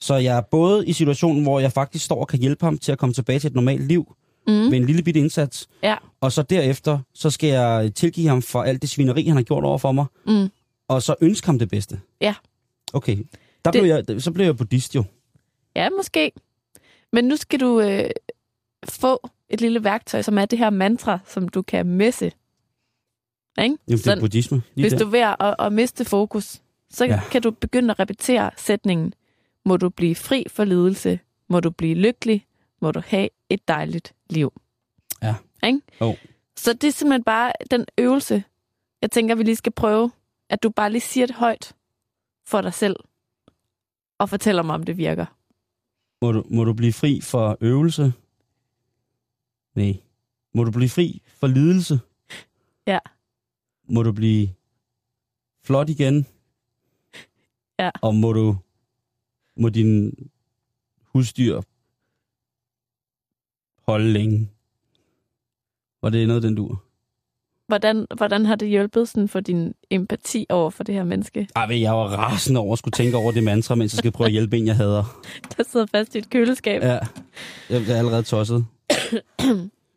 Så 0.00 0.14
jeg 0.16 0.36
er 0.36 0.40
både 0.40 0.86
i 0.86 0.92
situationen, 0.92 1.42
hvor 1.42 1.60
jeg 1.60 1.72
faktisk 1.72 2.04
står 2.04 2.20
og 2.20 2.28
kan 2.28 2.38
hjælpe 2.38 2.64
ham 2.64 2.78
til 2.78 2.92
at 2.92 2.98
komme 2.98 3.12
tilbage 3.12 3.38
til 3.38 3.48
et 3.48 3.54
normalt 3.54 3.82
liv, 3.88 4.14
Mm. 4.46 4.52
med 4.54 4.72
en 4.72 4.84
lille 4.86 5.02
bitte 5.02 5.20
indsats, 5.20 5.68
Ja. 5.82 5.96
og 6.20 6.32
så 6.32 6.42
derefter, 6.42 6.98
så 7.14 7.30
skal 7.30 7.48
jeg 7.50 7.92
tilgive 7.94 8.28
ham 8.28 8.42
for 8.42 8.62
alt 8.62 8.82
det 8.82 8.90
svineri, 8.90 9.24
han 9.26 9.36
har 9.36 9.42
gjort 9.42 9.64
over 9.64 9.78
for 9.78 9.92
mig, 9.92 10.04
Mm. 10.26 10.48
Og 10.88 11.02
så 11.02 11.14
ønske 11.20 11.46
ham 11.46 11.58
det 11.58 11.68
bedste. 11.68 12.00
Ja. 12.20 12.34
Okay, 12.92 13.16
der 13.64 13.70
Det- 13.70 13.82
blev 13.82 13.94
jeg, 14.08 14.22
så 14.22 14.32
blev 14.32 14.44
jeg 14.46 14.56
buddhist 14.56 14.94
jo. 14.94 15.04
Ja, 15.76 15.88
måske. 15.90 16.32
Men 17.12 17.24
nu 17.24 17.36
skal 17.36 17.60
du 17.60 17.80
øh, 17.80 18.10
få 18.88 19.28
et 19.48 19.60
lille 19.60 19.84
værktøj, 19.84 20.22
som 20.22 20.38
er 20.38 20.44
det 20.46 20.58
her 20.58 20.70
mantra, 20.70 21.18
som 21.26 21.48
du 21.48 21.62
kan 21.62 21.86
messe. 21.86 22.24
Ikke? 22.26 22.34
Jamen, 23.88 23.98
det 23.98 24.06
er 24.06 24.20
buddhisme. 24.20 24.62
Lige 24.74 24.84
hvis 24.84 24.92
der. 24.92 24.98
du 24.98 25.04
er 25.06 25.10
ved 25.10 25.34
at, 25.40 25.54
at 25.66 25.72
miste 25.72 26.04
fokus, 26.04 26.62
så 26.90 27.04
Ja. 27.04 27.20
kan 27.30 27.42
du 27.42 27.50
begynde 27.50 27.90
at 27.90 27.98
repetere 27.98 28.50
sætningen. 28.56 29.14
Må 29.64 29.76
du 29.76 29.88
blive 29.88 30.14
fri 30.14 30.44
for 30.48 30.64
lidelse? 30.64 31.20
Må 31.48 31.60
du 31.60 31.70
blive 31.70 31.94
lykkelig? 31.94 32.46
Må 32.82 32.90
du 32.92 33.02
have 33.06 33.28
et 33.50 33.68
dejligt 33.68 34.14
liv? 34.30 34.52
Ja. 35.22 35.34
Ikke? 35.66 35.80
Jo. 36.00 36.16
Så 36.56 36.72
det 36.72 36.88
er 36.88 36.92
simpelthen 36.92 37.24
bare 37.24 37.52
den 37.70 37.86
øvelse, 37.98 38.42
jeg 39.02 39.10
tænker, 39.10 39.34
vi 39.34 39.42
lige 39.42 39.56
skal 39.56 39.72
prøve, 39.72 40.10
at 40.50 40.62
du 40.62 40.70
bare 40.70 40.92
lige 40.92 41.00
siger 41.00 41.26
det 41.26 41.36
højt 41.36 41.76
for 42.46 42.60
dig 42.60 42.74
selv, 42.74 42.96
og 44.18 44.28
fortæller 44.28 44.62
mig, 44.62 44.74
om 44.74 44.82
det 44.82 44.96
virker. 44.96 45.26
Må 46.22 46.32
du, 46.32 46.44
må 46.50 46.64
du 46.64 46.72
blive 46.72 46.92
fri 46.92 47.20
for 47.20 47.56
øvelse? 47.60 48.12
Nej. 49.74 49.92
Må 50.54 50.64
du 50.64 50.70
blive 50.70 50.88
fri 50.88 51.22
for 51.36 51.46
lidelse? 51.46 52.00
Ja. 52.86 52.98
Må 53.88 54.02
du 54.02 54.12
blive 54.12 54.48
flot 55.64 55.88
igen? 55.88 56.26
Ja. 57.78 57.90
Og 58.02 58.14
må 58.14 58.32
du 58.32 58.56
må 59.56 59.68
din 59.68 60.12
husdyr 61.02 61.60
holde 63.82 64.12
længe? 64.12 64.50
Var 66.02 66.10
det 66.10 66.28
noget, 66.28 66.42
den 66.42 66.54
dur? 66.54 66.87
Hvordan, 67.68 68.06
hvordan 68.16 68.46
har 68.46 68.54
det 68.56 68.68
hjulpet 68.68 69.08
sådan 69.08 69.28
for 69.28 69.40
din 69.40 69.74
empati 69.90 70.46
over 70.48 70.70
for 70.70 70.84
det 70.84 70.94
her 70.94 71.04
menneske, 71.04 71.48
Ej, 71.56 71.80
jeg 71.82 71.92
var 71.92 72.06
rasende 72.06 72.60
over 72.60 72.72
at 72.72 72.78
skulle 72.78 72.92
tænke 72.92 73.16
over 73.16 73.32
det 73.32 73.42
mantra, 73.44 73.74
mens 73.74 73.94
jeg 73.94 73.98
skal 73.98 74.12
prøve 74.12 74.26
at 74.26 74.32
hjælpe 74.32 74.56
en, 74.58 74.66
jeg 74.66 74.76
hader. 74.76 75.20
der 75.56 75.64
sidder 75.64 75.86
fast 75.86 76.14
i 76.14 76.18
et 76.18 76.30
køleskab? 76.30 76.82
Ja, 76.82 76.98
jeg 77.70 77.82
er 77.88 77.96
allerede 77.98 78.22
tosset. 78.22 78.66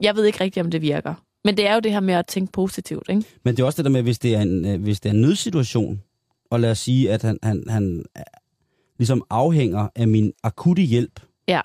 Jeg 0.01 0.15
ved 0.15 0.25
ikke 0.25 0.43
rigtigt, 0.43 0.63
om 0.65 0.71
det 0.71 0.81
virker. 0.81 1.13
Men 1.45 1.57
det 1.57 1.67
er 1.67 1.73
jo 1.73 1.79
det 1.79 1.91
her 1.91 1.99
med 1.99 2.13
at 2.13 2.25
tænke 2.27 2.51
positivt, 2.51 3.09
ikke? 3.09 3.23
Men 3.43 3.55
det 3.57 3.61
er 3.61 3.65
også 3.65 3.77
det 3.77 3.85
der 3.85 3.91
med, 3.91 4.01
hvis 4.03 4.19
det 4.19 4.35
er 4.35 4.41
en, 4.41 4.65
øh, 4.65 4.81
hvis 4.81 4.99
det 4.99 5.09
er 5.09 5.13
en 5.13 5.21
nødsituation, 5.21 6.01
og 6.49 6.59
lad 6.59 6.71
os 6.71 6.79
sige, 6.79 7.11
at 7.11 7.21
han, 7.21 7.37
han, 7.43 7.63
han 7.69 8.03
er- 8.15 8.23
ligesom 8.97 9.23
afhænger 9.29 9.87
af 9.95 10.07
min 10.07 10.31
akutte 10.43 10.81
hjælp. 10.81 11.19
Ja. 11.47 11.61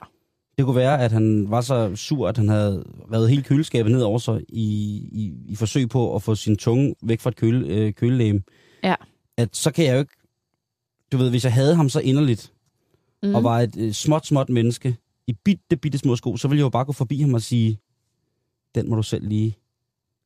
Det 0.59 0.65
kunne 0.65 0.77
være, 0.77 1.03
at 1.05 1.13
han 1.13 1.51
var 1.51 1.61
så 1.61 1.97
sur, 1.97 2.29
at 2.29 2.37
han 2.37 2.49
havde 2.49 2.85
revet 3.13 3.31
hele 3.31 3.43
køleskabet 3.43 3.93
ned 3.93 4.03
over 4.03 4.19
sig 4.19 4.41
i, 4.49 4.63
i, 5.13 5.33
i 5.49 5.57
forsøg 5.57 5.89
på 5.89 6.15
at 6.15 6.23
få 6.23 6.35
sin 6.35 6.57
tunge 6.57 6.95
væk 7.03 7.21
fra 7.21 7.31
et 7.31 7.37
køle, 7.37 7.67
øh, 7.67 7.93
kølelæme. 7.93 8.43
Ja. 8.83 8.95
At 9.37 9.57
så 9.57 9.71
kan 9.71 9.85
jeg 9.85 9.95
jo 9.95 9.99
ikke... 9.99 10.13
Du 11.13 11.17
ved, 11.17 11.31
hvis 11.31 11.45
jeg 11.45 11.53
havde 11.53 11.75
ham 11.75 11.89
så 11.89 12.01
inderligt, 12.01 12.53
Mm. 13.23 13.35
og 13.35 13.45
var 13.45 13.61
et 13.61 13.77
øh, 13.79 13.93
småt, 13.93 14.27
småt 14.27 14.49
menneske, 14.49 14.97
i 15.27 15.33
bitte, 15.45 15.77
bitte 15.77 15.99
små 15.99 16.17
sko, 16.17 16.37
så 16.37 16.49
ville 16.49 16.59
jeg 16.59 16.65
jo 16.65 16.69
bare 16.69 16.85
gå 16.85 16.93
forbi 16.93 17.21
ham 17.21 17.35
og 17.35 17.43
sige, 17.43 17.79
den 18.75 18.89
må 18.89 18.97
du 18.97 19.03
selv 19.03 19.29
lige 19.29 19.57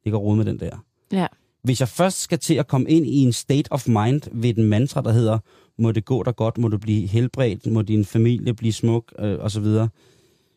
ligge 0.04 0.18
og 0.18 0.22
rode 0.24 0.36
med 0.36 0.44
den 0.44 0.60
der. 0.60 0.84
Ja. 1.12 1.26
Hvis 1.62 1.80
jeg 1.80 1.88
først 1.88 2.20
skal 2.20 2.38
til 2.38 2.54
at 2.54 2.66
komme 2.68 2.90
ind 2.90 3.06
i 3.06 3.16
en 3.18 3.32
state 3.32 3.72
of 3.72 3.88
mind 3.88 4.20
ved 4.32 4.54
den 4.54 4.64
mantra, 4.64 5.00
der 5.02 5.12
hedder, 5.12 5.38
må 5.78 5.92
det 5.92 6.04
gå 6.04 6.22
dig 6.22 6.36
godt, 6.36 6.58
må 6.58 6.68
du 6.68 6.78
blive 6.78 7.06
helbredt, 7.06 7.66
må 7.66 7.82
din 7.82 8.04
familie 8.04 8.54
blive 8.54 8.72
smuk, 8.72 9.12
øh, 9.18 9.38
og 9.40 9.50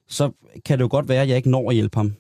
så 0.08 0.32
kan 0.66 0.78
det 0.78 0.84
jo 0.84 0.88
godt 0.92 1.10
være, 1.10 1.22
at 1.22 1.28
jeg 1.30 1.38
ikke 1.38 1.50
når 1.50 1.70
at 1.70 1.76
hjælpe 1.76 1.98
ham. 1.98 2.16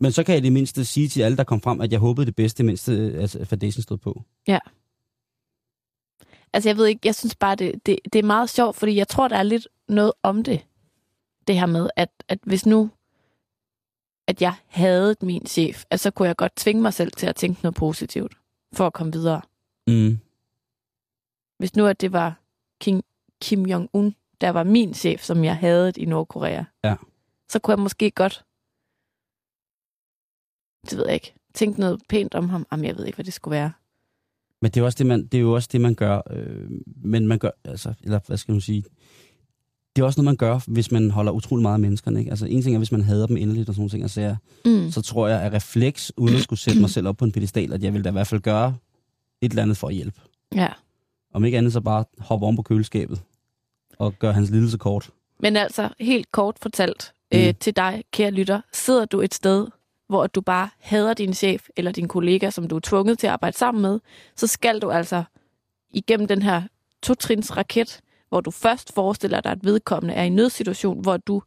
Men 0.00 0.12
så 0.12 0.24
kan 0.24 0.32
jeg 0.32 0.42
i 0.42 0.44
det 0.44 0.52
mindste 0.52 0.84
sige 0.84 1.08
til 1.08 1.22
alle, 1.22 1.36
der 1.36 1.44
kom 1.44 1.60
frem, 1.60 1.80
at 1.80 1.92
jeg 1.92 2.00
håbede 2.00 2.26
det 2.26 2.36
bedste, 2.36 2.64
mens 2.64 2.88
altså, 2.88 3.44
fadesen 3.44 3.82
stod 3.82 3.98
på. 3.98 4.22
Altså, 6.52 6.68
jeg 6.68 6.76
ved 6.76 6.86
ikke, 6.86 7.00
jeg 7.04 7.14
synes 7.14 7.34
bare, 7.34 7.54
det, 7.54 7.86
det, 7.86 7.98
det 8.12 8.18
er 8.18 8.22
meget 8.22 8.50
sjovt, 8.50 8.76
fordi 8.76 8.96
jeg 8.96 9.08
tror, 9.08 9.28
der 9.28 9.36
er 9.36 9.42
lidt 9.42 9.68
noget 9.88 10.12
om 10.22 10.44
det. 10.44 10.66
Det 11.46 11.58
her 11.58 11.66
med, 11.66 11.90
at, 11.96 12.08
at 12.28 12.38
hvis 12.42 12.66
nu, 12.66 12.90
at 14.28 14.42
jeg 14.42 14.54
havde 14.66 15.16
min 15.22 15.46
chef, 15.46 15.84
at 15.90 16.00
så 16.00 16.10
kunne 16.10 16.28
jeg 16.28 16.36
godt 16.36 16.56
tvinge 16.56 16.82
mig 16.82 16.94
selv 16.94 17.12
til 17.12 17.26
at 17.26 17.36
tænke 17.36 17.62
noget 17.62 17.74
positivt, 17.74 18.32
for 18.72 18.86
at 18.86 18.92
komme 18.92 19.12
videre. 19.12 19.40
Mm. 19.86 20.18
Hvis 21.58 21.76
nu, 21.76 21.86
at 21.86 22.00
det 22.00 22.12
var 22.12 22.40
King, 22.80 23.04
Kim 23.42 23.66
Jong-un, 23.66 24.12
der 24.40 24.50
var 24.50 24.62
min 24.62 24.94
chef, 24.94 25.22
som 25.22 25.44
jeg 25.44 25.56
havde 25.56 25.92
i 25.96 26.04
Nordkorea, 26.04 26.64
Ja. 26.84 26.94
Så 27.48 27.58
kunne 27.58 27.72
jeg 27.72 27.78
måske 27.82 28.10
godt, 28.10 28.44
det 30.90 30.98
ved 30.98 31.04
jeg 31.06 31.14
ikke, 31.14 31.34
tænke 31.54 31.80
noget 31.80 32.00
pænt 32.08 32.34
om 32.34 32.48
ham. 32.48 32.66
Jamen, 32.72 32.84
jeg 32.86 32.96
ved 32.96 33.06
ikke, 33.06 33.16
hvad 33.16 33.24
det 33.24 33.32
skulle 33.32 33.52
være. 33.52 33.72
Men 34.62 34.70
det 34.70 34.76
er, 34.76 34.80
jo 34.80 34.84
også 34.86 34.96
det, 34.98 35.06
man, 35.06 35.26
det 35.26 35.38
er 35.38 35.42
jo 35.42 35.52
også 35.54 35.68
det, 35.72 35.80
man 35.80 35.94
gør. 35.94 36.20
Øh, 36.30 36.70
men 36.96 37.26
man 37.26 37.38
gør, 37.38 37.50
altså, 37.64 37.94
eller 38.02 38.20
hvad 38.26 38.36
skal 38.36 38.52
man 38.52 38.60
sige, 38.60 38.84
det 39.96 40.02
er 40.02 40.06
også 40.06 40.20
noget, 40.20 40.24
man 40.24 40.36
gør, 40.36 40.60
hvis 40.72 40.90
man 40.92 41.10
holder 41.10 41.32
utrolig 41.32 41.62
meget 41.62 41.74
af 41.74 41.80
menneskerne. 41.80 42.18
Ikke? 42.18 42.30
Altså 42.30 42.46
en 42.46 42.62
ting 42.62 42.74
er, 42.74 42.78
hvis 42.78 42.92
man 42.92 43.02
hader 43.02 43.26
dem 43.26 43.36
endeligt 43.36 43.68
og 43.68 43.74
sådan 43.74 43.80
nogle 43.80 43.90
ting, 43.90 44.02
altså, 44.02 44.20
jeg, 44.20 44.36
Mm. 44.64 44.90
så 44.90 45.02
tror 45.02 45.28
jeg, 45.28 45.42
at 45.42 45.52
refleks, 45.52 46.12
uden 46.16 46.34
at 46.36 46.42
skulle 46.42 46.58
sætte 46.58 46.80
mig 46.80 46.90
selv 46.90 47.08
op 47.08 47.16
på 47.16 47.24
en 47.24 47.32
pedestal, 47.32 47.72
at 47.72 47.82
jeg 47.82 47.92
vil 47.94 48.04
da 48.04 48.08
i 48.08 48.12
hvert 48.12 48.26
fald 48.26 48.40
gøre 48.40 48.76
et 49.40 49.50
eller 49.50 49.62
andet 49.62 49.76
for 49.76 49.88
at 49.88 49.94
hjælpe. 49.94 50.20
Ja. 50.54 50.68
Om 51.34 51.44
ikke 51.44 51.58
andet, 51.58 51.72
så 51.72 51.80
bare 51.80 52.04
hoppe 52.18 52.46
om 52.46 52.56
på 52.56 52.62
køleskabet 52.62 53.22
og 53.98 54.14
gøre 54.18 54.32
hans 54.32 54.50
lidelse 54.50 54.78
kort. 54.78 55.10
Men 55.40 55.56
altså, 55.56 55.88
helt 56.00 56.32
kort 56.32 56.58
fortalt 56.62 57.12
Mm. 57.32 57.38
øh, 57.38 57.54
til 57.60 57.76
dig, 57.76 58.04
kære 58.12 58.30
lytter, 58.30 58.60
sidder 58.72 59.04
du 59.04 59.20
et 59.20 59.34
sted, 59.34 59.66
hvor 60.08 60.26
du 60.26 60.40
bare 60.40 60.68
hader 60.78 61.14
din 61.14 61.34
chef 61.34 61.68
eller 61.76 61.92
din 61.92 62.08
kollega, 62.08 62.50
som 62.50 62.68
du 62.68 62.76
er 62.76 62.80
tvunget 62.80 63.18
til 63.18 63.26
at 63.26 63.32
arbejde 63.32 63.56
sammen 63.56 63.82
med, 63.82 64.00
så 64.36 64.46
skal 64.46 64.78
du 64.78 64.90
altså 64.90 65.24
igennem 65.90 66.28
den 66.28 66.42
her 66.42 66.62
totrins 67.02 67.56
raket, 67.56 68.00
hvor 68.28 68.40
du 68.40 68.50
først 68.50 68.94
forestiller 68.94 69.40
dig, 69.40 69.52
at 69.52 69.64
vedkommende 69.64 70.14
er 70.14 70.22
i 70.22 70.26
en 70.26 70.34
nødsituation, 70.34 71.00
hvor 71.00 71.16
du 71.16 71.42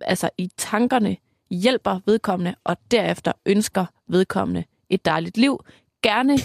altså 0.00 0.30
i 0.38 0.50
tankerne 0.56 1.16
hjælper 1.50 2.00
vedkommende, 2.06 2.54
og 2.64 2.76
derefter 2.90 3.32
ønsker 3.46 3.86
vedkommende 4.08 4.64
et 4.90 5.04
dejligt 5.04 5.36
liv. 5.36 5.64
Gerne 6.02 6.38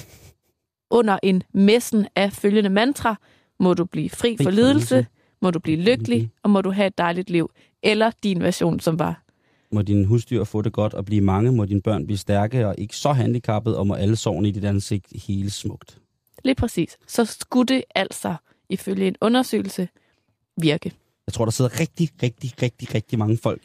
under 0.89 1.19
en 1.23 1.43
messen 1.53 2.07
af 2.15 2.31
følgende 2.33 2.69
mantra, 2.69 3.15
må 3.59 3.73
du 3.73 3.85
blive 3.85 4.09
fri 4.09 4.37
Fri 4.37 4.43
for 4.43 4.51
lidelse. 4.51 5.07
må 5.41 5.51
du 5.51 5.59
blive 5.59 5.77
lykkelig, 5.77 6.31
og 6.43 6.49
må 6.49 6.61
du 6.61 6.71
have 6.71 6.87
et 6.87 6.97
dejligt 6.97 7.29
liv. 7.29 7.51
Eller 7.83 8.11
din 8.23 8.41
version, 8.41 8.79
som 8.79 8.99
var, 8.99 9.23
Må 9.71 9.81
dine 9.81 10.05
husdyr 10.05 10.43
få 10.43 10.61
det 10.61 10.73
godt 10.73 10.93
og 10.93 11.05
blive 11.05 11.21
mange, 11.21 11.51
må 11.51 11.65
dine 11.65 11.81
børn 11.81 12.05
blive 12.05 12.17
stærke 12.17 12.67
og 12.67 12.75
ikke 12.77 12.95
så 12.97 13.11
handicappet, 13.13 13.77
og 13.77 13.87
må 13.87 13.93
alle 13.93 14.15
sårene 14.15 14.47
i 14.47 14.51
dit 14.51 14.63
ansigt 14.65 15.07
hele 15.27 15.49
smukt. 15.49 15.97
lige 16.43 16.55
præcis, 16.55 16.97
så 17.07 17.25
skulle 17.25 17.65
det 17.75 17.83
altså, 17.95 18.35
ifølge 18.69 19.07
en 19.07 19.15
undersøgelse, 19.21 19.87
virke. 20.57 20.91
Jeg 21.27 21.33
tror, 21.33 21.45
der 21.45 21.51
sidder 21.51 21.79
rigtig, 21.79 22.09
rigtig, 22.23 22.51
rigtig, 22.61 22.95
rigtig 22.95 23.19
mange 23.19 23.37
folk 23.37 23.61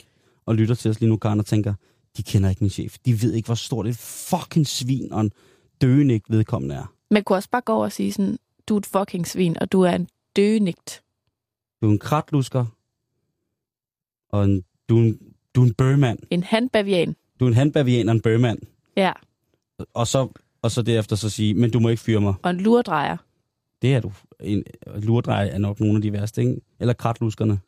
og 0.46 0.54
lytter 0.54 0.74
til 0.74 0.90
os 0.90 1.00
lige 1.00 1.10
nu, 1.10 1.16
Karen, 1.16 1.38
og 1.40 1.46
tænker, 1.46 1.74
de 2.16 2.22
kender 2.22 2.50
ikke 2.50 2.64
min 2.64 2.70
chef. 2.70 2.96
De 3.06 3.22
ved 3.22 3.32
ikke, 3.32 3.46
hvor 3.46 3.54
stort 3.54 3.86
et 3.86 3.96
fucking 3.96 4.66
svin 4.66 5.12
og 5.12 5.20
en 5.20 5.32
døende 5.80 6.20
vedkommende 6.28 6.74
er. 6.74 6.92
Man 7.10 7.24
kunne 7.24 7.36
også 7.36 7.50
bare 7.50 7.62
gå 7.62 7.72
over 7.72 7.84
og 7.84 7.92
sige 7.92 8.12
sådan, 8.12 8.38
du 8.68 8.74
er 8.74 8.78
et 8.78 8.86
fucking 8.86 9.26
svin, 9.26 9.56
og 9.60 9.72
du 9.72 9.80
er 9.80 9.90
en 9.90 10.08
døgenigt. 10.36 11.02
Du 11.82 11.86
er 11.88 11.90
en 11.92 11.98
kratlusker, 11.98 12.66
og 14.28 14.44
en, 14.44 14.62
du, 14.88 14.98
er 14.98 15.02
en, 15.02 15.18
du 15.54 15.62
er 15.62 15.66
en 15.66 15.74
bøgmand. 15.74 16.18
En 16.30 16.42
handbavian. 16.42 17.16
Du 17.40 17.44
er 17.44 17.48
en 17.48 17.54
handbavian 17.54 18.08
og 18.08 18.14
en 18.14 18.20
bøgmand. 18.20 18.58
Ja, 18.96 19.12
Og 19.94 20.06
så, 20.06 20.28
og 20.62 20.70
så 20.70 20.82
derefter 20.82 21.16
så 21.16 21.30
sige, 21.30 21.54
men 21.54 21.70
du 21.70 21.80
må 21.80 21.88
ikke 21.88 22.02
fyre 22.02 22.20
mig. 22.20 22.34
og 22.42 22.50
en 22.50 22.60
lurdrejer. 22.60 23.16
Det 23.82 23.94
er 23.94 24.00
du. 24.00 24.12
En, 24.40 24.64
lurdrej 24.96 25.48
er 25.52 25.58
nok 25.58 25.80
nogle 25.80 25.96
af 25.96 26.02
de 26.02 26.12
værste, 26.12 26.40
ikke? 26.40 26.60
Eller 26.80 26.94
kratluskerne. 26.94 27.58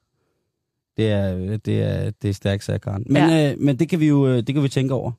Det 0.97 1.09
er, 1.11 1.57
det 1.57 1.83
er, 1.83 2.11
det 2.11 2.31
er 2.31 2.35
stærkt, 2.35 2.65
sagde 2.65 2.79
Karen. 2.79 3.05
Men, 3.07 3.17
ja. 3.17 3.53
øh, 3.53 3.59
men 3.61 3.79
det 3.79 3.89
kan 3.89 4.01
vi 4.01 4.09
jo 4.09 4.27
øh, 4.29 4.37
det 4.37 4.55
kan 4.55 4.63
vi 4.63 4.69
tænke 4.69 4.95
over. 4.95 5.13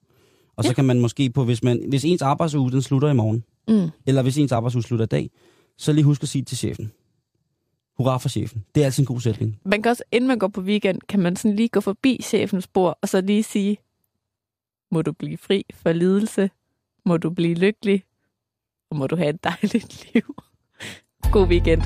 Og 0.55 0.63
så 0.63 0.69
Ja. 0.69 0.73
kan 0.73 0.85
man 0.85 0.99
måske 0.99 1.29
på, 1.29 1.43
hvis, 1.43 1.63
man, 1.63 1.85
hvis 1.89 2.05
ens 2.05 2.21
arbejdsuge 2.21 2.71
den 2.71 2.81
slutter 2.81 3.09
i 3.09 3.13
morgen, 3.13 3.43
Mm. 3.67 3.89
eller 4.05 4.21
hvis 4.21 4.37
ens 4.37 4.51
arbejdsuge 4.51 4.83
slutter 4.83 5.05
i 5.05 5.07
dag, 5.07 5.29
så 5.77 5.93
lige 5.93 6.03
husk 6.03 6.23
at 6.23 6.29
sige 6.29 6.43
til 6.43 6.57
chefen. 6.57 6.91
Hurra 8.01 8.17
for 8.17 8.29
chefen. 8.29 8.65
Det 8.75 8.81
er 8.81 8.85
altid 8.85 9.03
en 9.03 9.07
god 9.07 9.21
sætning. 9.21 9.59
Man 9.65 9.81
kan 9.81 9.89
også, 9.89 10.03
inden 10.11 10.27
man 10.27 10.39
går 10.39 10.47
på 10.47 10.61
weekend, 10.61 10.99
kan 11.09 11.19
man 11.19 11.35
sådan 11.35 11.55
lige 11.55 11.69
gå 11.69 11.79
forbi 11.79 12.19
chefens 12.23 12.67
bord, 12.67 12.97
og 13.01 13.09
så 13.09 13.21
lige 13.21 13.43
sige, 13.43 13.77
må 14.91 15.01
du 15.01 15.11
blive 15.11 15.37
fri 15.37 15.65
for 15.73 15.91
lidelse, 15.91 16.49
må 17.05 17.17
du 17.17 17.29
blive 17.29 17.55
lykkelig, 17.55 18.03
og 18.89 18.97
må 18.97 19.07
du 19.07 19.15
have 19.15 19.29
et 19.29 19.43
dejligt 19.43 20.03
liv. 20.13 20.35
God 21.31 21.47
weekend. 21.47 21.81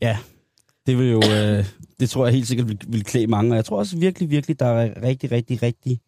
Ja, 0.00 0.18
det 0.86 0.98
vil 0.98 1.10
jo, 1.10 1.22
øh, 1.32 1.64
det 2.00 2.10
tror 2.10 2.26
jeg 2.26 2.34
helt 2.34 2.46
sikkert 2.46 2.68
vil, 2.68 2.80
vil 2.88 3.04
klæde 3.04 3.26
mange, 3.26 3.52
og 3.52 3.56
jeg 3.56 3.64
tror 3.64 3.78
også 3.78 3.98
virkelig, 3.98 4.30
virkelig, 4.30 4.60
der 4.60 4.66
er 4.66 5.02
rigtig, 5.02 5.32
rigtig, 5.32 5.62
rigtig, 5.62 6.00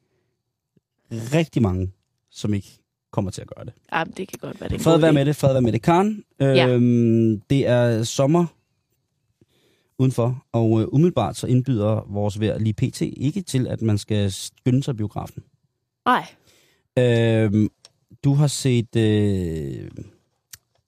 rigtig 1.12 1.62
mange, 1.62 1.92
som 2.31 2.55
ikke 2.55 2.79
kommer 3.11 3.31
til 3.31 3.40
at 3.42 3.49
gøre 3.57 3.64
det. 3.64 3.73
Men 4.07 4.14
det 4.16 4.29
kan 4.29 4.38
godt 4.40 4.61
være, 4.61 4.68
det 4.70 4.81
Fred 4.81 4.99
være 4.99 5.12
med 5.12 5.25
det, 5.27 5.37
fred 5.37 5.53
være 5.53 5.62
med 5.62 5.73
det. 5.73 5.83
Karen, 5.83 6.25
øhm, 6.40 7.40
det 7.40 7.66
er 7.66 8.03
sommer 8.03 8.46
udenfor, 9.99 10.44
og 10.53 10.81
øh, 10.81 10.87
umiddelbart 10.92 11.37
så 11.37 11.46
indbyder 11.46 12.07
vores 12.09 12.40
vejr 12.40 12.59
lige 12.59 12.75
pt. 12.75 13.01
ikke 13.01 13.42
til, 13.42 13.66
at 13.66 13.83
man 13.83 13.99
skal 13.99 14.33
skynde 14.33 14.83
sig 14.83 14.96
biografen. 14.96 15.42
Nej, 16.05 16.27
Øhm, 16.99 17.68
du 18.25 18.35
har 18.35 18.46
set 18.46 18.96
øh, 18.96 19.90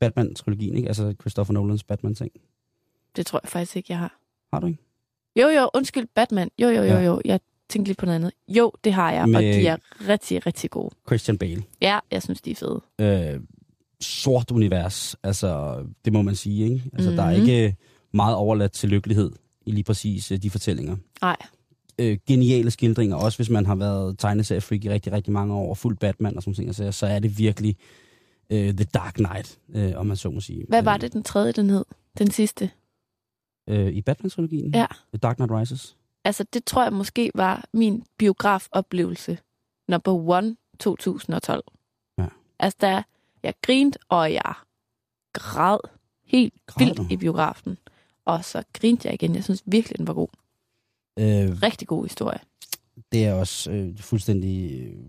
Batman-trilogien, 0.00 0.76
ikke? 0.76 0.88
Altså 0.88 1.14
Christopher 1.20 1.52
Nolans 1.52 1.84
Batman-ting. 1.84 2.30
det 3.16 3.26
tror 3.26 3.40
jeg 3.42 3.48
faktisk 3.48 3.76
ikke, 3.76 3.86
jeg 3.92 3.98
har. 3.98 4.18
Har 4.52 4.60
du 4.60 4.66
ikke? 4.66 4.78
Jo, 5.36 5.48
jo, 5.48 5.70
undskyld, 5.74 6.06
Batman. 6.14 6.50
Jo, 6.58 6.68
jo, 6.68 6.74
jo, 6.74 6.82
Ja. 6.82 7.00
jo. 7.00 7.20
Jeg 7.24 7.40
tænkte 7.72 7.88
lige 7.88 7.96
på 7.96 8.06
noget 8.06 8.16
andet. 8.16 8.32
Jo, 8.48 8.72
det 8.84 8.92
har 8.92 9.12
jeg, 9.12 9.28
Med- 9.28 9.36
og 9.36 9.42
de 9.42 9.66
er 9.66 9.76
rigtig, 10.08 10.46
rigtig 10.46 10.70
gode. 10.70 10.90
Christian 11.06 11.38
Bale. 11.38 11.62
Ja, 11.80 11.98
jeg 12.10 12.22
synes, 12.22 12.40
de 12.40 12.50
er 12.50 12.54
fede. 12.54 12.80
øh, 13.34 13.40
sort 14.00 14.50
univers. 14.50 15.16
Altså, 15.22 15.82
det 16.04 16.12
må 16.12 16.22
man 16.22 16.34
sige, 16.34 16.64
ikke? 16.64 16.82
Altså, 16.92 17.10
mm-hmm. 17.10 17.16
der 17.16 17.22
er 17.22 17.36
Mhm. 17.38 17.46
ikke 17.48 17.76
meget 18.12 18.36
overladt 18.36 18.72
til 18.72 18.88
lykkelighed 18.88 19.30
i 19.66 19.70
lige 19.70 19.84
præcis 19.84 20.32
øh, 20.32 20.38
de 20.38 20.50
fortællinger. 20.50 20.96
Nej, 21.22 21.36
Øh, 21.98 22.18
geniale 22.28 22.70
skildringer, 22.70 23.16
også 23.16 23.38
hvis 23.38 23.50
man 23.50 23.66
har 23.66 23.74
været 23.74 24.18
tegneseriefreak 24.18 24.84
i 24.84 24.90
rigtig, 24.90 25.12
rigtig 25.12 25.32
mange 25.32 25.54
år, 25.54 25.68
og 25.70 25.76
fuld 25.78 25.96
Batman 25.96 26.36
og 26.36 26.42
sådan 26.42 26.54
ting, 26.54 26.74
så, 26.74 26.92
så 26.92 27.06
er 27.06 27.18
det 27.18 27.38
virkelig 27.38 27.76
øh, 28.50 28.74
The 28.74 28.84
Dark 28.94 29.14
Knight, 29.14 29.58
øh, 29.74 29.92
om 29.96 30.06
man 30.06 30.16
så 30.16 30.30
må 30.30 30.40
sige. 30.40 30.64
hvad 30.68 30.82
var 30.82 30.94
Øh, 30.94 31.00
det, 31.00 31.12
den 31.12 31.22
tredje, 31.22 31.52
den 31.52 31.70
hed? 31.70 31.84
Den 32.18 32.30
sidste? 32.30 32.70
Øh, 33.68 33.92
I 33.92 34.00
Batman-trilogien? 34.02 34.70
Ja. 34.74 34.86
The 35.12 35.18
Dark 35.22 35.36
Knight 35.36 35.52
Rises? 35.52 35.96
Altså, 36.24 36.44
det 36.52 36.64
tror 36.64 36.82
jeg 36.82 36.92
måske 36.92 37.30
var 37.34 37.64
min 37.72 38.04
biografoplevelse. 38.18 39.38
Number 39.88 40.12
one 40.12 40.56
2012. 40.78 41.64
Ja. 42.18 42.26
Altså, 42.58 42.76
der 42.80 43.02
jeg 43.42 43.54
grinte, 43.62 43.98
og 44.08 44.32
jeg 44.32 44.54
græd 45.32 45.78
helt 46.24 46.54
Græd 46.66 46.86
vildt 46.86 46.98
du? 46.98 47.06
i 47.10 47.16
biografen. 47.16 47.78
Og 48.24 48.44
så 48.44 48.62
grinte 48.72 49.08
jeg 49.08 49.14
igen. 49.14 49.34
Jeg 49.34 49.44
synes 49.44 49.62
virkelig, 49.66 49.98
den 49.98 50.06
var 50.06 50.14
god. 50.14 50.28
Øh, 51.18 51.62
Rigtig 51.62 51.88
god 51.88 52.04
historie. 52.04 52.38
det 53.12 53.26
er 53.26 53.34
også 53.34 53.70
øh, 53.70 53.98
fuldstændig, 53.98 54.82
øh, 54.82 55.04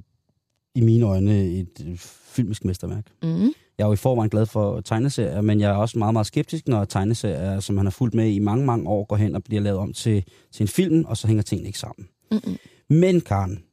i 0.76 0.82
mine 0.82 1.06
øjne, 1.06 1.46
et 1.46 1.86
øh, 1.88 1.98
filmisk 1.98 2.66
mesterværk. 2.66 3.08
Mm. 3.24 3.54
Jeg 3.78 3.84
er 3.84 3.88
jo 3.88 3.94
i 3.94 3.96
forvejen 3.96 4.30
glad 4.30 4.46
for 4.46 4.82
tegneserier, 4.82 5.42
men 5.42 5.60
jeg 5.60 5.72
er 5.72 5.76
også 5.76 6.00
meget, 6.00 6.14
meget 6.14 6.28
skeptisk, 6.28 6.68
når 6.68 6.86
tegneserier, 6.86 7.60
som 7.60 7.78
han 7.78 7.86
har 7.86 7.92
fulgt 7.92 8.16
med 8.16 8.30
i 8.30 8.40
mange, 8.40 8.66
mange 8.66 8.90
år, 8.90 9.06
går 9.06 9.16
hen 9.16 9.36
og 9.36 9.44
bliver 9.44 9.62
lavet 9.62 9.80
om 9.80 9.94
til, 9.94 10.24
til 10.52 10.64
en 10.64 10.68
film, 10.68 11.06
og 11.06 11.18
så 11.18 11.28
hænger 11.28 11.44
tingene 11.44 11.68
ikke 11.68 11.80
sammen. 11.80 12.08
Mm-mm. 12.32 12.58
Men 12.90 13.22
Karen, 13.22 13.64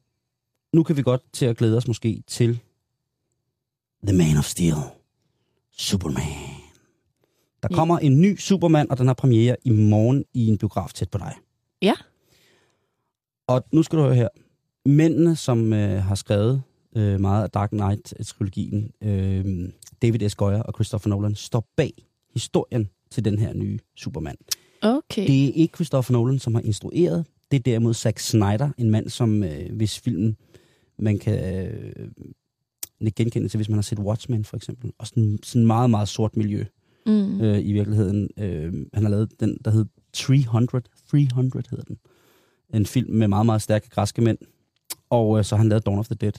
nu 0.73 0.83
kan 0.83 0.97
vi 0.97 1.01
godt 1.01 1.21
til 1.33 1.45
at 1.45 1.57
glæde 1.57 1.77
os 1.77 1.87
måske 1.87 2.23
til 2.27 2.59
The 4.07 4.17
Man 4.17 4.37
of 4.37 4.45
Steel. 4.45 4.75
Superman. 5.77 6.23
Der 7.63 7.69
kommer 7.69 7.99
en 7.99 8.21
ny 8.21 8.37
Superman, 8.37 8.91
og 8.91 8.97
den 8.97 9.07
har 9.07 9.13
premiere 9.13 9.55
i 9.63 9.69
morgen 9.69 10.25
i 10.33 10.47
en 10.47 10.57
biograf 10.57 10.93
tæt 10.93 11.09
på 11.09 11.17
dig. 11.17 11.35
Ja. 11.81 11.93
Og 13.47 13.63
nu 13.71 13.83
skal 13.83 13.99
du 13.99 14.03
høre 14.03 14.15
her. 14.15 14.27
Mændene, 14.85 15.35
som 15.35 15.73
øh, 15.73 16.03
har 16.03 16.15
skrevet 16.15 16.63
øh, 16.95 17.19
meget 17.19 17.43
af 17.43 17.49
Dark 17.49 17.69
Knight-trilogien, 17.71 18.91
øh, 19.01 19.69
David 20.01 20.29
S. 20.29 20.35
Goyer 20.35 20.61
og 20.61 20.73
Christopher 20.73 21.09
Nolan, 21.09 21.35
står 21.35 21.67
bag 21.77 21.93
historien 22.33 22.89
til 23.11 23.25
den 23.25 23.39
her 23.39 23.53
nye 23.53 23.79
Superman. 23.95 24.35
Okay. 24.81 25.27
Det 25.27 25.45
er 25.47 25.51
ikke 25.53 25.75
Christopher 25.75 26.13
Nolan, 26.13 26.39
som 26.39 26.55
har 26.55 26.61
instrueret. 26.61 27.25
Det 27.51 27.57
er 27.57 27.63
derimod 27.63 27.93
Zack 27.93 28.19
Snyder, 28.19 28.69
en 28.77 28.89
mand, 28.89 29.09
som 29.09 29.43
øh, 29.43 29.75
hvis 29.75 29.99
film 29.99 30.35
man 30.99 31.19
kan 31.19 31.65
øh, 31.65 33.11
genkende 33.15 33.47
til, 33.47 33.57
hvis 33.57 33.69
man 33.69 33.77
har 33.77 33.81
set 33.81 33.99
Watchmen 33.99 34.45
for 34.45 34.57
eksempel. 34.57 34.91
Og 34.97 35.07
sådan, 35.07 35.39
sådan 35.43 35.65
meget, 35.67 35.89
meget 35.89 36.09
sort 36.09 36.37
miljø 36.37 36.65
Mm. 37.05 37.41
øh, 37.41 37.65
i 37.65 37.71
virkeligheden. 37.71 38.29
Øh, 38.37 38.73
han 38.93 39.03
har 39.03 39.09
lavet 39.09 39.39
den, 39.39 39.57
der 39.65 39.71
hed 39.71 39.85
300. 40.13 40.83
300 41.11 41.63
hedder 41.69 41.83
den. 41.83 41.97
En 42.73 42.85
film 42.85 43.13
med 43.13 43.27
meget, 43.27 43.45
meget 43.45 43.61
stærke 43.61 43.89
græske 43.89 44.21
mænd. 44.21 44.37
Og 45.09 45.37
øh, 45.37 45.45
så 45.45 45.55
har 45.55 45.57
han 45.57 45.69
lavet 45.69 45.85
Dawn 45.85 45.99
of 45.99 46.05
the 46.07 46.15
Dead, 46.15 46.31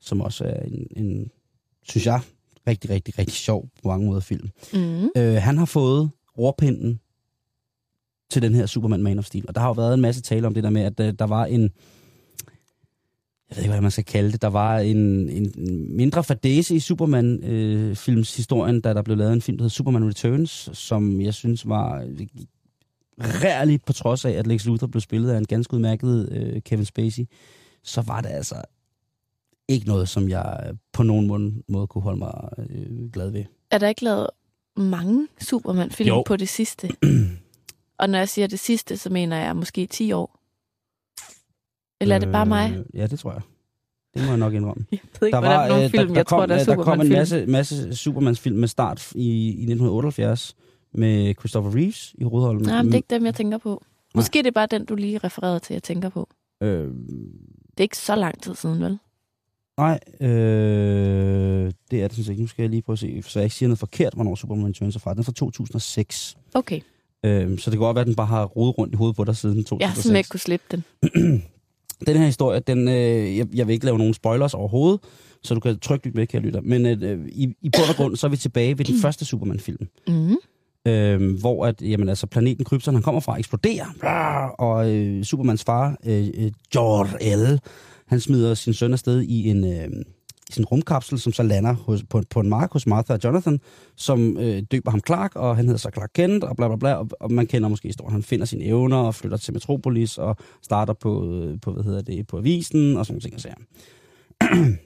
som 0.00 0.20
også 0.20 0.44
er 0.44 0.60
en, 0.62 0.86
en 0.96 1.30
synes 1.88 2.06
jeg, 2.06 2.20
rigtig, 2.66 2.90
rigtig, 2.90 3.18
rigtig 3.18 3.36
sjov 3.36 3.68
på 3.82 3.88
mange 3.88 4.06
måder 4.06 4.20
film. 4.20 4.48
Mm. 4.72 5.08
Øh, 5.16 5.34
han 5.34 5.58
har 5.58 5.64
fået 5.64 6.10
rorpinden 6.38 7.00
til 8.30 8.42
den 8.42 8.54
her 8.54 8.66
Superman 8.66 9.02
Man 9.02 9.18
of 9.18 9.24
Steel. 9.24 9.44
Og 9.48 9.54
der 9.54 9.60
har 9.60 9.68
jo 9.68 9.72
været 9.72 9.94
en 9.94 10.00
masse 10.00 10.22
tale 10.22 10.46
om 10.46 10.54
det 10.54 10.64
der 10.64 10.70
med, 10.70 10.82
at 10.82 11.00
øh, 11.00 11.14
der 11.18 11.24
var 11.24 11.44
en... 11.44 11.62
Jeg 13.50 13.56
ved 13.56 13.62
ikke, 13.62 13.72
hvad 13.72 13.80
man 13.80 13.90
skal 13.90 14.04
kalde 14.04 14.32
det. 14.32 14.42
Der 14.42 14.48
var 14.48 14.78
en, 14.78 15.28
en 15.28 15.52
mindre 15.96 16.24
fadese 16.24 16.74
i 16.74 16.80
Superman-films 16.80 18.36
historien, 18.36 18.80
da 18.80 18.94
der 18.94 19.02
blev 19.02 19.16
lavet 19.16 19.32
en 19.32 19.42
film, 19.42 19.58
der 19.58 19.64
hed 19.64 19.70
Superman 19.70 20.08
Returns, 20.08 20.70
som 20.72 21.20
jeg 21.20 21.34
synes 21.34 21.68
var 21.68 22.04
rærligt 23.18 23.84
på 23.84 23.92
trods 23.92 24.24
af, 24.24 24.30
at 24.30 24.46
Lex 24.46 24.66
Luthor 24.66 24.86
blev 24.86 25.00
spillet 25.00 25.30
af 25.30 25.38
en 25.38 25.46
ganske 25.46 25.74
udmærket 25.74 26.28
øh, 26.32 26.62
Kevin 26.62 26.84
Spacey. 26.84 27.24
Så 27.84 28.02
var 28.02 28.20
det 28.20 28.28
altså 28.28 28.54
ikke 29.68 29.86
noget, 29.88 30.08
som 30.08 30.28
jeg 30.28 30.70
på 30.92 31.02
nogen 31.02 31.26
måde, 31.26 31.52
måde 31.68 31.86
kunne 31.86 32.02
holde 32.02 32.18
mig 32.18 32.48
øh, 32.58 33.10
glad 33.12 33.30
ved. 33.30 33.44
Er 33.70 33.78
der 33.78 33.88
ikke 33.88 34.04
lavet 34.04 34.26
mange 34.76 35.28
Superman-film 35.40 36.08
Jo. 36.08 36.22
på 36.26 36.36
det 36.36 36.48
sidste? 36.48 36.88
og 38.00 38.10
når 38.10 38.18
jeg 38.18 38.28
siger 38.28 38.46
det 38.46 38.58
sidste, 38.60 38.96
så 38.96 39.10
mener 39.10 39.36
jeg 39.36 39.56
måske 39.56 39.86
10 39.86 40.12
år. 40.12 40.40
Eller 42.00 42.14
er 42.14 42.18
det 42.18 42.32
bare 42.32 42.46
mig? 42.46 42.72
Øh, 42.78 42.84
Ja, 42.94 43.06
det 43.06 43.18
tror 43.18 43.32
jeg. 43.32 43.42
Det 44.14 44.22
må 44.22 44.28
jeg 44.28 44.38
nok 44.38 44.54
indrømme. 44.54 44.84
Jeg 44.92 44.98
ved 45.20 45.28
ikke, 45.28 45.36
der 45.36 45.42
er 45.42 45.68
for 45.68 45.74
nogle 45.74 45.90
film, 45.90 46.14
jeg 46.14 46.26
tror, 46.26 46.46
der 46.46 46.54
er 46.54 46.60
øh, 46.60 46.66
der 46.66 46.84
kom 46.84 47.00
en 47.00 47.08
masse, 47.08 47.46
masse 47.46 47.96
Supermans-film 47.96 48.56
med 48.56 48.68
start 48.68 49.12
i, 49.12 49.46
i 49.46 49.48
1978 49.48 50.56
med 50.94 51.34
Christopher 51.38 51.76
Reeves 51.76 52.14
i 52.18 52.24
hovedrollen. 52.24 52.62
Nej, 52.62 52.76
men 52.82 52.86
det 52.86 52.92
er 52.94 52.96
ikke 52.96 53.14
dem, 53.14 53.24
jeg 53.24 53.34
tænker 53.34 53.58
på. 53.58 53.84
Måske 54.14 54.38
det 54.38 54.46
er 54.46 54.50
bare 54.50 54.66
den, 54.66 54.84
du 54.84 54.94
lige 54.94 55.18
refererede 55.18 55.60
til, 55.60 55.74
jeg 55.74 55.82
tænker 55.82 56.08
på. 56.08 56.28
Øh, 56.62 56.84
Det 56.88 57.78
er 57.78 57.82
ikke 57.82 57.98
så 57.98 58.16
lang 58.16 58.42
tid 58.42 58.54
siden, 58.54 58.80
vel? 58.80 58.98
Nej, 59.78 59.98
øh, 60.20 61.72
det 61.90 62.02
er 62.02 62.08
det 62.08 62.12
synes 62.12 62.26
jeg 62.26 62.32
ikke. 62.32 62.42
Nu 62.42 62.48
skal 62.48 62.62
jeg 62.62 62.70
lige 62.70 62.82
prøve 62.82 62.94
at 62.94 62.98
se, 62.98 63.22
så 63.22 63.38
jeg 63.38 63.44
ikke 63.44 63.56
siger 63.56 63.68
noget 63.68 63.78
forkert, 63.78 64.14
hvornår 64.14 64.34
Superman 64.34 64.66
Returns 64.66 64.96
er 64.96 65.00
fra. 65.00 65.12
Den 65.12 65.20
er 65.20 65.24
fra 65.24 65.32
2006. 65.32 66.36
Okay. 66.54 66.80
Øh, 67.24 67.58
så 67.58 67.70
det 67.70 67.78
kan 67.78 67.78
godt 67.78 67.94
være, 67.94 68.00
at 68.00 68.06
den 68.06 68.14
bare 68.14 68.26
har 68.26 68.44
rodet 68.44 68.78
rundt 68.78 68.94
i 68.94 68.96
hovedet 68.96 69.16
på 69.16 69.24
dig 69.24 69.36
siden 69.36 69.64
2006. 69.64 69.80
Jeg 69.80 69.88
har 69.88 69.94
simpelthen 69.94 70.16
ikke 70.16 70.28
kunne 70.28 70.40
slippe 70.40 70.66
den. 70.70 70.84
Den 72.06 72.16
her 72.16 72.26
historie, 72.26 72.60
den, 72.60 72.88
øh, 72.88 73.36
jeg, 73.36 73.46
jeg 73.54 73.66
vil 73.66 73.72
ikke 73.72 73.84
lave 73.84 73.98
nogen 73.98 74.14
spoilers 74.14 74.54
overhovedet, 74.54 75.00
så 75.42 75.54
du 75.54 75.60
kan 75.60 75.78
trykke 75.78 76.06
lidt 76.06 76.14
med, 76.14 76.26
kære 76.26 76.42
lytter. 76.42 76.60
Men 76.60 76.86
øh, 76.86 77.28
i, 77.28 77.54
i 77.62 77.70
bund 77.76 77.88
og 77.88 77.96
grund, 77.96 78.16
så 78.16 78.26
er 78.26 78.30
vi 78.30 78.36
tilbage 78.36 78.78
ved 78.78 78.84
den 78.84 79.00
første 79.04 79.24
Superman-film. 79.24 79.88
Mm. 80.08 80.36
øh, 80.86 81.40
hvor 81.40 81.66
at, 81.66 81.82
jamen, 81.82 82.08
altså, 82.08 82.26
planeten 82.26 82.64
Krypton, 82.64 82.94
han 82.94 83.02
kommer 83.02 83.20
fra, 83.20 83.38
eksploderer, 83.38 83.86
og 84.58 84.90
øh, 84.90 85.24
Supermans 85.24 85.64
far, 85.64 85.96
øh, 86.06 86.26
øh, 86.34 86.52
Jor-El, 86.74 87.60
han 88.08 88.20
smider 88.20 88.54
sin 88.54 88.74
søn 88.74 88.92
afsted 88.92 89.22
i 89.22 89.48
en, 89.48 89.64
øh, 89.64 90.04
i 90.48 90.52
sin 90.52 90.64
rumkapsel, 90.64 91.18
som 91.18 91.32
så 91.32 91.42
lander 91.42 91.72
hos, 91.72 92.04
på, 92.10 92.22
på 92.30 92.40
en 92.40 92.48
mark 92.48 92.72
hos 92.72 92.86
Martha 92.86 93.14
og 93.14 93.20
Jonathan, 93.24 93.60
som 93.96 94.38
øh, 94.38 94.62
døber 94.70 94.90
ham 94.90 95.00
Clark, 95.06 95.36
og 95.36 95.56
han 95.56 95.64
hedder 95.64 95.78
så 95.78 95.90
Clark 95.94 96.10
Kent, 96.14 96.44
og 96.44 96.56
bla 96.56 96.68
bla 96.68 96.76
bla, 96.76 96.94
og, 96.94 97.08
og 97.20 97.32
man 97.32 97.46
kender 97.46 97.68
måske 97.68 97.88
historien. 97.88 98.12
Han 98.12 98.22
finder 98.22 98.46
sine 98.46 98.64
evner 98.64 98.96
og 98.96 99.14
flytter 99.14 99.36
til 99.36 99.54
Metropolis, 99.54 100.18
og 100.18 100.36
starter 100.62 100.92
på, 100.92 101.32
øh, 101.32 101.60
på 101.60 101.72
hvad 101.72 101.84
hedder 101.84 102.02
det, 102.02 102.26
på 102.26 102.38
avisen, 102.38 102.96
og 102.96 103.06
sådan 103.06 103.14
nogle 103.14 103.20
ting 103.20 103.34
og 103.34 103.40
sager. 103.40 103.56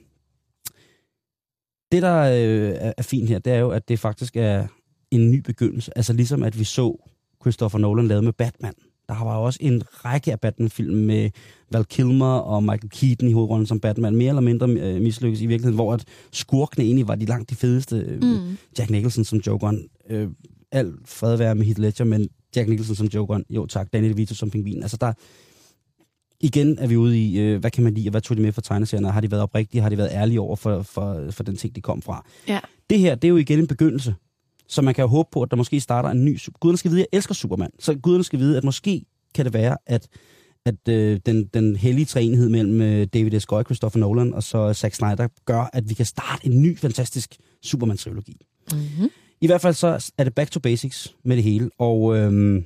det, 1.91 2.01
der 2.01 2.21
øh, 2.21 2.91
er, 2.97 3.03
fint 3.03 3.29
her, 3.29 3.39
det 3.39 3.53
er 3.53 3.59
jo, 3.59 3.69
at 3.69 3.89
det 3.89 3.99
faktisk 3.99 4.35
er 4.35 4.67
en 5.11 5.31
ny 5.31 5.39
begyndelse. 5.39 5.97
Altså 5.97 6.13
ligesom 6.13 6.43
at 6.43 6.59
vi 6.59 6.63
så 6.63 7.09
Christopher 7.41 7.79
Nolan 7.79 8.07
lavede 8.07 8.25
med 8.25 8.33
Batman. 8.33 8.73
Der 9.07 9.23
var 9.23 9.35
også 9.37 9.59
en 9.61 9.83
række 10.05 10.31
af 10.31 10.39
Batman-film 10.39 10.95
med 10.95 11.29
Val 11.71 11.85
Kilmer 11.85 12.35
og 12.37 12.63
Michael 12.63 12.89
Keaton 12.89 13.29
i 13.29 13.31
hovedrollen 13.33 13.65
som 13.67 13.79
Batman, 13.79 14.15
mere 14.15 14.29
eller 14.29 14.41
mindre 14.41 14.69
øh, 14.69 15.01
mislykkes 15.01 15.41
i 15.41 15.45
virkeligheden, 15.45 15.75
hvor 15.75 15.93
at 15.93 16.05
skurkene 16.31 16.85
egentlig 16.85 17.07
var 17.07 17.15
de 17.15 17.25
langt 17.25 17.49
de 17.49 17.55
fedeste. 17.55 17.95
Øh, 17.97 18.21
Mm. 18.23 18.57
Jack 18.79 18.89
Nicholson 18.89 19.23
som 19.23 19.39
Jokeren. 19.47 19.87
Øh, 20.09 20.27
alt 20.71 20.95
fred 21.05 21.37
være 21.37 21.55
med 21.55 21.65
Heath 21.65 21.79
Ledger, 21.81 22.05
men 22.05 22.29
Jack 22.55 22.69
Nicholson 22.69 22.95
som 22.95 23.07
Jokeren. 23.07 23.45
Jo 23.49 23.65
tak, 23.65 23.93
Danny 23.93 24.09
DeVito 24.09 24.35
som 24.35 24.49
Pingvin. 24.49 24.81
Altså 24.81 24.97
der, 25.01 25.13
igen 26.41 26.79
er 26.79 26.87
vi 26.87 26.95
ude 26.97 27.19
i, 27.21 27.39
øh, 27.39 27.59
hvad 27.59 27.71
kan 27.71 27.83
man 27.83 27.93
lide, 27.93 28.07
og 28.07 28.11
hvad 28.11 28.21
tog 28.21 28.37
de 28.37 28.41
med 28.41 28.51
fra 28.51 28.61
tegneserierne? 28.61 29.11
Har 29.11 29.21
de 29.21 29.31
været 29.31 29.43
oprigtige? 29.43 29.81
Har 29.81 29.89
de 29.89 29.97
været 29.97 30.09
ærlige 30.11 30.41
over 30.41 30.55
for, 30.55 30.81
for, 30.81 31.31
for 31.31 31.43
den 31.43 31.55
ting, 31.55 31.75
de 31.75 31.81
kom 31.81 32.01
fra? 32.01 32.25
Ja. 32.47 32.59
Det 32.89 32.99
her, 32.99 33.15
det 33.15 33.27
er 33.27 33.29
jo 33.29 33.37
igen 33.37 33.59
en 33.59 33.67
begyndelse. 33.67 34.15
Så 34.67 34.81
man 34.81 34.93
kan 34.93 35.01
jo 35.01 35.07
håbe 35.07 35.29
på, 35.31 35.41
at 35.41 35.51
der 35.51 35.57
måske 35.57 35.79
starter 35.79 36.09
en 36.09 36.25
ny... 36.25 36.39
Guderne 36.59 36.77
skal 36.77 36.91
vide, 36.91 37.01
at 37.01 37.07
jeg 37.11 37.17
elsker 37.17 37.33
Superman. 37.33 37.69
Så 37.79 37.95
guderne 37.95 38.23
skal 38.23 38.39
vide, 38.39 38.57
at 38.57 38.63
måske 38.63 39.05
kan 39.35 39.45
det 39.45 39.53
være, 39.53 39.77
at, 39.85 40.07
at 40.65 40.87
øh, 40.89 41.19
den, 41.25 41.45
den 41.53 41.75
hellige 41.75 42.05
træenhed 42.05 42.49
mellem 42.49 42.81
øh, 42.81 43.07
David 43.13 43.39
S. 43.39 43.45
Goy, 43.45 43.63
Christopher 43.63 43.99
Nolan 43.99 44.33
og 44.33 44.43
så 44.43 44.73
Zack 44.73 44.95
Snyder 44.95 45.27
gør, 45.45 45.69
at 45.73 45.89
vi 45.89 45.93
kan 45.93 46.05
starte 46.05 46.45
en 46.45 46.61
ny, 46.61 46.77
fantastisk 46.77 47.35
Superman-trilogi. 47.63 48.45
Mm-hmm. 48.71 49.09
I 49.41 49.45
hvert 49.45 49.61
fald 49.61 49.73
så 49.73 50.11
er 50.17 50.23
det 50.23 50.35
back 50.35 50.51
to 50.51 50.59
basics 50.59 51.15
med 51.23 51.35
det 51.35 51.43
hele, 51.43 51.69
og, 51.79 52.17
øhm, 52.17 52.65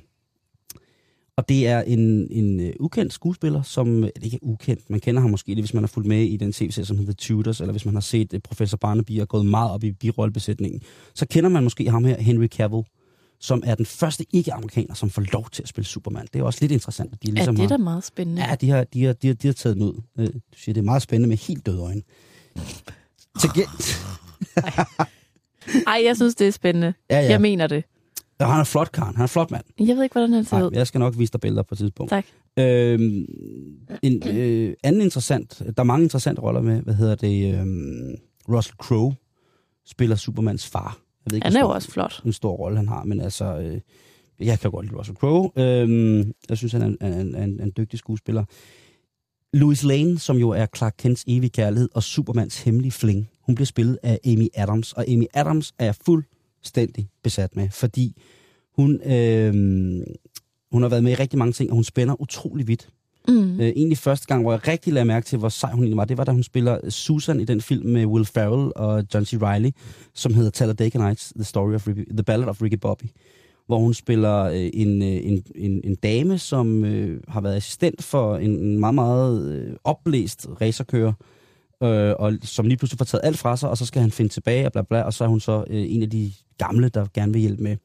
og 1.38 1.48
det 1.48 1.66
er 1.66 1.80
en, 1.82 2.28
en 2.30 2.60
øh, 2.60 2.72
ukendt 2.80 3.12
skuespiller, 3.12 3.62
som 3.62 4.04
øh, 4.04 4.10
ikke 4.22 4.34
er 4.42 4.46
ukendt, 4.46 4.90
man 4.90 5.00
kender 5.00 5.20
ham 5.20 5.30
måske, 5.30 5.54
hvis 5.54 5.74
man 5.74 5.82
har 5.82 5.88
fulgt 5.88 6.08
med 6.08 6.22
i 6.24 6.36
den 6.36 6.52
tv-serie, 6.52 6.86
som 6.86 6.98
hedder 6.98 7.12
Tudors, 7.12 7.60
eller 7.60 7.72
hvis 7.72 7.84
man 7.84 7.94
har 7.94 8.00
set 8.00 8.32
øh, 8.34 8.40
Professor 8.40 8.76
Barnaby 8.76 9.20
og 9.20 9.28
gået 9.28 9.46
meget 9.46 9.70
op 9.70 9.84
i 9.84 9.92
birollebesætningen, 9.92 10.80
så 11.14 11.26
kender 11.26 11.50
man 11.50 11.62
måske 11.64 11.90
ham 11.90 12.04
her, 12.04 12.20
Henry 12.20 12.46
Cavill, 12.46 12.82
som 13.40 13.62
er 13.66 13.74
den 13.74 13.86
første 13.86 14.26
ikke-amerikaner, 14.32 14.94
som 14.94 15.10
får 15.10 15.22
lov 15.32 15.50
til 15.52 15.62
at 15.62 15.68
spille 15.68 15.86
Superman. 15.86 16.26
Det 16.32 16.40
er 16.40 16.44
også 16.44 16.58
lidt 16.60 16.72
interessant, 16.72 17.12
at 17.12 17.22
de 17.22 17.28
Ja, 17.28 17.34
ligesom 17.34 17.56
det 17.56 17.64
er 17.64 17.68
da 17.68 17.76
meget 17.76 18.04
spændende. 18.04 18.42
Ja, 18.42 18.54
de 18.54 18.70
har, 18.70 18.84
de 18.84 19.04
har, 19.04 19.12
de 19.12 19.26
har, 19.26 19.34
de 19.34 19.46
har 19.48 19.54
taget 19.54 19.76
den 19.76 19.84
ud. 19.84 20.02
Øh, 20.18 20.26
Du 20.26 20.40
siger, 20.56 20.72
det 20.74 20.80
er 20.80 20.84
meget 20.84 21.02
spændende 21.02 21.28
med 21.28 21.36
helt 21.36 21.66
døde 21.66 21.80
øjne. 21.80 22.02
Til 23.40 23.50
gen- 23.54 23.68
Ej, 25.86 26.02
jeg 26.04 26.16
synes, 26.16 26.34
det 26.34 26.46
er 26.46 26.50
spændende. 26.52 26.94
ja, 27.10 27.20
ja. 27.20 27.30
Jeg 27.30 27.40
mener 27.40 27.66
det. 27.66 27.84
Og 28.40 28.46
han 28.52 28.60
er 28.60 28.64
flot, 28.64 28.92
Karen. 28.92 29.16
Han 29.16 29.22
er 29.22 29.26
flot 29.26 29.50
mand. 29.50 29.64
Jeg 29.80 29.96
ved 29.96 30.02
ikke, 30.02 30.12
hvordan 30.12 30.32
han 30.32 30.44
ser 30.44 30.62
ud. 30.62 30.70
jeg 30.72 30.86
skal 30.86 30.98
nok 30.98 31.18
vise 31.18 31.32
dig 31.32 31.40
billeder 31.40 31.62
på 31.62 31.74
et 31.74 31.78
tidspunkt. 31.78 32.10
Tak. 32.10 32.24
Øhm, 32.58 33.26
en 34.02 34.22
øh, 34.28 34.74
anden 34.84 35.02
interessant, 35.02 35.58
der 35.58 35.72
er 35.76 35.82
mange 35.82 36.02
interessante 36.02 36.42
roller 36.42 36.60
med, 36.60 36.82
hvad 36.82 36.94
hedder 36.94 37.14
det, 37.14 37.54
øhm, 37.60 38.14
Russell 38.48 38.76
Crowe 38.76 39.14
spiller 39.86 40.16
Supermans 40.16 40.66
far. 40.66 40.98
Jeg 41.24 41.30
ved 41.30 41.36
ikke, 41.36 41.44
Han 41.46 41.56
er 41.56 41.60
jo 41.60 41.68
også 41.68 41.90
flot. 41.90 42.22
en 42.24 42.32
stor 42.32 42.52
rolle, 42.52 42.76
han 42.76 42.88
har, 42.88 43.04
men 43.04 43.20
altså, 43.20 43.58
øh, 43.58 43.80
jeg 44.46 44.58
kan 44.60 44.70
godt 44.70 44.86
lide 44.86 44.96
Russell 44.98 45.16
Crowe. 45.16 45.50
Øhm, 45.56 46.32
jeg 46.48 46.56
synes, 46.56 46.72
han 46.72 46.82
er 46.82 46.86
en, 46.86 47.12
en, 47.12 47.34
en, 47.34 47.60
en 47.62 47.72
dygtig 47.76 47.98
skuespiller. 47.98 48.44
Louis 49.52 49.82
Lane, 49.84 50.18
som 50.18 50.36
jo 50.36 50.50
er 50.50 50.66
Clark 50.76 50.94
Kents 50.98 51.24
evige 51.26 51.50
kærlighed 51.50 51.88
og 51.94 52.02
Supermans 52.02 52.62
hemmelige 52.62 52.92
fling, 52.92 53.28
hun 53.42 53.54
bliver 53.54 53.66
spillet 53.66 53.98
af 54.02 54.18
Amy 54.26 54.48
Adams, 54.54 54.92
og 54.92 55.04
Amy 55.08 55.26
Adams 55.34 55.74
er 55.78 55.84
jeg 55.84 55.94
fuldstændig 56.58 57.08
besat 57.22 57.56
med, 57.56 57.68
fordi 57.70 58.22
hun, 58.76 59.00
øh, 59.02 59.52
hun 60.72 60.82
har 60.82 60.88
været 60.88 61.04
med 61.04 61.12
i 61.12 61.14
rigtig 61.14 61.38
mange 61.38 61.52
ting, 61.52 61.70
og 61.70 61.74
hun 61.74 61.84
spænder 61.84 62.20
utrolig 62.20 62.68
vidt. 62.68 62.88
Mm. 63.28 63.60
Øh, 63.60 63.68
egentlig 63.68 63.98
første 63.98 64.26
gang, 64.26 64.42
hvor 64.42 64.52
jeg 64.52 64.68
rigtig 64.68 64.92
lagde 64.92 65.04
mærke 65.04 65.26
til, 65.26 65.38
hvor 65.38 65.48
sej 65.48 65.70
hun 65.70 65.84
egentlig 65.84 65.96
var, 65.96 66.04
det 66.04 66.18
var, 66.18 66.24
da 66.24 66.32
hun 66.32 66.42
spiller 66.42 66.90
Susan 66.90 67.40
i 67.40 67.44
den 67.44 67.60
film 67.60 67.86
med 67.86 68.06
Will 68.06 68.24
Ferrell 68.24 68.72
og 68.76 69.04
John 69.14 69.24
C. 69.24 69.34
Reilly, 69.42 69.70
som 70.14 70.34
hedder 70.34 70.50
Talladega 70.50 70.98
Nights, 70.98 71.32
The, 71.36 71.44
Story 71.44 71.74
of 71.74 71.88
Ricky, 71.88 72.08
The 72.12 72.22
Ballad 72.22 72.48
of 72.48 72.62
Ricky 72.62 72.78
Bobby, 72.80 73.04
hvor 73.66 73.78
hun 73.78 73.94
spiller 73.94 74.44
øh, 74.44 74.70
en, 74.74 75.02
øh, 75.02 75.08
en, 75.08 75.44
en, 75.54 75.80
en 75.84 75.94
dame, 75.94 76.38
som 76.38 76.84
øh, 76.84 77.20
har 77.28 77.40
været 77.40 77.56
assistent 77.56 78.04
for 78.04 78.36
en, 78.36 78.50
en 78.50 78.80
meget, 78.80 78.94
meget 78.94 79.52
øh, 79.52 79.76
opblæst 79.84 80.46
racerkører, 80.60 81.12
øh, 81.18 81.37
og 81.80 82.32
som 82.42 82.66
lige 82.66 82.76
pludselig 82.76 82.98
får 82.98 83.04
taget 83.04 83.24
alt 83.24 83.38
fra 83.38 83.56
sig, 83.56 83.70
og 83.70 83.78
så 83.78 83.86
skal 83.86 84.02
han 84.02 84.10
finde 84.10 84.32
tilbage, 84.32 84.66
og 84.66 84.72
bla 84.72 84.82
bla, 84.82 85.02
og 85.02 85.12
så 85.14 85.24
er 85.24 85.28
hun 85.28 85.40
så 85.40 85.64
øh, 85.70 85.94
en 85.94 86.02
af 86.02 86.10
de 86.10 86.32
gamle, 86.58 86.88
der 86.88 87.06
gerne 87.14 87.32
vil 87.32 87.40
hjælpe 87.40 87.62
med. 87.62 87.76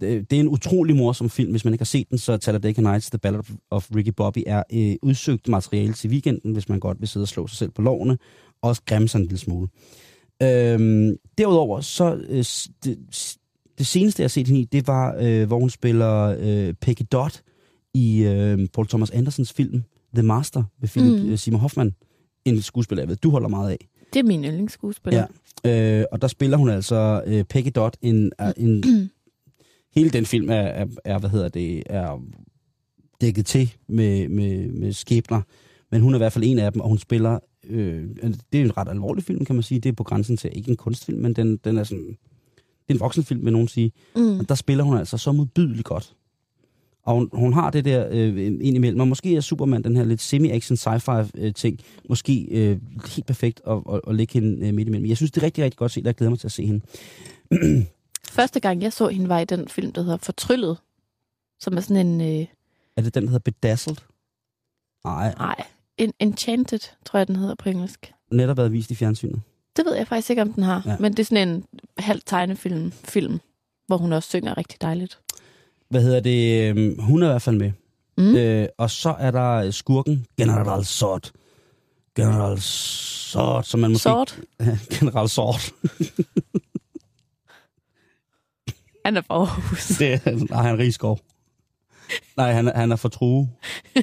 Det, 0.00 0.30
det 0.30 0.36
er 0.36 0.40
en 0.40 0.48
utrolig 0.48 0.96
morsom 0.96 1.30
film. 1.30 1.50
Hvis 1.50 1.64
man 1.64 1.74
ikke 1.74 1.80
har 1.82 1.86
set 1.86 2.10
den, 2.10 2.18
så 2.18 2.36
Talladega 2.36 2.82
Nights, 2.82 3.10
The 3.10 3.18
Ballad 3.18 3.40
of 3.70 3.88
Ricky 3.96 4.12
Bobby, 4.16 4.42
er 4.46 4.62
øh, 4.72 4.96
udsøgt 5.02 5.48
materiale 5.48 5.92
til 5.92 6.10
weekenden, 6.10 6.52
hvis 6.52 6.68
man 6.68 6.80
godt 6.80 7.00
vil 7.00 7.08
sidde 7.08 7.24
og 7.24 7.28
slå 7.28 7.46
sig 7.46 7.58
selv 7.58 7.70
på 7.70 7.82
lovene, 7.82 8.18
og 8.62 8.68
også 8.68 8.82
græmme 8.86 9.08
sig 9.08 9.18
en 9.18 9.24
lille 9.24 9.38
smule. 9.38 9.68
Øhm, 10.42 11.16
derudover, 11.38 11.80
så 11.80 12.14
øh, 12.28 12.44
det, 12.84 12.98
det 13.78 13.86
seneste, 13.86 14.20
jeg 14.20 14.24
har 14.24 14.28
set 14.28 14.46
hende 14.48 14.60
i, 14.60 14.64
det 14.64 14.86
var, 14.86 15.16
øh, 15.20 15.46
hvor 15.46 15.58
hun 15.58 15.70
spiller 15.70 16.36
øh, 16.40 16.74
Peggy 16.80 17.02
Dodd 17.12 17.32
i 17.94 18.22
øh, 18.24 18.68
Paul 18.74 18.86
Thomas 18.88 19.10
Andersons 19.10 19.52
film 19.52 19.82
The 20.14 20.22
Master 20.22 20.62
med 20.80 20.88
Philip 20.88 21.22
Mm. 21.22 21.28
mm. 21.30 21.36
Simon 21.36 21.60
Hoffman. 21.60 21.94
En 22.44 22.62
skuespiller, 22.62 23.02
jeg 23.02 23.08
ved, 23.08 23.16
du 23.16 23.30
holder 23.30 23.48
meget 23.48 23.70
af. 23.70 23.88
Det 24.12 24.18
er 24.18 24.24
min 24.24 24.44
yndlingsskuespiller. 24.44 25.26
Ja. 25.64 26.00
Øh, 26.00 26.04
og 26.12 26.22
der 26.22 26.28
spiller 26.28 26.56
hun 26.56 26.70
altså 26.70 27.22
øh, 27.26 27.44
Peggy 27.44 27.70
Dodd 27.74 27.94
en, 28.02 28.32
en 28.56 28.84
hele 29.96 30.10
den 30.10 30.26
film 30.26 30.50
er, 30.50 30.54
er, 30.54 30.86
er, 31.04 31.18
hvad 31.18 31.30
hedder 31.30 31.48
det, 31.48 31.82
er 31.86 32.22
dækket 33.20 33.46
til 33.46 33.74
med, 33.88 34.28
med, 34.28 34.68
med 34.68 34.92
skæbner. 34.92 35.42
Men 35.90 36.00
hun 36.00 36.14
er 36.14 36.18
i 36.18 36.18
hvert 36.18 36.32
fald 36.32 36.44
en 36.44 36.58
af 36.58 36.72
dem, 36.72 36.80
og 36.80 36.88
hun 36.88 36.98
spiller, 36.98 37.38
øh, 37.68 38.08
det 38.52 38.60
er 38.60 38.64
en 38.64 38.76
ret 38.76 38.88
alvorlig 38.88 39.24
film, 39.24 39.44
kan 39.44 39.56
man 39.56 39.62
sige. 39.62 39.80
Det 39.80 39.88
er 39.88 39.92
på 39.92 40.04
grænsen 40.04 40.36
til 40.36 40.50
ikke 40.52 40.70
en 40.70 40.76
kunstfilm, 40.76 41.20
men 41.20 41.32
den, 41.32 41.56
den 41.56 41.78
er 41.78 41.84
sådan, 41.84 42.06
det 42.06 42.88
er 42.88 42.94
en 42.94 43.00
voksenfilm, 43.00 43.44
vil 43.44 43.52
nogen 43.52 43.68
sige. 43.68 43.92
Mm. 44.16 44.38
Og 44.38 44.48
der 44.48 44.54
spiller 44.54 44.84
hun 44.84 44.96
altså 44.96 45.18
så 45.18 45.32
modbydeligt 45.32 45.84
godt. 45.84 46.14
Og 47.06 47.14
hun, 47.14 47.28
hun 47.32 47.52
har 47.52 47.70
det 47.70 47.84
der 47.84 48.08
øh, 48.10 48.36
ind 48.44 48.76
imellem. 48.76 49.00
Og 49.00 49.08
måske 49.08 49.36
er 49.36 49.40
Superman 49.40 49.82
den 49.82 49.96
her 49.96 50.04
lidt 50.04 50.20
semi-action 50.20 50.76
sci-fi 50.76 51.30
øh, 51.34 51.54
ting, 51.54 51.80
måske 52.08 52.46
øh, 52.50 52.78
helt 53.14 53.26
perfekt 53.26 53.60
at, 53.66 53.78
at, 53.92 54.00
at 54.08 54.14
lægge 54.14 54.32
hende 54.40 54.66
øh, 54.66 54.74
midt 54.74 54.88
imellem. 54.88 55.08
Jeg 55.08 55.16
synes, 55.16 55.30
det 55.30 55.40
er 55.40 55.44
rigtig, 55.46 55.64
rigtig 55.64 55.78
godt 55.78 55.92
set, 55.92 56.02
og 56.02 56.06
jeg 56.06 56.14
glæder 56.14 56.30
mig 56.30 56.38
til 56.38 56.48
at 56.48 56.52
se 56.52 56.66
hende. 56.66 56.80
Første 58.30 58.60
gang, 58.60 58.82
jeg 58.82 58.92
så 58.92 59.08
hende, 59.08 59.28
var 59.28 59.38
i 59.38 59.44
den 59.44 59.68
film, 59.68 59.92
der 59.92 60.02
hedder 60.02 60.16
Fortryllet. 60.16 60.78
Som 61.60 61.76
er 61.76 61.80
sådan 61.80 62.06
en... 62.06 62.20
Øh, 62.20 62.46
Er 62.96 63.02
det 63.02 63.14
den, 63.14 63.22
der 63.22 63.28
hedder 63.28 63.50
Bedazzled? 63.50 63.96
Nej, 65.04 65.34
nej, 65.38 65.56
en 65.98 66.12
Enchanted, 66.20 66.78
tror 67.06 67.18
jeg, 67.18 67.28
den 67.28 67.36
hedder 67.36 67.54
på 67.54 67.68
engelsk. 67.68 68.12
netop 68.32 68.56
været 68.56 68.72
vist 68.72 68.90
i 68.90 68.94
fjernsynet. 68.94 69.40
Det 69.76 69.84
ved 69.86 69.94
jeg 69.94 70.08
faktisk 70.08 70.30
ikke, 70.30 70.42
om 70.42 70.52
den 70.52 70.62
har. 70.62 70.82
Ja. 70.86 70.96
Men 71.00 71.12
det 71.12 71.18
er 71.18 71.24
sådan 71.24 71.48
en 71.48 71.64
halv 71.98 72.20
tegnefilm, 72.26 72.92
film, 72.92 73.40
hvor 73.86 73.96
hun 73.96 74.12
også 74.12 74.28
synger 74.28 74.58
rigtig 74.58 74.82
dejligt. 74.82 75.18
Hvad 75.90 76.02
hedder 76.02 76.20
det? 76.20 76.70
Øh, 76.76 76.98
hun 77.00 77.22
er 77.22 77.26
i 77.26 77.30
hvert 77.30 77.42
fald 77.42 77.56
med. 77.58 77.72
Mm. 78.18 78.36
Øh, 78.36 78.68
og 78.78 78.90
så 78.90 79.14
er 79.18 79.30
der 79.30 79.70
skurken, 79.70 80.26
General 80.38 80.84
Zod. 80.84 81.30
General 82.16 82.60
Zod, 82.60 83.62
som 83.62 83.80
man 83.80 83.90
måske... 83.90 84.02
Sort. 84.02 84.40
General 85.00 85.28
Zod. 85.28 85.54
Han 89.04 89.16
er 89.16 89.20
fra 89.22 89.34
Aarhus. 89.34 89.86
Det 89.88 90.50
nej, 90.50 90.62
han 90.62 90.74
er 90.74 90.78
Rigskov. 90.78 91.20
Nej, 92.36 92.52
han, 92.52 92.68
er- 92.68 92.76
han 92.76 92.92
er 92.92 92.96
fra 92.96 93.08
True. 93.08 93.48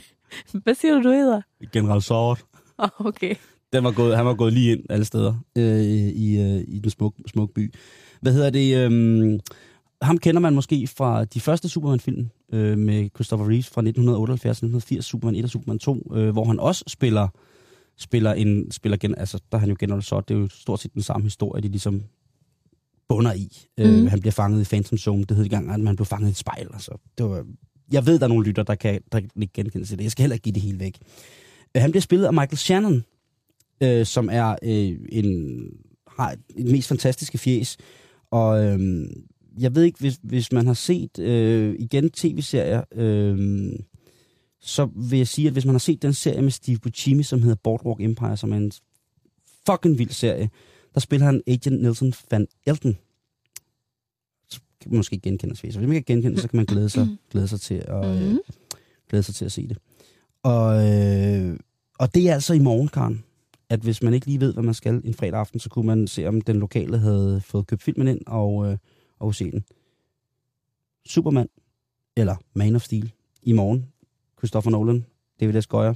Hvad 0.64 0.76
siger 0.76 0.94
du, 0.96 1.04
du 1.04 1.10
hedder? 1.10 1.42
General. 1.74 2.02
Oh, 2.78 2.90
okay. 3.06 3.36
Den 3.74 3.84
var 3.84 3.92
gået, 3.92 4.18
han 4.18 4.26
var 4.26 4.34
gået 4.34 4.54
lige 4.54 4.72
ind 4.72 4.82
alle 4.90 5.06
steder 5.06 5.34
øh, 5.58 5.82
i, 5.84 6.42
øh, 6.42 6.64
i 6.68 6.80
den 6.80 6.90
smukke 6.90 7.24
smuk 7.28 7.54
by. 7.54 7.74
Hvad 8.22 8.34
hedder 8.34 8.50
det? 8.50 8.78
Øh, 8.78 9.40
ham 10.02 10.18
kender 10.18 10.42
man 10.42 10.56
måske 10.56 10.88
fra 10.88 11.26
de 11.26 11.40
første 11.40 11.70
Superman-film 11.70 12.30
øh, 12.54 12.78
med 12.78 13.10
Christopher 13.16 13.50
Reeves 13.50 13.70
fra 13.70 13.82
1978-1980, 14.98 15.02
Superman 15.02 15.36
1 15.36 15.44
og 15.44 15.50
Superman 15.50 15.80
2, 15.80 16.14
øh, 16.16 16.30
hvor 16.30 16.46
han 16.46 16.60
også 16.60 16.84
spiller 16.88 17.28
spiller 17.98 18.34
en 18.34 18.72
spiller 18.72 18.98
gen, 18.98 19.16
altså 19.18 19.40
der 19.52 19.58
er 19.58 19.60
han 19.60 19.70
jo 19.70 19.76
General 19.80 20.04
Zod, 20.04 20.22
det 20.22 20.36
er 20.36 20.40
jo 20.40 20.48
stort 20.50 20.80
set 20.80 20.94
den 20.94 21.02
samme 21.02 21.24
historie, 21.24 21.64
de 21.64 21.68
ligesom 21.68 22.04
bunder 23.10 23.34
i. 23.34 23.68
Mm. 23.78 23.84
Mhm. 23.86 24.04
Øh, 24.04 24.10
han 24.10 24.20
bliver 24.20 24.32
fanget 24.32 24.62
i 24.62 24.70
Phantom 24.70 24.98
Zone, 24.98 25.24
det 25.24 25.36
hed 25.36 25.44
det 25.44 25.52
gang, 25.52 25.72
at 25.72 25.80
man 25.80 25.96
blev 25.96 26.06
fanget 26.06 26.28
i 26.28 26.32
et 26.32 26.38
spejl. 26.38 26.68
Altså, 26.74 26.98
det 27.18 27.26
var, 27.26 27.46
jeg 27.92 28.06
ved, 28.06 28.20
der 28.20 28.26
er 28.26 28.30
nogle 28.30 28.48
lytter, 28.48 28.64
der 28.64 28.76
kan, 28.76 29.02
der 29.12 29.20
kan 29.20 29.30
ikke 29.42 29.54
genkende 29.54 29.86
til 29.86 29.98
det. 29.98 30.04
Jeg 30.04 30.12
skal 30.12 30.24
heller 30.24 30.34
ikke 30.34 30.44
give 30.44 30.54
det 30.54 30.62
hele 30.62 30.80
væk. 30.80 30.98
Øh, 31.76 31.82
han 31.82 31.92
bliver 31.92 32.02
spillet 32.02 32.26
af 32.26 32.34
Michael 32.34 32.58
Shannon, 32.58 33.04
øh, 33.84 34.06
som 34.06 34.30
er 34.32 34.56
øh, 34.64 35.00
en 35.12 35.60
har 36.08 36.36
et 36.56 36.66
mest 36.66 36.88
fantastiske 36.88 37.38
fjes. 37.38 37.78
Og 38.32 38.66
øh, 38.66 38.80
jeg 39.60 39.76
ved 39.76 39.84
ikke, 39.84 40.00
hvis, 40.00 40.20
hvis 40.24 40.52
man 40.52 40.68
har 40.68 40.74
set 40.74 41.20
øh, 41.20 41.76
igen 41.80 42.10
tv-serier, 42.10 42.84
øh, 42.96 43.72
så 44.62 44.90
vil 44.96 45.18
jeg 45.18 45.28
sige, 45.28 45.48
at 45.48 45.54
hvis 45.54 45.66
man 45.66 45.74
har 45.76 45.80
set 45.80 46.02
den 46.02 46.14
serie 46.14 46.42
med 46.42 46.52
Steve 46.52 46.78
Buscemi, 46.78 47.24
som 47.24 47.42
hedder 47.42 47.56
Boardwalk 47.64 48.02
Empire, 48.02 48.38
som 48.38 48.52
er 48.52 48.58
en 48.58 48.72
fucking 49.70 49.98
vild 49.98 50.10
serie, 50.10 50.50
der 50.94 51.00
spiller 51.00 51.26
han 51.26 51.42
Agent 51.48 51.82
Nelson 51.82 52.14
Van 52.32 52.48
Elton. 52.66 52.98
Så 54.50 54.60
kan 54.82 54.92
man 54.92 54.98
måske 54.98 55.20
genkende. 55.20 55.56
Hvis 55.62 55.78
man 55.78 55.84
ikke 55.84 56.06
kan 56.06 56.16
genkende, 56.16 56.42
så 56.42 56.48
kan 56.48 56.58
man 56.58 56.66
glæde 56.66 56.90
sig, 56.90 57.08
glæde 57.32 57.48
sig 57.48 57.62
til 57.62 57.84
at, 57.88 58.06
øh, 58.06 58.28
Mhm. 58.30 58.40
glæde 59.10 59.24
sig 59.24 59.36
til 59.36 59.46
at 59.46 59.52
se 59.52 59.68
det. 59.68 59.78
Og, 60.44 60.90
øh, 60.92 61.60
og 62.00 62.16
det 62.16 62.30
er 62.30 62.34
altså 62.34 62.54
i 62.54 62.60
morgen, 62.60 62.88
Karen, 62.88 63.24
at 63.70 63.80
hvis 63.80 64.04
man 64.04 64.14
ikke 64.14 64.26
lige 64.26 64.40
ved, 64.40 64.54
hvad 64.54 64.64
man 64.64 64.74
skal 64.74 65.02
en 65.06 65.14
fredag 65.14 65.40
aften, 65.40 65.60
så 65.60 65.70
kunne 65.70 65.88
man 65.88 66.08
se, 66.08 66.26
om 66.28 66.42
den 66.42 66.56
lokale 66.60 66.98
havde 66.98 67.42
fået 67.46 67.68
købt 67.68 67.84
filmen 67.84 68.08
ind 68.08 68.22
og, 68.28 68.72
øh, 68.72 68.78
og 69.22 69.36
se 69.36 69.52
den. 69.52 69.66
Superman, 71.06 71.48
eller 72.18 72.36
Man 72.54 72.76
of 72.76 72.82
Steel, 72.82 73.12
i 73.44 73.52
morgen. 73.52 73.88
Christopher 74.38 74.72
Nolan, 74.72 75.06
David 75.40 75.62
S. 75.62 75.68
Goyer. 75.68 75.94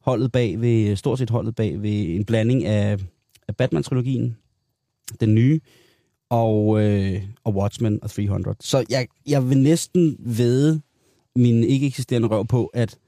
Holdet 0.00 0.32
bag 0.32 0.60
ved, 0.60 0.96
stort 0.96 1.18
set 1.18 1.30
holdet 1.30 1.54
bag 1.54 1.82
ved 1.82 2.14
en 2.14 2.24
blanding 2.24 2.64
af, 2.64 2.98
af 3.48 3.56
Batman-trilogien, 3.56 4.36
den 5.20 5.34
nye, 5.34 5.60
og, 6.30 6.80
øh, 6.82 7.22
og 7.44 7.54
Watchmen 7.54 7.98
og 8.02 8.10
300. 8.10 8.56
Så 8.60 8.84
jeg, 8.90 9.08
jeg 9.26 9.48
vil 9.48 9.58
næsten 9.58 10.16
vede 10.18 10.80
min 11.36 11.64
ikke 11.64 11.86
eksisterende 11.86 12.28
røv 12.28 12.46
på, 12.46 12.66
at 12.66 12.98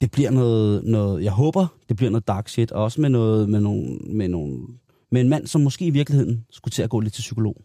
det 0.00 0.10
bliver 0.10 0.30
noget, 0.30 0.84
noget, 0.84 1.24
jeg 1.24 1.32
håber, 1.32 1.66
det 1.88 1.96
bliver 1.96 2.10
noget 2.10 2.28
dark 2.28 2.48
shit, 2.48 2.72
og 2.72 2.84
også 2.84 3.00
med 3.00 3.08
noget, 3.08 3.48
med 3.48 3.60
nogle, 3.60 3.98
med 3.98 4.28
nogle, 4.28 4.66
med 5.10 5.20
en 5.20 5.28
mand, 5.28 5.46
som 5.46 5.60
måske 5.60 5.86
i 5.86 5.90
virkeligheden 5.90 6.46
skulle 6.50 6.72
til 6.72 6.82
at 6.82 6.90
gå 6.90 7.00
lidt 7.00 7.14
til 7.14 7.20
psykolog. 7.20 7.62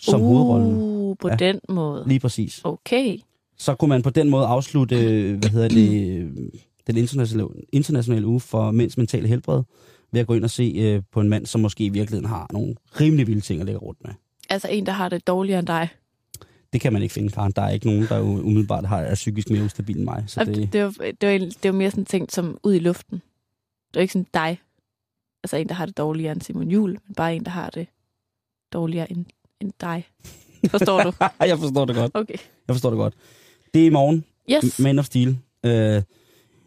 Som 0.00 0.20
uh. 0.22 0.26
hovedrollen. 0.26 1.16
På 1.16 1.28
Ja. 1.28 1.34
den 1.36 1.60
måde. 1.68 2.04
Lige 2.06 2.20
præcis. 2.20 2.60
Okay. 2.64 3.18
Så 3.56 3.74
kunne 3.74 3.88
man 3.88 4.02
på 4.02 4.10
den 4.10 4.30
måde 4.30 4.46
afslutte, 4.46 4.96
hvad 5.40 5.48
hedder 5.50 5.68
det, 5.68 6.50
den 6.86 6.96
internationale, 6.96 7.48
internationale 7.72 8.26
uge 8.26 8.40
for 8.40 8.70
mænds 8.70 8.96
mentale 8.96 9.28
helbred, 9.28 9.62
ved 10.12 10.20
at 10.20 10.26
gå 10.26 10.34
ind 10.34 10.44
og 10.44 10.50
se 10.50 10.72
øh, 10.76 11.02
på 11.12 11.20
en 11.20 11.28
mand, 11.28 11.46
som 11.46 11.60
måske 11.60 11.84
i 11.84 11.88
virkeligheden 11.88 12.28
har 12.28 12.46
nogle 12.52 12.74
rimelig 13.00 13.26
vilde 13.26 13.40
ting 13.40 13.60
at 13.60 13.66
lægge 13.66 13.78
rundt 13.78 14.04
med. 14.04 14.14
Altså 14.50 14.68
en, 14.68 14.86
der 14.86 14.92
har 14.92 15.08
det 15.08 15.26
dårligere 15.26 15.58
end 15.58 15.66
dig. 15.66 15.88
Det 16.72 16.80
kan 16.80 16.92
man 16.92 17.02
ikke 17.02 17.12
finde, 17.14 17.28
Karen. 17.28 17.52
Der 17.56 17.62
er 17.62 17.70
ikke 17.70 17.86
nogen, 17.86 18.02
der 18.02 18.20
umiddelbart 18.20 18.86
har, 18.86 18.98
er 19.00 19.14
psykisk 19.14 19.50
mere 19.50 19.64
ustabil 19.64 19.96
end 19.96 20.04
mig. 20.04 20.24
Så 20.26 20.44
Det, 20.44 20.56
det, 20.56 20.72
det, 20.72 20.82
var, 20.82 20.90
det, 21.20 21.28
var, 21.32 21.38
det 21.62 21.72
var 21.72 21.72
mere 21.72 21.90
sådan 21.90 22.04
tænkt 22.04 22.32
som 22.32 22.58
ud 22.62 22.74
i 22.74 22.78
luften. 22.78 23.16
Det 23.88 23.94
var 23.94 24.00
ikke 24.00 24.12
sådan 24.12 24.26
dig. 24.34 24.58
Altså 25.44 25.56
en, 25.56 25.68
der 25.68 25.74
har 25.74 25.86
det 25.86 25.96
dårligere 25.98 26.32
end 26.32 26.40
Simon 26.40 26.70
Jul, 26.70 26.90
men 26.90 27.14
bare 27.16 27.36
en, 27.36 27.44
der 27.44 27.50
har 27.50 27.70
det 27.70 27.86
dårligere 28.72 29.10
end, 29.12 29.24
end 29.60 29.72
dig. 29.80 30.08
Forstår 30.70 31.02
du? 31.02 31.12
jeg 31.40 31.58
forstår 31.58 31.84
det 31.84 31.96
godt. 31.96 32.10
Okay. 32.14 32.34
Jeg 32.68 32.74
forstår 32.74 32.90
det 32.90 32.96
godt. 32.96 33.14
Det 33.74 33.82
er 33.82 33.86
i 33.86 33.90
morgen. 33.90 34.24
Yes. 34.50 34.78
Man 34.78 34.98
of 34.98 35.04
Steel. 35.04 35.38
Øh, 35.64 36.02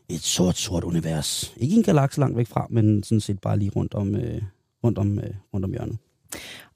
et 0.10 0.22
sort, 0.22 0.58
sort 0.58 0.84
univers. 0.84 1.54
Ikke 1.58 1.76
en 1.76 1.84
galakse 1.84 2.20
langt 2.20 2.38
væk 2.38 2.48
fra, 2.48 2.68
men 2.70 3.04
sådan 3.04 3.22
set 3.22 3.42
bare 3.42 3.60
lige 3.60 3.72
rundt 3.76 3.94
om, 3.94 4.16
øh, 4.16 4.42
rundt 4.84 4.98
om, 4.98 5.20
øh, 5.20 5.30
rundt 5.54 5.66
om 5.66 5.72
hjørnet. 5.72 5.98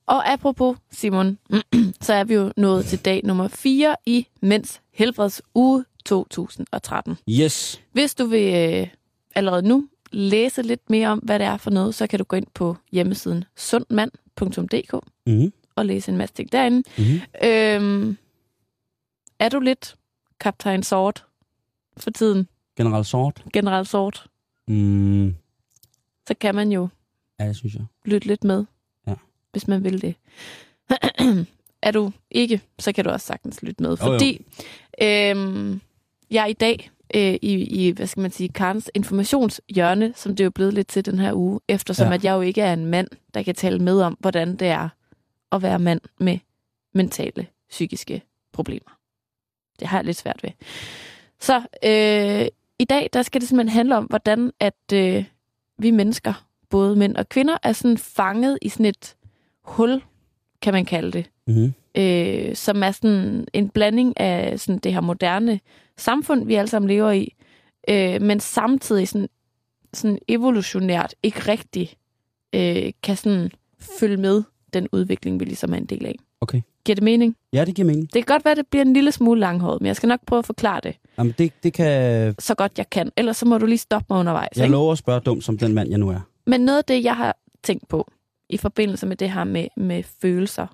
Og 0.05 0.31
apropos 0.31 0.77
Simon, 0.91 1.37
så 2.01 2.13
er 2.13 2.23
vi 2.23 2.33
jo 2.33 2.51
nået 2.57 2.85
til 2.85 2.99
dag 2.99 3.21
nummer 3.23 3.47
4 3.47 3.95
i 4.05 4.27
Mænds 4.41 4.81
Helbreds 4.93 5.41
uge 5.55 5.85
2013. 6.05 7.17
Yes. 7.29 7.81
Hvis 7.91 8.15
du 8.15 8.25
vil 8.25 8.53
øh, 8.81 8.87
allerede 9.35 9.67
nu 9.67 9.87
læse 10.11 10.61
lidt 10.61 10.89
mere 10.89 11.07
om, 11.09 11.19
hvad 11.19 11.39
det 11.39 11.47
er 11.47 11.57
for 11.57 11.69
noget, 11.69 11.95
så 11.95 12.07
kan 12.07 12.19
du 12.19 12.25
gå 12.25 12.35
ind 12.35 12.47
på 12.53 12.75
hjemmesiden 12.91 13.43
sundmand.dk 13.57 14.93
Mm-hmm. 15.27 15.53
Og 15.77 15.85
læse 15.85 16.11
en 16.11 16.17
masse 16.17 16.35
ting 16.35 16.51
derinde. 16.51 16.83
Mm-hmm. 16.97 17.19
Øhm, 17.43 18.17
er 19.39 19.49
du 19.49 19.59
lidt 19.59 19.95
kaptajn 20.39 20.83
Sort 20.83 21.25
for 21.97 22.09
tiden, 22.11 22.47
General 22.77 23.05
Sort. 23.05 23.43
general 23.53 23.85
Sort, 23.85 24.25
Mm, 24.69 25.35
så 26.27 26.33
kan 26.41 26.55
man 26.55 26.71
jo 26.71 26.87
ja, 27.39 27.47
det 27.47 27.55
synes 27.55 27.73
jeg. 27.75 27.85
lytte 28.05 28.27
lidt 28.27 28.43
med, 28.43 28.65
Ja. 29.07 29.13
hvis 29.51 29.67
man 29.67 29.83
vil 29.83 30.01
det. 30.01 30.15
er 31.81 31.91
du 31.91 32.11
ikke, 32.31 32.61
så 32.79 32.91
kan 32.91 33.03
du 33.05 33.09
også 33.09 33.27
sagtens 33.27 33.63
lytte 33.63 33.83
med, 33.83 33.97
fordi 33.97 34.45
øhm, 35.01 35.81
jeg 36.31 36.49
i 36.49 36.53
dag 36.53 36.91
øh, 37.15 37.33
i, 37.41 37.53
i, 37.87 37.91
hvad 37.91 38.07
skal 38.07 38.21
man 38.21 38.31
sige, 38.31 38.49
Karens 38.49 38.91
informationshjørne, 38.95 40.13
som 40.15 40.31
det 40.35 40.39
er 40.39 40.45
jo 40.45 40.49
blevet 40.51 40.73
lidt 40.73 40.87
til 40.87 41.05
den 41.05 41.19
her 41.19 41.33
uge, 41.33 41.59
eftersom 41.67 42.07
ja. 42.07 42.13
at 42.13 42.23
jeg 42.23 42.33
jo 42.33 42.41
ikke 42.41 42.61
er 42.61 42.73
en 42.73 42.85
mand, 42.85 43.07
der 43.33 43.43
kan 43.43 43.55
tale 43.55 43.79
med 43.79 44.01
om, 44.01 44.17
hvordan 44.19 44.55
det 44.55 44.67
er 44.67 44.89
at 45.51 45.61
være 45.61 45.79
mand 45.79 46.01
med 46.19 46.39
mentale, 46.93 47.47
psykiske 47.69 48.21
problemer. 48.53 48.99
Det 49.79 49.87
har 49.87 49.97
jeg 49.97 50.05
lidt 50.05 50.17
svært 50.17 50.43
ved. 50.43 50.51
Så 51.39 51.57
øh, 51.83 52.47
i 52.79 52.85
dag, 52.85 53.09
der 53.13 53.21
skal 53.21 53.41
det 53.41 53.49
simpelthen 53.49 53.77
handle 53.77 53.97
om, 53.97 54.03
hvordan 54.05 54.51
at 54.59 54.93
øh, 54.93 55.25
vi 55.77 55.91
mennesker, 55.91 56.47
både 56.69 56.95
mænd 56.95 57.15
og 57.15 57.29
kvinder, 57.29 57.57
er 57.63 57.73
sådan 57.73 57.97
fanget 57.97 58.59
i 58.61 58.69
sådan 58.69 58.85
et 58.85 59.15
hul, 59.63 60.03
kan 60.61 60.73
man 60.73 60.85
kalde 60.85 61.11
det, 61.11 61.29
Mm-hmm. 61.47 61.73
øh, 61.97 62.55
som 62.55 62.83
er 62.83 62.91
sådan 62.91 63.47
en 63.53 63.69
blanding 63.69 64.19
af 64.19 64.59
sådan 64.59 64.79
det 64.79 64.93
her 64.93 65.01
moderne 65.01 65.59
samfund, 65.97 66.45
vi 66.45 66.55
alle 66.55 66.69
sammen 66.69 66.89
lever 66.89 67.11
i, 67.11 67.35
øh, 67.89 68.21
men 68.21 68.39
samtidig 68.39 69.07
sådan, 69.07 69.29
sådan 69.93 70.19
evolutionært 70.27 71.15
ikke 71.23 71.39
rigtig 71.39 71.93
øh, 72.55 72.91
kan 73.03 73.15
sådan 73.15 73.51
følge 73.99 74.17
med 74.17 74.43
den 74.73 74.87
udvikling, 74.91 75.39
vi 75.39 75.45
ligesom 75.45 75.73
er 75.73 75.77
en 75.77 75.85
del 75.85 76.05
af. 76.05 76.15
Okay. 76.41 76.61
Giver 76.85 76.95
det 76.95 77.03
mening? 77.03 77.35
Ja, 77.53 77.65
det 77.65 77.75
giver 77.75 77.85
mening. 77.85 78.13
Det 78.13 78.25
kan 78.25 78.33
godt 78.35 78.45
være, 78.45 78.51
at 78.51 78.57
det 78.57 78.67
bliver 78.67 78.85
en 78.85 78.93
lille 78.93 79.11
smule 79.11 79.39
langhåret, 79.39 79.81
men 79.81 79.87
jeg 79.87 79.95
skal 79.95 80.07
nok 80.07 80.19
prøve 80.25 80.39
at 80.39 80.45
forklare 80.45 80.79
det 80.83 80.95
Jamen, 81.17 81.33
det, 81.37 81.53
det 81.63 81.73
kan... 81.73 82.35
så 82.39 82.55
godt 82.55 82.77
jeg 82.77 82.89
kan. 82.89 83.11
Ellers 83.17 83.37
så 83.37 83.45
må 83.45 83.57
du 83.57 83.65
lige 83.65 83.77
stoppe 83.77 84.05
mig 84.09 84.19
undervejs. 84.19 84.57
Jeg 84.57 84.65
ikke? 84.65 84.71
lover 84.71 84.91
at 84.91 84.97
spørge 84.97 85.19
dum 85.19 85.41
som 85.41 85.57
den 85.57 85.73
mand, 85.73 85.89
jeg 85.89 85.97
nu 85.97 86.09
er. 86.09 86.19
Men 86.45 86.61
noget 86.61 86.77
af 86.77 86.85
det, 86.85 87.03
jeg 87.03 87.15
har 87.15 87.37
tænkt 87.63 87.87
på 87.87 88.11
i 88.49 88.57
forbindelse 88.57 89.05
med 89.05 89.15
det 89.15 89.31
her 89.31 89.43
med, 89.43 89.67
med 89.77 90.03
følelser, 90.03 90.67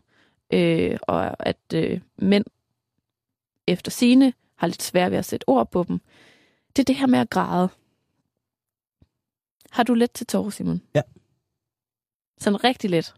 øh, 0.53 0.97
og 1.01 1.47
at 1.47 1.57
øh, 1.73 2.01
mænd 2.17 2.45
efter 3.67 3.91
sine 3.91 4.33
har 4.55 4.67
lidt 4.67 4.83
svært 4.83 5.11
ved 5.11 5.17
at 5.17 5.25
sætte 5.25 5.49
ord 5.49 5.71
på 5.71 5.85
dem, 5.87 5.99
det 6.75 6.79
er 6.79 6.85
det 6.85 6.95
her 6.95 7.07
med 7.07 7.19
at 7.19 7.29
græde. 7.29 7.69
Har 9.71 9.83
du 9.83 9.93
let 9.93 10.11
til 10.11 10.27
tårer, 10.27 10.49
Simon? 10.49 10.81
Ja. 10.95 11.01
Sådan 12.39 12.63
rigtig 12.63 12.89
let. 12.89 13.13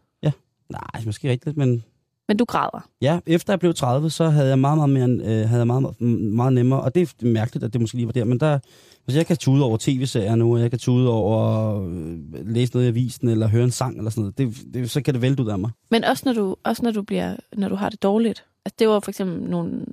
Nej, 0.70 1.04
måske 1.06 1.30
rigtigt, 1.30 1.56
men 1.56 1.84
Men 2.28 2.36
du 2.36 2.44
græder. 2.44 2.88
ja, 3.00 3.18
efter 3.26 3.52
jeg 3.52 3.60
blev 3.60 3.74
30, 3.74 4.10
så 4.10 4.28
havde 4.28 4.48
jeg 4.48 4.58
meget, 4.58 4.78
meget, 4.78 4.90
mere, 4.90 5.08
øh, 5.08 5.48
havde 5.48 5.58
jeg 5.60 5.66
meget, 5.66 6.00
meget 6.00 6.52
nemmere, 6.52 6.80
og 6.80 6.94
det 6.94 7.02
er 7.22 7.26
mærkeligt, 7.26 7.64
at 7.64 7.72
det 7.72 7.80
måske 7.80 7.96
lige 7.96 8.06
var 8.06 8.12
der, 8.12 8.24
men 8.24 8.40
der, 8.40 8.58
altså 9.06 9.18
jeg 9.18 9.26
kan 9.26 9.36
tude 9.36 9.64
over 9.64 9.76
tv-serier 9.80 10.34
nu, 10.34 10.54
og 10.54 10.60
jeg 10.60 10.70
kan 10.70 10.78
tude 10.78 11.10
over 11.10 11.74
øh, 11.88 12.18
læse 12.46 12.72
noget 12.72 12.86
i 12.86 12.88
avisen, 12.88 13.28
eller 13.28 13.48
høre 13.48 13.64
en 13.64 13.70
sang, 13.70 13.98
eller 13.98 14.10
sådan 14.10 14.22
noget, 14.22 14.38
det, 14.38 14.74
det, 14.74 14.90
så 14.90 15.02
kan 15.02 15.14
det 15.14 15.22
vælte 15.22 15.42
ud 15.42 15.48
af 15.48 15.58
mig. 15.58 15.70
Men 15.90 16.04
også 16.04 16.22
når 16.26 16.32
du, 16.32 16.56
også 16.64 16.82
når 16.82 16.90
du, 16.90 17.02
bliver, 17.02 17.36
når 17.56 17.68
du 17.68 17.74
har 17.74 17.88
det 17.88 18.02
dårligt. 18.02 18.44
Altså, 18.64 18.76
det 18.78 18.88
var 18.88 19.00
for 19.00 19.10
eksempel 19.10 19.50
nogle... 19.50 19.84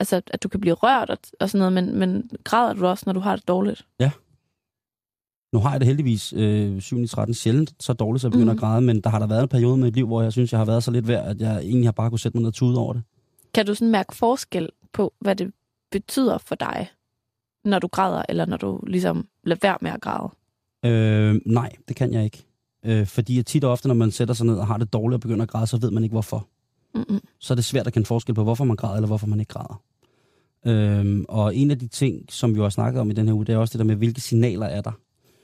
Altså, 0.00 0.20
at 0.30 0.42
du 0.42 0.48
kan 0.48 0.60
blive 0.60 0.74
rørt 0.74 1.10
og, 1.10 1.18
og 1.40 1.50
sådan 1.50 1.58
noget, 1.58 1.72
men, 1.72 1.98
men 1.98 2.30
græder 2.44 2.72
du 2.72 2.86
også, 2.86 3.02
når 3.06 3.12
du 3.12 3.20
har 3.20 3.36
det 3.36 3.48
dårligt? 3.48 3.86
Nu 5.52 5.58
har 5.58 5.70
jeg 5.70 5.80
det 5.80 5.86
heldigvis 5.86 6.32
øh, 6.36 6.80
7 6.80 6.98
i 6.98 7.06
13 7.06 7.34
sjældent 7.34 7.74
så 7.80 7.92
dårligt, 7.92 8.20
så 8.20 8.26
jeg 8.28 8.32
begynder 8.32 8.52
Mhm. 8.52 8.58
at 8.58 8.60
græde, 8.60 8.80
men 8.80 9.00
der 9.00 9.10
har 9.10 9.18
der 9.18 9.26
været 9.26 9.42
en 9.42 9.48
periode 9.48 9.76
med 9.76 9.84
mit 9.86 9.94
liv, 9.94 10.06
hvor 10.06 10.22
jeg 10.22 10.32
synes, 10.32 10.52
jeg 10.52 10.60
har 10.60 10.64
været 10.64 10.84
så 10.84 10.90
lidt 10.90 11.08
værd, 11.08 11.26
at 11.28 11.40
jeg 11.40 11.58
egentlig 11.58 11.86
har 11.86 11.92
bare 11.92 12.10
kunne 12.10 12.18
sætte 12.18 12.36
mig 12.38 12.40
ned 12.42 12.48
og 12.48 12.54
tude 12.54 12.78
over 12.78 12.92
det. 12.92 13.02
Kan 13.54 13.66
du 13.66 13.74
sådan 13.74 13.90
mærke 13.92 14.16
forskel 14.16 14.68
på, 14.92 15.12
hvad 15.20 15.36
det 15.36 15.52
betyder 15.92 16.38
for 16.38 16.54
dig, 16.54 16.88
når 17.64 17.78
du 17.78 17.86
græder, 17.86 18.22
eller 18.28 18.46
når 18.46 18.56
du 18.56 18.80
ligesom 18.86 19.26
lader 19.44 19.58
være 19.62 19.78
med 19.80 19.90
at 19.90 20.00
græde? 20.00 20.28
Øh, 20.84 21.40
nej, 21.46 21.70
det 21.88 21.96
kan 21.96 22.12
jeg 22.12 22.24
ikke. 22.24 22.46
Øh, 22.84 23.06
fordi 23.06 23.42
tit 23.42 23.64
og 23.64 23.70
ofte, 23.72 23.88
når 23.88 23.94
man 23.94 24.10
sætter 24.10 24.34
sig 24.34 24.46
ned 24.46 24.56
og 24.58 24.66
har 24.66 24.76
det 24.78 24.92
dårligt 24.92 25.14
og 25.14 25.20
begynder 25.20 25.42
at 25.42 25.48
græde, 25.48 25.66
så 25.66 25.78
ved 25.80 25.90
man 25.90 26.02
ikke 26.02 26.14
hvorfor. 26.14 26.48
Mm-mm. 26.94 27.20
Så 27.38 27.54
er 27.54 27.54
det 27.54 27.64
svært 27.64 27.86
at 27.86 27.92
kende 27.92 28.06
forskel 28.06 28.34
på, 28.34 28.42
hvorfor 28.42 28.64
man 28.64 28.76
græder, 28.76 28.94
eller 28.94 29.06
hvorfor 29.06 29.26
man 29.26 29.40
ikke 29.40 29.50
græder. 29.52 29.82
Øhm, 30.66 31.24
og 31.28 31.56
en 31.56 31.70
af 31.70 31.78
de 31.78 31.86
ting, 31.88 32.24
som 32.32 32.54
vi 32.54 32.60
har 32.60 32.68
snakket 32.68 33.00
om 33.00 33.10
i 33.10 33.14
den 33.14 33.26
her 33.26 33.34
uge, 33.34 33.44
det 33.46 33.52
er 33.52 33.56
også 33.56 33.72
det 33.72 33.78
der 33.78 33.84
med, 33.84 33.96
hvilke 33.96 34.20
signaler 34.20 34.66
er 34.66 34.80
der. 34.80 34.92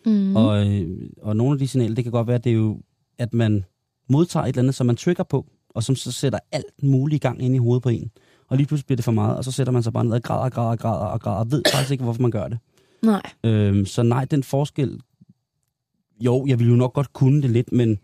Mm. 0.06 0.36
Og, 0.36 0.66
øh, 0.66 0.88
og 1.22 1.36
nogle 1.36 1.52
af 1.52 1.58
de 1.58 1.68
signaler, 1.68 1.94
det 1.94 2.04
kan 2.04 2.12
godt 2.12 2.26
være, 2.26 2.38
det 2.38 2.52
er 2.52 2.56
jo, 2.56 2.80
at 3.18 3.34
man 3.34 3.64
modtager 4.08 4.44
et 4.44 4.48
eller 4.48 4.62
andet, 4.62 4.74
som 4.74 4.86
man 4.86 4.96
trigger 4.96 5.24
på, 5.24 5.46
og 5.74 5.82
som 5.82 5.96
så 5.96 6.12
sætter 6.12 6.38
alt 6.52 6.82
muligt 6.82 7.24
i 7.24 7.26
gang 7.26 7.42
ind 7.42 7.54
i 7.54 7.58
hovedet 7.58 7.82
på 7.82 7.88
en. 7.88 8.10
Og 8.48 8.56
lige 8.56 8.66
pludselig 8.66 8.86
bliver 8.86 8.96
det 8.96 9.04
for 9.04 9.12
meget, 9.12 9.36
og 9.36 9.44
så 9.44 9.52
sætter 9.52 9.72
man 9.72 9.82
sig 9.82 9.92
bare 9.92 10.04
ned 10.04 10.12
og 10.12 10.22
græder, 10.22 10.48
græder, 10.48 10.76
græder 10.76 11.06
og 11.06 11.20
græder, 11.20 11.38
og 11.38 11.50
ved 11.50 11.62
faktisk 11.72 11.90
ikke, 11.90 12.04
hvorfor 12.04 12.22
man 12.22 12.30
gør 12.30 12.48
det. 12.48 12.58
Nej. 13.02 13.22
Øhm, 13.44 13.86
så 13.86 14.02
nej, 14.02 14.24
den 14.24 14.42
forskel... 14.42 15.00
Jo, 16.20 16.46
jeg 16.46 16.58
vil 16.58 16.68
jo 16.68 16.76
nok 16.76 16.92
godt 16.92 17.12
kunne 17.12 17.42
det 17.42 17.50
lidt, 17.50 17.72
men, 17.72 17.98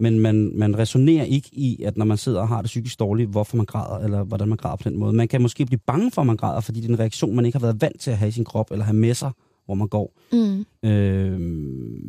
men 0.00 0.18
man, 0.18 0.52
man 0.54 0.78
resonerer 0.78 1.24
ikke 1.24 1.48
i, 1.52 1.82
at 1.82 1.96
når 1.96 2.04
man 2.04 2.16
sidder 2.16 2.40
og 2.40 2.48
har 2.48 2.62
det 2.62 2.66
psykisk 2.66 2.98
dårligt, 2.98 3.30
hvorfor 3.30 3.56
man 3.56 3.66
græder, 3.66 4.04
eller 4.04 4.24
hvordan 4.24 4.48
man 4.48 4.58
græder 4.58 4.76
på 4.76 4.88
den 4.88 4.98
måde. 4.98 5.12
Man 5.12 5.28
kan 5.28 5.42
måske 5.42 5.66
blive 5.66 5.80
bange 5.86 6.10
for, 6.10 6.20
at 6.20 6.26
man 6.26 6.36
græder, 6.36 6.60
fordi 6.60 6.80
det 6.80 6.88
er 6.88 6.92
en 6.92 7.00
reaktion, 7.00 7.36
man 7.36 7.46
ikke 7.46 7.58
har 7.58 7.66
været 7.66 7.80
vant 7.80 8.00
til 8.00 8.10
at 8.10 8.18
have 8.18 8.28
i 8.28 8.32
sin 8.32 8.44
krop, 8.44 8.70
eller 8.70 8.84
have 8.84 8.96
med 8.96 9.14
sig 9.14 9.30
hvor 9.64 9.74
man 9.74 9.88
går. 9.88 10.12
Mm. 10.32 10.88
Øh, 10.88 11.40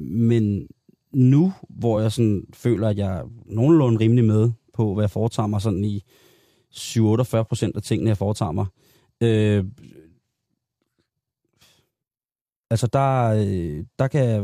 men 0.01 0.67
nu, 1.13 1.53
hvor 1.69 1.99
jeg 1.99 2.11
sådan 2.11 2.45
føler, 2.53 2.89
at 2.89 2.97
jeg 2.97 3.17
er 3.17 3.29
nogenlunde 3.45 3.99
rimelig 3.99 4.25
med 4.25 4.51
på, 4.73 4.93
hvad 4.93 5.03
jeg 5.03 5.11
foretager 5.11 5.47
mig 5.47 5.61
sådan 5.61 5.85
i 5.85 6.03
7-48 6.73 7.43
procent 7.43 7.75
af 7.75 7.81
tingene, 7.81 8.09
jeg 8.09 8.17
foretager 8.17 8.51
mig. 8.51 8.65
Øh, 9.21 9.65
altså, 12.69 12.87
der, 12.87 13.27
øh, 13.27 13.85
der 13.99 14.07
kan 14.07 14.25
jeg... 14.25 14.41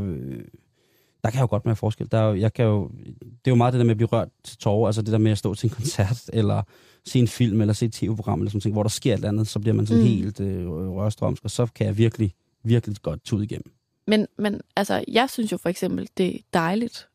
Der 1.23 1.29
kan 1.29 1.37
jeg 1.37 1.41
jo 1.41 1.47
godt 1.47 1.65
mærke 1.65 1.79
forskel. 1.79 2.07
Der 2.11 2.17
er 2.17 2.33
jeg 2.33 2.53
kan 2.53 2.65
jo, 2.65 2.89
det 3.19 3.45
er 3.45 3.51
jo 3.51 3.55
meget 3.55 3.73
det 3.73 3.79
der 3.79 3.85
med 3.85 3.91
at 3.91 3.97
blive 3.97 4.07
rørt 4.07 4.29
til 4.43 4.57
tårer, 4.57 4.87
altså 4.87 5.01
det 5.01 5.11
der 5.11 5.17
med 5.17 5.31
at 5.31 5.37
stå 5.37 5.53
til 5.53 5.67
en 5.67 5.75
koncert, 5.75 6.29
eller 6.33 6.61
se 7.05 7.19
en 7.19 7.27
film, 7.27 7.61
eller 7.61 7.73
se 7.73 7.85
et 7.85 7.93
tv-program, 7.93 8.39
eller 8.39 8.51
sådan 8.51 8.61
noget, 8.65 8.75
hvor 8.75 8.83
der 8.83 8.89
sker 8.89 9.13
et 9.13 9.17
eller 9.17 9.29
andet, 9.29 9.47
så 9.47 9.59
bliver 9.59 9.73
man 9.73 9.85
sådan 9.87 10.03
mm. 10.03 10.07
helt 10.07 10.39
øh, 10.39 10.69
rørstrømsk, 10.69 11.43
og 11.43 11.51
så 11.51 11.65
kan 11.65 11.87
jeg 11.87 11.97
virkelig, 11.97 12.33
virkelig 12.63 12.97
godt 13.01 13.23
tude 13.23 13.43
igennem. 13.43 13.73
Men, 14.07 14.27
men 14.37 14.61
altså, 14.75 15.03
jeg 15.07 15.29
synes 15.29 15.51
jo 15.51 15.57
for 15.57 15.69
eksempel, 15.69 16.09
det 16.17 16.35
er 16.35 16.39
dejligt 16.53 17.07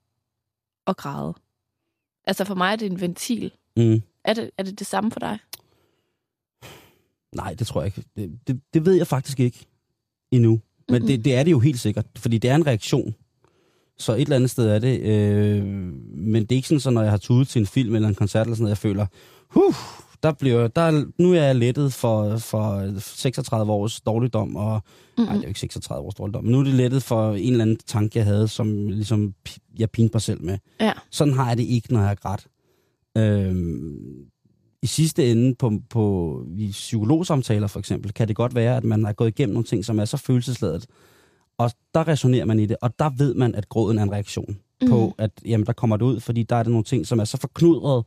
at 0.86 0.97
græde. 0.97 1.34
Altså 2.24 2.44
for 2.44 2.55
mig 2.55 2.72
er 2.72 2.76
det 2.76 2.86
en 2.92 3.01
ventil. 3.01 3.53
Mm. 3.76 4.03
Er 4.24 4.34
det 4.34 4.51
er 4.59 4.62
det, 4.62 4.78
det 4.78 4.86
samme 4.86 5.11
for 5.11 5.20
dig? 5.20 5.38
Nej, 7.34 7.55
det 7.55 7.66
tror 7.66 7.82
jeg 7.82 7.86
ikke. 7.99 8.09
Det, 8.16 8.38
det, 8.47 8.61
det 8.74 8.86
ved 8.86 8.94
jeg 8.94 9.07
faktisk 9.07 9.40
ikke 9.40 9.66
endnu. 10.30 10.51
Men 10.51 10.61
Mhm. 10.88 10.94
mm-hmm. 10.94 11.07
det, 11.07 11.24
det 11.24 11.34
er 11.34 11.42
det 11.42 11.51
jo 11.51 11.59
helt 11.59 11.80
sikkert, 11.80 12.07
fordi 12.16 12.38
det 12.38 12.51
er 12.51 12.55
en 12.55 12.66
reaktion. 12.66 13.14
Så 13.99 14.12
et 14.12 14.20
eller 14.20 14.36
andet 14.36 14.51
sted 14.51 14.68
er 14.68 14.78
det. 14.78 15.01
Øh, 15.01 15.64
men 15.64 16.42
det 16.42 16.53
er 16.53 16.57
ikke 16.57 16.68
sådan, 16.68 16.80
så 16.80 16.90
når 16.90 17.03
jeg 17.03 17.11
har 17.11 17.18
tudet 17.18 17.49
til 17.49 17.61
en 17.61 17.66
film 17.66 17.94
eller 17.94 18.09
en 18.09 18.14
koncert, 18.14 18.47
eller 18.47 18.55
sådan 18.55 18.62
noget, 18.62 18.70
jeg 18.70 18.78
føler, 18.78 19.07
huh, 19.49 19.74
der 20.27 20.33
bliver, 20.33 20.68
der, 20.68 21.05
nu 21.18 21.33
er 21.33 21.43
jeg 21.43 21.57
lettet 21.57 21.93
for, 21.93 22.39
for 22.39 22.99
36 22.99 23.72
års 23.72 24.01
dårligdom, 24.01 24.57
og 24.57 24.83
Mm-mm. 25.18 25.27
Nej, 25.27 25.35
det 25.35 25.43
er 25.43 25.47
jo 25.47 25.49
ikke 25.49 25.61
36 25.61 26.07
års 26.07 26.14
dårligdom. 26.14 26.45
Men 26.45 26.53
nu 26.53 26.61
er 26.61 26.64
det 26.64 26.74
lettet 26.74 27.03
for 27.03 27.33
en 27.33 27.53
eller 27.53 27.64
anden 27.64 27.79
tanke, 27.87 28.18
jeg 28.18 28.27
havde, 28.27 28.49
som 28.49 28.89
ligesom 28.89 29.35
jeg 29.79 29.91
pinte 29.91 30.14
mig 30.14 30.22
selv 30.22 30.43
med. 30.43 30.59
Ja. 30.81 30.93
Sådan 31.11 31.35
har 31.35 31.49
jeg 31.49 31.57
det 31.57 31.62
ikke, 31.62 31.93
når 31.93 32.01
jeg 32.01 32.11
er 32.11 32.14
grædt. 32.14 32.47
Øhm, 33.18 33.97
I 34.83 34.87
sidste 34.87 35.31
ende 35.31 35.55
på, 35.55 35.72
på 35.91 36.45
i 36.57 36.70
psykologsamtaler 36.70 37.66
for 37.66 37.79
eksempel, 37.79 38.12
kan 38.12 38.29
det 38.29 38.37
godt 38.37 38.55
være, 38.55 38.77
at 38.77 38.85
man 38.85 39.05
har 39.05 39.12
gået 39.12 39.29
igennem 39.29 39.53
nogle 39.53 39.66
ting, 39.66 39.85
som 39.85 39.99
er 39.99 40.05
så 40.05 40.16
følelsesladet. 40.16 40.87
Og 41.59 41.70
der 41.95 42.09
resonerer 42.09 42.45
man 42.45 42.61
i 42.61 42.66
det, 42.66 42.77
og 42.83 42.99
der 42.99 43.11
ved 43.18 43.35
man, 43.35 43.55
at 43.55 43.68
gråden 43.68 43.99
er 43.99 44.03
en 44.03 44.12
reaktion 44.12 44.59
mm. 44.83 44.89
på, 44.89 45.14
at 45.18 45.31
jamen, 45.47 45.66
der 45.66 45.72
kommer 45.72 45.97
det 45.97 46.05
ud, 46.05 46.20
fordi 46.20 46.43
der 46.43 46.57
er 46.57 46.62
der 46.62 46.70
nogle 46.70 46.85
ting, 46.85 47.07
som 47.07 47.18
er 47.18 47.24
så 47.24 47.37
forknudret, 47.37 48.05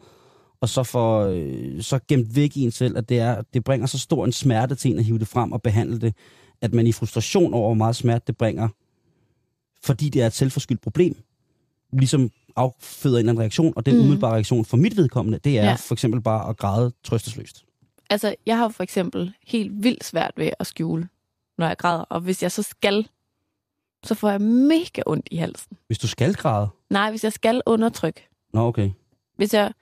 og 0.61 0.69
så, 0.69 0.83
for, 0.83 1.19
øh, 1.25 1.81
så 1.81 1.99
gemt 2.07 2.35
væk 2.35 2.57
i 2.57 2.61
en 2.61 2.71
selv, 2.71 2.97
at 2.97 3.09
det, 3.09 3.19
er, 3.19 3.41
det 3.53 3.63
bringer 3.63 3.87
så 3.87 3.99
stor 3.99 4.25
en 4.25 4.31
smerte 4.31 4.75
til 4.75 4.91
en 4.91 4.99
at 4.99 5.05
hive 5.05 5.19
det 5.19 5.27
frem 5.27 5.51
og 5.51 5.61
behandle 5.61 5.99
det, 5.99 6.13
at 6.61 6.73
man 6.73 6.87
i 6.87 6.91
frustration 6.91 7.53
over, 7.53 7.67
hvor 7.67 7.73
meget 7.73 7.95
smerte 7.95 8.23
det 8.27 8.37
bringer, 8.37 8.69
fordi 9.83 10.09
det 10.09 10.21
er 10.21 10.27
et 10.27 10.33
selvforskyldt 10.33 10.81
problem, 10.81 11.15
ligesom 11.93 12.31
afføder 12.55 13.15
en 13.15 13.19
eller 13.19 13.31
anden 13.31 13.41
reaktion, 13.41 13.73
og 13.75 13.85
den 13.85 13.95
mm. 13.95 14.01
umiddelbare 14.01 14.33
reaktion 14.33 14.65
for 14.65 14.77
mit 14.77 14.97
vedkommende, 14.97 15.39
det 15.43 15.59
er 15.59 15.63
ja. 15.63 15.73
for 15.73 15.95
eksempel 15.95 16.21
bare 16.21 16.49
at 16.49 16.57
græde 16.57 16.91
trøstesløst. 17.03 17.65
Altså, 18.09 18.35
jeg 18.45 18.57
har 18.57 18.69
for 18.69 18.83
eksempel 18.83 19.33
helt 19.47 19.83
vildt 19.83 20.03
svært 20.03 20.31
ved 20.37 20.49
at 20.59 20.67
skjule, 20.67 21.07
når 21.57 21.67
jeg 21.67 21.77
græder. 21.77 22.01
Og 22.01 22.21
hvis 22.21 22.43
jeg 22.43 22.51
så 22.51 22.63
skal, 22.63 23.07
så 24.03 24.15
får 24.15 24.29
jeg 24.29 24.41
mega 24.41 25.01
ondt 25.05 25.27
i 25.31 25.35
halsen. 25.35 25.77
Hvis 25.87 25.97
du 25.97 26.07
skal 26.07 26.33
græde, 26.33 26.69
Nej, 26.89 27.09
hvis 27.09 27.23
jeg 27.23 27.33
skal 27.33 27.61
undertrykke. 27.65 28.27
nå 28.53 28.67
okay. 28.67 28.91
Hvis 29.35 29.53
jeg 29.53 29.73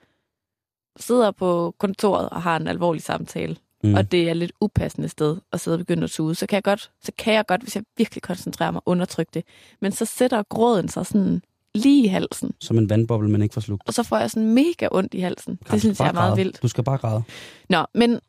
sidder 1.00 1.30
på 1.30 1.74
kontoret 1.78 2.28
og 2.28 2.42
har 2.42 2.56
en 2.56 2.68
alvorlig 2.68 3.02
samtale, 3.02 3.56
Mm. 3.84 3.94
og 3.94 4.12
det 4.12 4.22
er 4.26 4.30
et 4.30 4.36
lidt 4.36 4.52
upassende 4.60 5.08
sted 5.08 5.36
at 5.52 5.60
sidde 5.60 5.74
og 5.74 5.78
begynde 5.78 6.04
at 6.04 6.10
tude, 6.10 6.34
så 6.34 6.46
kan 6.46 6.54
jeg 6.56 6.62
godt, 6.62 6.90
så 7.02 7.12
kan 7.18 7.34
jeg 7.34 7.46
godt, 7.46 7.62
hvis 7.62 7.76
jeg 7.76 7.84
virkelig 7.98 8.22
koncentrerer 8.22 8.70
mig, 8.70 8.80
undertrykke 8.86 9.30
det. 9.34 9.44
Men 9.80 9.92
så 9.92 10.04
sætter 10.04 10.42
gråden 10.42 10.88
sig 10.88 11.06
sådan 11.06 11.42
lige 11.74 12.04
i 12.04 12.06
halsen, 12.06 12.52
Som 12.60 12.78
en 12.78 12.90
vandboble, 12.90 13.28
man 13.30 13.42
ikke 13.42 13.52
får 13.52 13.60
slugt. 13.60 13.82
og 13.86 13.94
så 13.94 14.02
får 14.02 14.18
jeg 14.18 14.30
sådan 14.30 14.54
mega 14.54 14.88
ondt 14.90 15.14
i 15.14 15.20
halsen. 15.20 15.56
Karen, 15.66 15.72
Det 15.74 15.80
synes 15.80 15.98
jeg 16.00 16.08
er 16.08 16.12
meget 16.12 16.30
græde. 16.30 16.36
vildt. 16.44 16.62
Du 16.62 16.68
skal 16.68 16.84
bare 16.84 16.98
græde. 16.98 17.22
Nå, 17.68 17.84
men 17.94 18.20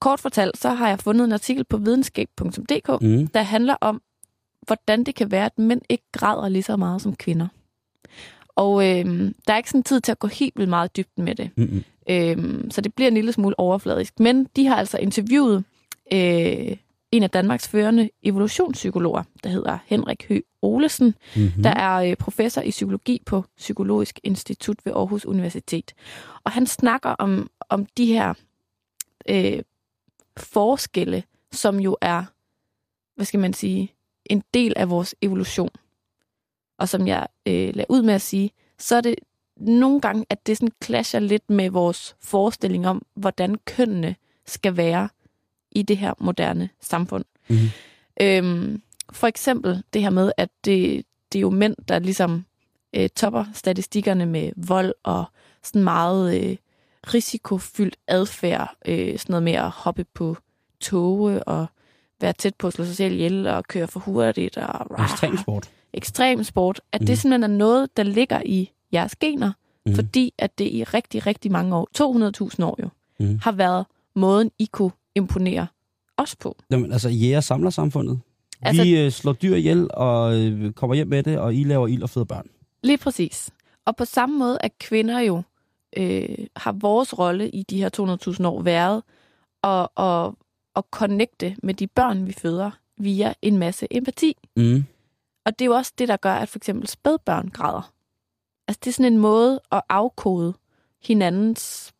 kort 0.00 0.20
fortalt, 0.20 0.58
så 0.58 0.68
har 0.70 0.88
jeg 0.88 0.98
fundet 0.98 1.24
en 1.24 1.32
artikel 1.32 1.64
på 1.64 1.76
videnskab.dk, 1.76 3.02
Mm. 3.02 3.26
der 3.26 3.42
handler 3.42 3.74
om, 3.80 4.02
hvordan 4.66 5.04
det 5.04 5.14
kan 5.14 5.30
være, 5.30 5.44
at 5.46 5.58
mænd 5.58 5.80
ikke 5.88 6.04
græder 6.12 6.48
lige 6.48 6.62
så 6.62 6.76
meget 6.76 7.02
som 7.02 7.16
kvinder. 7.16 7.48
Og 8.56 8.84
øh, 8.84 9.32
der 9.46 9.52
er 9.52 9.56
ikke 9.56 9.70
sådan 9.70 9.82
tid 9.82 10.00
til 10.00 10.12
at 10.12 10.18
gå 10.18 10.26
helt 10.26 10.52
vildt 10.56 10.70
meget 10.70 10.96
dybden 10.96 11.24
med 11.24 11.34
det. 11.34 11.50
Mm-mm. 11.56 11.84
Øh, 12.10 12.64
så 12.70 12.80
det 12.80 12.94
bliver 12.94 13.08
en 13.08 13.14
lille 13.14 13.32
smule 13.32 13.60
overfladisk. 13.60 14.20
Men 14.20 14.46
de 14.56 14.66
har 14.66 14.76
altså 14.76 14.98
interviewet 14.98 15.64
øh, 16.12 16.76
en 17.12 17.22
af 17.22 17.30
Danmarks 17.30 17.68
førende 17.68 18.10
evolutionspsykologer, 18.22 19.22
der 19.44 19.50
hedder 19.50 19.78
Henrik 19.86 20.28
Høgh 20.28 20.42
Olesen, 20.62 21.14
Mm-hmm. 21.36 21.62
der 21.62 21.70
er 21.70 21.96
øh, 21.96 22.16
professor 22.16 22.62
i 22.62 22.70
psykologi 22.70 23.22
på 23.26 23.44
Psykologisk 23.56 24.20
Institut 24.24 24.76
ved 24.84 24.92
Aarhus 24.92 25.24
Universitet. 25.24 25.94
Og 26.44 26.52
han 26.52 26.66
snakker 26.66 27.10
om, 27.10 27.50
om 27.68 27.86
de 27.86 28.06
her 28.06 28.34
øh, 29.28 29.62
forskelle, 30.36 31.22
som 31.52 31.80
jo 31.80 31.96
er, 32.00 32.24
hvad 33.16 33.26
skal 33.26 33.40
man 33.40 33.52
sige, 33.52 33.92
en 34.26 34.42
del 34.54 34.72
af 34.76 34.90
vores 34.90 35.14
evolution. 35.22 35.70
Og 36.78 36.88
som 36.88 37.06
jeg 37.06 37.26
øh, 37.46 37.74
lader 37.74 37.84
ud 37.88 38.02
med 38.02 38.14
at 38.14 38.22
sige, 38.22 38.50
så 38.78 38.96
er 38.96 39.00
det 39.00 39.14
nogle 39.56 40.00
gange, 40.00 40.26
at 40.30 40.46
det 40.46 40.56
sådan 40.56 40.72
clasher 40.84 41.20
lidt 41.20 41.50
med 41.50 41.70
vores 41.70 42.16
forestilling 42.20 42.88
om, 42.88 43.06
hvordan 43.14 43.54
kønnene 43.54 44.16
skal 44.46 44.76
være 44.76 45.08
i 45.70 45.82
det 45.82 45.98
her 45.98 46.14
moderne 46.18 46.68
samfund. 46.80 47.24
Mhm. 47.48 47.68
Øhm, 48.20 48.82
for 49.12 49.26
eksempel 49.26 49.82
det 49.92 50.02
her 50.02 50.10
med, 50.10 50.32
at 50.36 50.48
det, 50.64 51.04
det 51.32 51.38
er 51.38 51.40
jo 51.40 51.50
mænd, 51.50 51.76
der 51.88 51.98
ligesom 51.98 52.44
øh, 52.96 53.08
topper 53.08 53.44
statistikkerne 53.54 54.26
med 54.26 54.52
vold 54.56 54.94
og 55.02 55.24
sådan 55.62 55.84
meget 55.84 56.42
øh, 56.42 56.56
risikofyldt 57.14 57.96
adfærd. 58.06 58.76
Øh, 58.86 59.18
sådan 59.18 59.32
noget 59.32 59.42
med 59.42 59.52
at 59.52 59.70
hoppe 59.70 60.04
på 60.14 60.36
toge 60.80 61.44
og 61.44 61.66
være 62.20 62.32
tæt 62.32 62.54
på 62.54 62.66
at 62.66 62.72
slå 62.72 62.84
sig 62.84 62.96
selv 62.96 63.14
ihjel 63.14 63.46
og 63.46 63.64
køre 63.64 63.88
for 63.88 64.00
hurtigt. 64.00 64.56
Og, 64.56 64.90
Ekstrem 65.04 65.38
ekstrem 65.96 66.44
sport. 66.44 66.80
At 66.92 67.00
mm. 67.00 67.06
det 67.06 67.18
simpelthen 67.18 67.42
er 67.52 67.56
noget, 67.56 67.96
der 67.96 68.02
ligger 68.02 68.42
i 68.44 68.70
jeres 68.92 69.16
gener, 69.16 69.52
mm. 69.86 69.94
Fordi 69.94 70.32
at 70.38 70.58
det 70.58 70.64
i 70.72 70.84
rigtig, 70.84 71.26
rigtig 71.26 71.52
mange 71.52 71.76
år, 71.76 71.88
200.000 72.58 72.64
år 72.64 72.76
jo, 72.82 72.88
Mhm. 73.20 73.38
har 73.42 73.52
været 73.52 73.86
måden, 74.16 74.50
I 74.58 74.68
kunne 74.72 74.90
imponere 75.14 75.66
os 76.16 76.36
på. 76.36 76.56
Jamen, 76.70 76.92
altså, 76.92 77.08
jæger 77.08 77.40
samler 77.40 77.70
samfundet. 77.70 78.20
Altså, 78.62 78.82
vi 78.82 79.00
øh, 79.04 79.10
slår 79.10 79.32
dyr 79.32 79.54
ihjel 79.54 79.88
og 79.94 80.36
øh, 80.38 80.72
kommer 80.72 80.94
hjem 80.94 81.08
med 81.08 81.22
det, 81.22 81.38
og 81.38 81.54
I 81.54 81.64
laver 81.64 81.86
ild 81.88 82.02
og 82.02 82.10
føder 82.10 82.24
børn. 82.24 82.46
Lige 82.82 82.98
præcis. 82.98 83.50
Og 83.84 83.96
på 83.96 84.04
samme 84.04 84.38
måde, 84.38 84.58
at 84.60 84.78
kvinder 84.78 85.18
jo 85.20 85.42
øh, 85.96 86.28
har 86.56 86.72
vores 86.72 87.18
rolle 87.18 87.50
i 87.50 87.62
de 87.62 87.78
her 87.78 88.16
200.000 88.40 88.46
år 88.46 88.62
været 88.62 89.02
at, 89.64 89.88
at, 89.98 90.30
at 90.76 90.84
connecte 90.90 91.56
med 91.62 91.74
de 91.74 91.86
børn, 91.86 92.26
vi 92.26 92.32
føder, 92.32 92.70
via 92.98 93.32
en 93.42 93.56
masse 93.58 93.86
empati. 93.90 94.36
Mm. 94.56 94.84
Og 95.46 95.58
det 95.58 95.64
er 95.64 95.66
jo 95.66 95.74
også 95.74 95.92
det, 95.98 96.08
der 96.08 96.16
gør, 96.16 96.34
at 96.34 96.48
for 96.48 96.58
eksempel 96.58 96.88
spædbørn 96.88 97.48
græder. 97.48 97.92
Altså 98.68 98.80
det 98.84 98.90
er 98.90 98.92
sådan 98.94 99.12
en 99.12 99.18
måde 99.18 99.60
at 99.72 99.82
afkode 99.88 100.54
hinandens 101.02 101.94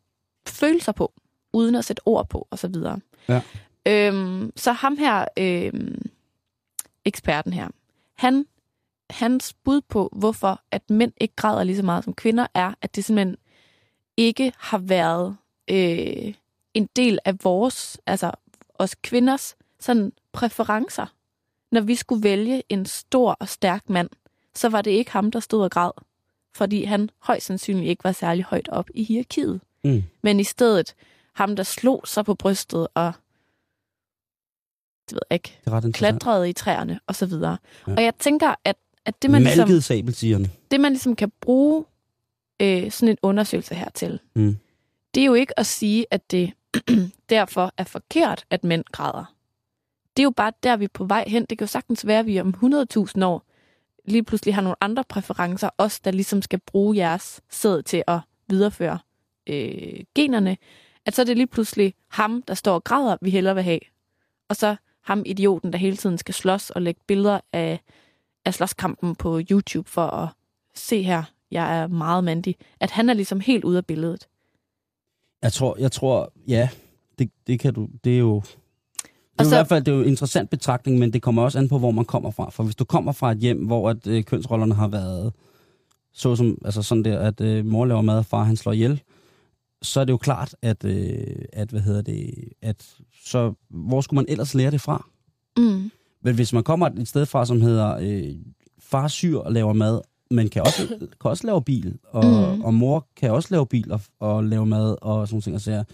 følelser 0.48 0.92
på, 0.92 1.12
uden 1.52 1.74
at 1.74 1.84
sætte 1.84 2.00
ord 2.04 2.28
på, 2.28 2.48
og 2.50 2.58
så 2.58 2.68
videre. 2.68 3.00
Ja. 3.28 3.42
Øhm, 3.86 4.52
så 4.56 4.72
ham 4.72 4.96
her, 4.96 5.24
øhm, 5.38 6.10
eksperten 7.04 7.52
her, 7.52 7.68
han, 8.14 8.46
hans 9.10 9.54
bud 9.64 9.80
på, 9.80 10.08
hvorfor 10.12 10.60
at 10.70 10.90
mænd 10.90 11.12
ikke 11.20 11.36
græder 11.36 11.64
lige 11.64 11.76
så 11.76 11.82
meget 11.82 12.04
som 12.04 12.14
kvinder, 12.14 12.46
er, 12.54 12.74
at 12.82 12.96
det 12.96 13.04
simpelthen 13.04 13.36
ikke 14.16 14.52
har 14.58 14.78
været 14.78 15.36
øh, 15.70 16.34
en 16.74 16.88
del 16.96 17.18
af 17.24 17.44
vores, 17.44 18.00
altså 18.06 18.30
os 18.74 18.94
kvinders, 18.94 19.56
sådan 19.80 20.12
præferencer. 20.32 21.06
Når 21.76 21.82
vi 21.82 21.94
skulle 21.94 22.22
vælge 22.22 22.62
en 22.68 22.86
stor 22.86 23.32
og 23.40 23.48
stærk 23.48 23.90
mand, 23.90 24.08
så 24.54 24.68
var 24.68 24.82
det 24.82 24.90
ikke 24.90 25.10
ham, 25.10 25.30
der 25.30 25.40
stod 25.40 25.62
og 25.64 25.70
græd, 25.70 25.90
fordi 26.54 26.84
han 26.84 27.10
højst 27.18 27.46
sandsynligt 27.46 27.88
ikke 27.90 28.04
var 28.04 28.12
særlig 28.12 28.44
højt 28.44 28.68
op 28.68 28.90
i 28.94 29.04
hierarkiet. 29.04 29.60
Mm. 29.84 30.02
Men 30.22 30.40
i 30.40 30.44
stedet 30.44 30.94
ham, 31.32 31.56
der 31.56 31.62
slog 31.62 32.02
sig 32.06 32.24
på 32.24 32.34
brystet 32.34 32.88
og 32.94 33.12
det 35.08 35.12
ved 35.14 35.20
jeg 35.30 35.34
ikke, 35.34 35.58
Det 35.82 35.94
klatrede 35.94 36.48
i 36.50 36.52
træerne 36.52 37.00
og 37.06 37.14
så 37.14 37.26
videre. 37.26 37.58
Ja. 37.86 37.92
Og 37.94 38.02
jeg 38.02 38.14
tænker, 38.18 38.54
at, 38.64 38.76
at 39.04 39.22
det, 39.22 39.30
man 39.30 39.42
ligesom, 39.42 39.68
Malket 39.68 39.84
sabeltigeren. 39.84 40.46
det, 40.70 40.80
man 40.80 40.92
ligesom 40.92 41.16
kan 41.16 41.32
bruge 41.40 41.84
øh, 42.62 42.90
sådan 42.90 43.08
en 43.08 43.18
undersøgelse 43.22 43.74
her 43.74 43.90
til, 43.90 44.20
Mm. 44.34 44.56
det 45.14 45.20
er 45.20 45.24
jo 45.26 45.34
ikke 45.34 45.58
at 45.58 45.66
sige, 45.66 46.06
at 46.10 46.30
det 46.30 46.52
derfor 47.30 47.72
er 47.76 47.84
forkert, 47.84 48.44
at 48.50 48.64
mænd 48.64 48.84
græder. 48.92 49.35
Det 50.16 50.22
er 50.22 50.24
jo 50.24 50.30
bare 50.30 50.52
der, 50.62 50.76
vi 50.76 50.84
er 50.84 50.88
på 50.94 51.04
vej 51.04 51.24
hen. 51.26 51.44
Det 51.50 51.58
kan 51.58 51.64
jo 51.64 51.70
sagtens 51.70 52.06
være, 52.06 52.18
at 52.18 52.26
vi 52.26 52.40
om 52.40 52.54
100.000 52.56 53.24
år 53.24 53.46
lige 54.04 54.22
pludselig 54.22 54.54
har 54.54 54.62
nogle 54.62 54.76
andre 54.80 55.04
præferencer, 55.04 55.70
os 55.78 56.00
der 56.00 56.10
ligesom 56.10 56.42
skal 56.42 56.60
bruge 56.66 56.96
jeres 56.96 57.40
sæd 57.50 57.82
til 57.82 58.04
at 58.06 58.20
videreføre 58.48 58.98
øh, 59.46 60.04
generne, 60.14 60.56
at 61.06 61.14
så 61.14 61.22
er 61.22 61.26
det 61.26 61.36
lige 61.36 61.46
pludselig 61.46 61.94
ham, 62.08 62.42
der 62.42 62.54
står 62.54 62.74
og 62.74 62.84
græder, 62.84 63.16
vi 63.20 63.30
hellere 63.30 63.54
vil 63.54 63.64
have. 63.64 63.80
Og 64.48 64.56
så 64.56 64.76
ham 65.00 65.22
idioten, 65.26 65.72
der 65.72 65.78
hele 65.78 65.96
tiden 65.96 66.18
skal 66.18 66.34
slås 66.34 66.70
og 66.70 66.82
lægge 66.82 67.00
billeder 67.06 67.40
af, 67.52 67.80
af 68.44 68.54
slåskampen 68.54 69.14
på 69.14 69.40
YouTube 69.50 69.90
for 69.90 70.06
at 70.06 70.28
se 70.74 71.02
her, 71.02 71.22
jeg 71.50 71.78
er 71.78 71.86
meget 71.86 72.24
mandig, 72.24 72.56
at 72.80 72.90
han 72.90 73.08
er 73.08 73.14
ligesom 73.14 73.40
helt 73.40 73.64
ude 73.64 73.78
af 73.78 73.86
billedet. 73.86 74.28
Jeg 75.42 75.52
tror, 75.52 75.76
jeg 75.78 75.92
tror, 75.92 76.32
ja, 76.48 76.68
det, 77.18 77.30
det 77.46 77.60
kan 77.60 77.74
du, 77.74 77.88
det 78.04 78.14
er 78.14 78.18
jo... 78.18 78.42
Det 79.38 79.40
er 79.40 79.44
Og 79.44 79.50
så- 79.50 79.56
i 79.56 79.58
hvert 79.58 79.68
fald 79.68 79.84
det 79.84 79.92
er 79.92 79.96
jo 79.96 80.02
en 80.02 80.08
interessant 80.08 80.50
betragtning, 80.50 80.98
men 80.98 81.12
det 81.12 81.22
kommer 81.22 81.42
også 81.42 81.58
an 81.58 81.68
på, 81.68 81.78
hvor 81.78 81.90
man 81.90 82.04
kommer 82.04 82.30
fra. 82.30 82.50
For 82.50 82.62
hvis 82.64 82.76
du 82.76 82.84
kommer 82.84 83.12
fra 83.12 83.32
et 83.32 83.38
hjem, 83.38 83.66
hvor 83.66 83.90
at, 83.90 84.06
øh, 84.06 84.24
kønsrollerne 84.24 84.74
har 84.74 84.88
været 84.88 85.32
så 86.12 86.36
som, 86.36 86.58
altså 86.64 86.82
sådan 86.82 87.04
der, 87.04 87.18
at 87.18 87.40
øh, 87.40 87.66
mor 87.66 87.84
laver 87.84 88.02
mad, 88.02 88.18
og 88.18 88.26
far 88.26 88.44
han 88.44 88.56
slår 88.56 88.72
ihjel, 88.72 89.02
så 89.82 90.00
er 90.00 90.04
det 90.04 90.12
jo 90.12 90.16
klart, 90.16 90.54
at, 90.62 90.84
øh, 90.84 91.18
at 91.52 91.70
hvad 91.70 91.80
hedder 91.80 92.02
det, 92.02 92.34
at 92.62 92.86
så, 93.24 93.52
hvor 93.70 94.00
skulle 94.00 94.18
man 94.18 94.26
ellers 94.28 94.54
lære 94.54 94.70
det 94.70 94.80
fra? 94.80 95.06
Mm. 95.56 95.90
Men 96.22 96.34
hvis 96.34 96.52
man 96.52 96.62
kommer 96.64 96.86
et 96.86 97.08
sted 97.08 97.26
fra, 97.26 97.46
som 97.46 97.60
hedder 97.60 97.96
øh, 98.00 98.34
far 98.80 99.08
syr 99.08 99.38
og 99.38 99.52
laver 99.52 99.72
mad, 99.72 100.00
men 100.30 100.48
kan 100.48 100.62
også, 100.62 100.88
kan 101.20 101.30
også 101.30 101.46
lave 101.46 101.62
bil, 101.62 101.98
og, 102.12 102.24
mm. 102.56 102.62
og 102.64 102.74
mor 102.74 103.06
kan 103.16 103.30
også 103.30 103.48
lave 103.50 103.66
bil 103.66 103.92
og, 103.92 104.00
og 104.20 104.44
lave 104.44 104.66
mad 104.66 104.96
og 105.02 105.28
sådan 105.28 105.34
nogle 105.34 105.42
ting 105.42 105.54
og 105.54 105.60
sager, 105.60 105.84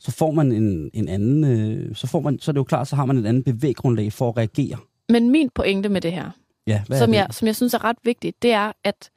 så 0.00 0.12
får 0.12 0.30
man 0.30 0.52
en, 0.52 0.90
en 0.94 1.08
anden, 1.08 1.44
øh, 1.44 1.96
så, 1.96 2.06
får 2.06 2.20
man, 2.20 2.38
så 2.38 2.50
er 2.50 2.52
det 2.52 2.58
jo 2.58 2.64
klart, 2.64 2.88
så 2.88 2.96
har 2.96 3.04
man 3.04 3.16
et 3.18 3.26
andet 3.26 3.44
bevæggrundlag 3.44 4.12
for 4.12 4.28
at 4.28 4.36
reagere. 4.36 4.76
Men 5.08 5.30
min 5.30 5.50
pointe 5.54 5.88
med 5.88 6.00
det 6.00 6.12
her, 6.12 6.30
Ja, 6.66 6.82
hvad 6.86 6.98
som 6.98 7.10
er 7.10 7.14
jeg, 7.14 7.26
det? 7.26 7.34
som 7.34 7.46
jeg 7.46 7.56
synes 7.56 7.74
er 7.74 7.84
ret 7.84 7.96
vigtigt, 8.04 8.42
det 8.42 8.52
er, 8.52 8.72
at 8.84 9.10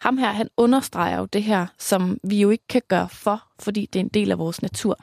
ham 0.00 0.18
her, 0.18 0.32
han 0.32 0.48
understreger 0.56 1.18
jo 1.18 1.24
det 1.24 1.42
her, 1.42 1.66
som 1.78 2.18
vi 2.24 2.40
jo 2.40 2.50
ikke 2.50 2.66
kan 2.68 2.82
gøre 2.88 3.08
for, 3.08 3.42
fordi 3.58 3.86
det 3.92 3.98
er 3.98 4.04
en 4.04 4.08
del 4.08 4.30
af 4.30 4.38
vores 4.38 4.62
natur. 4.62 4.98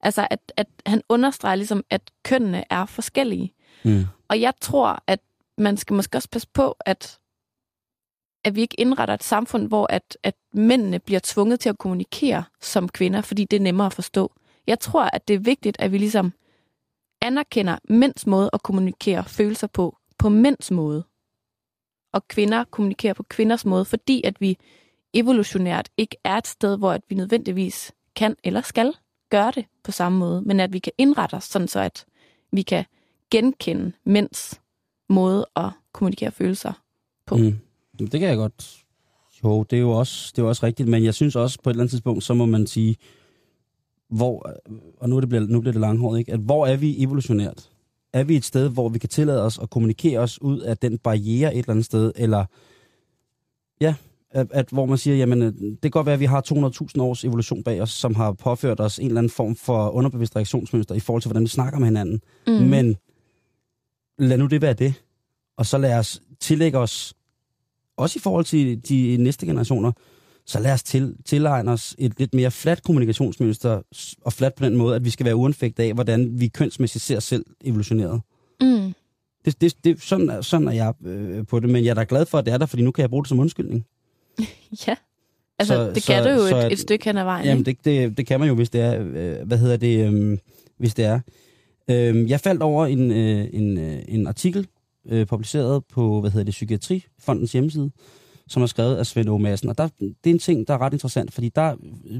Altså, 0.00 0.26
at, 0.30 0.52
at 0.56 0.66
han 0.86 1.02
understreger 1.08 1.56
ligesom, 1.56 1.84
at 1.90 2.02
kønnene 2.24 2.64
er 2.70 2.86
forskellige. 2.86 3.52
Mm. 3.84 4.04
Og 4.28 4.40
jeg 4.40 4.52
tror, 4.60 5.02
at 5.06 5.20
man 5.58 5.76
skal 5.76 5.94
måske 5.94 6.18
også 6.18 6.28
passe 6.28 6.48
på, 6.54 6.76
at, 6.80 7.18
at 8.46 8.56
vi 8.56 8.60
ikke 8.60 8.80
indretter 8.80 9.14
et 9.14 9.24
samfund, 9.24 9.68
hvor 9.68 9.86
at, 9.90 10.18
at 10.22 10.34
mændene 10.52 10.98
bliver 10.98 11.20
tvunget 11.24 11.60
til 11.60 11.68
at 11.68 11.78
kommunikere 11.78 12.44
som 12.60 12.88
kvinder, 12.88 13.20
fordi 13.20 13.44
det 13.44 13.56
er 13.56 13.60
nemmere 13.60 13.86
at 13.86 13.92
forstå. 13.92 14.32
Jeg 14.66 14.80
tror, 14.80 15.04
at 15.12 15.28
det 15.28 15.34
er 15.34 15.38
vigtigt, 15.38 15.76
at 15.80 15.92
vi 15.92 15.98
ligesom 15.98 16.32
anerkender 17.22 17.78
mænds 17.88 18.26
måde 18.26 18.50
at 18.52 18.62
kommunikere 18.62 19.24
følelser 19.24 19.66
på, 19.66 19.98
på 20.18 20.28
mænds 20.28 20.70
måde. 20.70 21.04
Og 22.12 22.28
kvinder 22.28 22.64
kommunikerer 22.64 23.14
på 23.14 23.22
kvinders 23.22 23.64
måde, 23.64 23.84
fordi 23.84 24.22
at 24.24 24.40
vi 24.40 24.58
evolutionært 25.14 25.88
ikke 25.96 26.16
er 26.24 26.36
et 26.36 26.46
sted, 26.46 26.78
hvor 26.78 26.92
at 26.92 27.02
vi 27.08 27.14
nødvendigvis 27.14 27.92
kan 28.16 28.36
eller 28.44 28.60
skal 28.60 28.94
gøre 29.30 29.52
det 29.54 29.66
på 29.84 29.92
samme 29.92 30.18
måde, 30.18 30.42
men 30.42 30.60
at 30.60 30.72
vi 30.72 30.78
kan 30.78 30.92
indrette 30.98 31.34
os 31.34 31.44
sådan 31.44 31.68
så, 31.68 31.80
at 31.80 32.06
vi 32.52 32.62
kan 32.62 32.84
genkende 33.30 33.92
mænds 34.04 34.60
måde 35.08 35.46
at 35.56 35.70
kommunikere 35.92 36.30
følelser 36.30 36.72
på. 37.26 37.36
Mm. 37.36 37.58
Det 37.98 38.20
kan 38.20 38.28
jeg 38.28 38.36
godt. 38.36 38.82
Jo, 39.44 39.62
det 39.62 39.76
er 39.76 39.80
jo 39.80 39.90
også, 39.90 40.32
det 40.36 40.38
er 40.38 40.42
jo 40.42 40.48
også 40.48 40.66
rigtigt, 40.66 40.88
men 40.88 41.04
jeg 41.04 41.14
synes 41.14 41.36
også 41.36 41.58
på 41.62 41.70
et 41.70 41.74
eller 41.74 41.82
andet 41.82 41.90
tidspunkt, 41.90 42.24
så 42.24 42.34
må 42.34 42.46
man 42.46 42.66
sige, 42.66 42.96
hvor, 44.08 44.52
og 44.98 45.08
nu, 45.08 45.16
er 45.16 45.20
det 45.20 45.28
bliver, 45.28 45.46
nu 45.46 45.60
bliver 45.60 45.72
det 45.72 45.80
langhåret, 45.80 46.18
ikke? 46.18 46.32
at 46.32 46.40
hvor 46.40 46.66
er 46.66 46.76
vi 46.76 47.02
evolutionært? 47.02 47.70
Er 48.12 48.24
vi 48.24 48.36
et 48.36 48.44
sted, 48.44 48.68
hvor 48.68 48.88
vi 48.88 48.98
kan 48.98 49.08
tillade 49.08 49.42
os 49.42 49.58
at 49.58 49.70
kommunikere 49.70 50.18
os 50.18 50.42
ud 50.42 50.60
af 50.60 50.78
den 50.78 50.98
barriere 50.98 51.54
et 51.54 51.58
eller 51.58 51.70
andet 51.70 51.84
sted, 51.84 52.12
eller 52.16 52.44
ja, 53.80 53.94
at, 54.30 54.46
at 54.50 54.68
hvor 54.70 54.86
man 54.86 54.98
siger, 54.98 55.16
jamen 55.16 55.42
øh, 55.42 55.52
det 55.52 55.78
kan 55.82 55.90
godt 55.90 56.06
være, 56.06 56.12
at 56.12 56.20
vi 56.20 56.24
har 56.24 56.42
200.000 56.52 57.00
års 57.00 57.24
evolution 57.24 57.62
bag 57.62 57.82
os, 57.82 57.90
som 57.90 58.14
har 58.14 58.32
påført 58.32 58.80
os 58.80 58.98
en 58.98 59.06
eller 59.06 59.18
anden 59.18 59.30
form 59.30 59.56
for 59.56 59.90
underbevidst 59.90 60.36
reaktionsmønster 60.36 60.94
i 60.94 61.00
forhold 61.00 61.22
til, 61.22 61.28
hvordan 61.28 61.42
vi 61.42 61.48
snakker 61.48 61.78
med 61.78 61.86
hinanden. 61.86 62.20
Mm. 62.46 62.52
Men 62.52 62.96
lad 64.18 64.38
nu 64.38 64.46
det 64.46 64.62
være 64.62 64.72
det. 64.72 64.94
Og 65.56 65.66
så 65.66 65.78
lad 65.78 65.98
os 65.98 66.22
tillægge 66.40 66.78
os, 66.78 67.14
også 67.96 68.18
i 68.18 68.20
forhold 68.20 68.44
til 68.44 68.88
de 68.88 69.16
næste 69.20 69.46
generationer, 69.46 69.92
så 70.46 70.60
lad 70.60 70.72
os 70.72 70.82
til, 70.82 71.14
tilegne 71.24 71.70
os 71.72 71.94
et 71.98 72.12
lidt 72.18 72.34
mere 72.34 72.50
fladt 72.50 72.82
kommunikationsmønster, 72.82 73.82
og 74.24 74.32
fladt 74.32 74.54
på 74.54 74.64
den 74.64 74.76
måde, 74.76 74.96
at 74.96 75.04
vi 75.04 75.10
skal 75.10 75.26
være 75.26 75.36
uanfægtet 75.36 75.82
af, 75.84 75.94
hvordan 75.94 76.40
vi 76.40 76.48
kønsmæssigt 76.48 77.04
ser 77.04 77.20
selv 77.20 77.44
evolutioneret. 77.64 78.20
Mm. 78.60 78.92
Det, 79.44 79.60
det, 79.60 79.84
det, 79.84 80.02
sådan, 80.02 80.30
er- 80.30 80.40
sådan 80.40 80.68
er 80.68 80.72
jeg 80.72 80.94
øh, 81.06 81.46
på 81.46 81.60
det, 81.60 81.70
men 81.70 81.84
jeg 81.84 81.90
er 81.90 81.94
da 81.94 82.04
glad 82.08 82.26
for, 82.26 82.38
at 82.38 82.46
det 82.46 82.54
er 82.54 82.58
der, 82.58 82.66
fordi 82.66 82.82
nu 82.82 82.90
kan 82.90 83.02
jeg 83.02 83.10
bruge 83.10 83.22
det 83.24 83.28
som 83.28 83.40
undskyldning. 83.40 83.86
Ja. 84.86 84.94
Altså, 85.58 85.74
Så- 85.74 85.90
det 85.94 86.02
så- 86.02 86.12
kan 86.12 86.24
du 86.24 86.30
jo 86.30 86.48
så 86.48 86.56
et, 86.66 86.72
et 86.72 86.78
stykke 86.78 87.04
hen 87.04 87.16
ad 87.18 87.24
vejen. 87.24 87.46
Jamen, 87.46 87.64
det, 87.64 87.84
det, 87.84 88.16
det 88.18 88.26
kan 88.26 88.40
man 88.40 88.48
jo, 88.48 88.54
hvis 88.54 88.70
det 88.70 88.80
er, 88.80 89.00
øh, 89.14 89.46
hvad 89.46 89.58
hedder 89.58 89.76
det, 89.76 90.12
øh, 90.12 90.38
hvis 90.78 90.94
det 90.94 91.04
er. 91.04 91.20
Øh, 91.90 92.30
jeg 92.30 92.40
faldt 92.40 92.62
over 92.62 92.86
en, 92.86 93.10
øh, 93.10 93.46
en, 93.52 93.78
øh, 93.78 93.98
en 94.08 94.26
artikel, 94.26 94.66
øh, 95.08 95.26
publiceret 95.26 95.84
på, 95.84 96.20
hvad 96.20 96.30
hedder 96.30 96.44
det, 96.44 96.52
Psykiatrifondens 96.52 97.52
hjemmeside, 97.52 97.90
som 98.48 98.62
er 98.62 98.66
skrevet 98.66 98.96
af 98.96 99.06
Svend 99.06 99.28
O. 99.28 99.38
Madsen. 99.38 99.68
Og 99.68 99.78
der, 99.78 99.88
det 99.98 100.30
er 100.30 100.30
en 100.30 100.38
ting, 100.38 100.68
der 100.68 100.74
er 100.74 100.78
ret 100.78 100.92
interessant, 100.92 101.32
fordi 101.32 101.48
der 101.48 101.76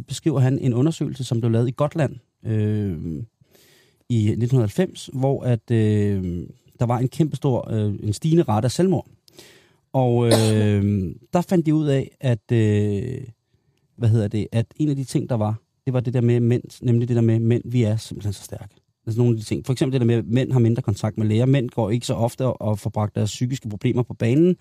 beskriver 0.09 0.41
han 0.41 0.59
en 0.59 0.74
undersøgelse, 0.74 1.24
som 1.24 1.41
blev 1.41 1.51
lavet 1.51 1.68
i 1.68 1.74
Gotland 1.76 2.16
øh, 2.47 3.22
i 4.09 4.18
1990, 4.18 5.11
hvor 5.12 5.43
at, 5.43 5.70
øh, 5.70 6.47
der 6.78 6.87
var 6.87 6.99
en 6.99 7.09
kæmpestor, 7.09 7.70
øh, 7.70 7.95
en 8.03 8.12
stigende 8.12 8.43
ret 8.43 8.64
af 8.64 8.70
selvmord. 8.70 9.07
Og 9.93 10.26
øh, 10.26 11.14
der 11.32 11.41
fandt 11.41 11.66
de 11.66 11.74
ud 11.74 11.87
af, 11.87 12.16
at, 12.20 12.53
øh, 12.53 13.18
hvad 13.97 14.09
hedder 14.09 14.28
det, 14.28 14.47
at 14.53 14.66
en 14.76 14.89
af 14.89 14.97
de 14.97 15.05
ting, 15.05 15.28
der 15.28 15.34
var, 15.34 15.55
det 15.84 15.93
var 15.93 16.01
det 16.01 16.14
der 16.14 16.20
med 16.20 16.41
mænd, 16.41 16.62
nemlig 16.82 17.09
det 17.09 17.16
der 17.16 17.22
med, 17.22 17.41
mænd, 17.41 17.62
vi 17.64 17.82
er 17.82 17.97
simpelthen 17.97 18.32
så 18.32 18.43
stærke. 18.43 18.74
Altså 19.07 19.20
nogle 19.20 19.32
af 19.32 19.38
de 19.38 19.44
ting. 19.44 19.66
For 19.66 19.72
eksempel 19.72 19.92
det 19.92 20.00
der 20.00 20.07
med, 20.07 20.14
at 20.14 20.26
mænd 20.26 20.52
har 20.52 20.59
mindre 20.59 20.82
kontakt 20.82 21.18
med 21.18 21.26
læger. 21.26 21.46
Mænd 21.46 21.70
går 21.70 21.90
ikke 21.90 22.07
så 22.07 22.14
ofte 22.14 22.46
og 22.46 22.78
får 22.78 22.90
bragt 22.90 23.14
deres 23.14 23.30
psykiske 23.30 23.68
problemer 23.68 24.02
på 24.02 24.14
banen, 24.14 24.57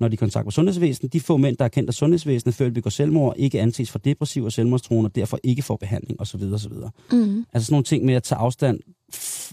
når 0.00 0.08
de 0.08 0.16
kontakter 0.16 0.50
sundhedsvæsenet. 0.50 1.12
De 1.12 1.20
få 1.20 1.36
mænd, 1.36 1.56
der 1.56 1.64
er 1.64 1.68
kendt 1.68 1.90
af 1.90 1.94
sundhedsvæsenet, 1.94 2.54
før 2.54 2.64
de 2.64 2.72
begår 2.72 2.90
selvmord, 2.90 3.34
ikke 3.38 3.60
anses 3.60 3.90
for 3.90 3.98
depressiv 3.98 4.44
og 4.44 4.52
selvmordstruende, 4.52 5.08
og 5.08 5.14
derfor 5.14 5.38
ikke 5.44 5.62
får 5.62 5.76
behandling 5.76 6.20
osv. 6.20 6.42
osv. 6.42 6.72
Mm. 7.12 7.44
Altså 7.52 7.66
sådan 7.66 7.74
nogle 7.74 7.84
ting 7.84 8.04
med 8.04 8.14
at 8.14 8.22
tage 8.22 8.38
afstand 8.38 8.80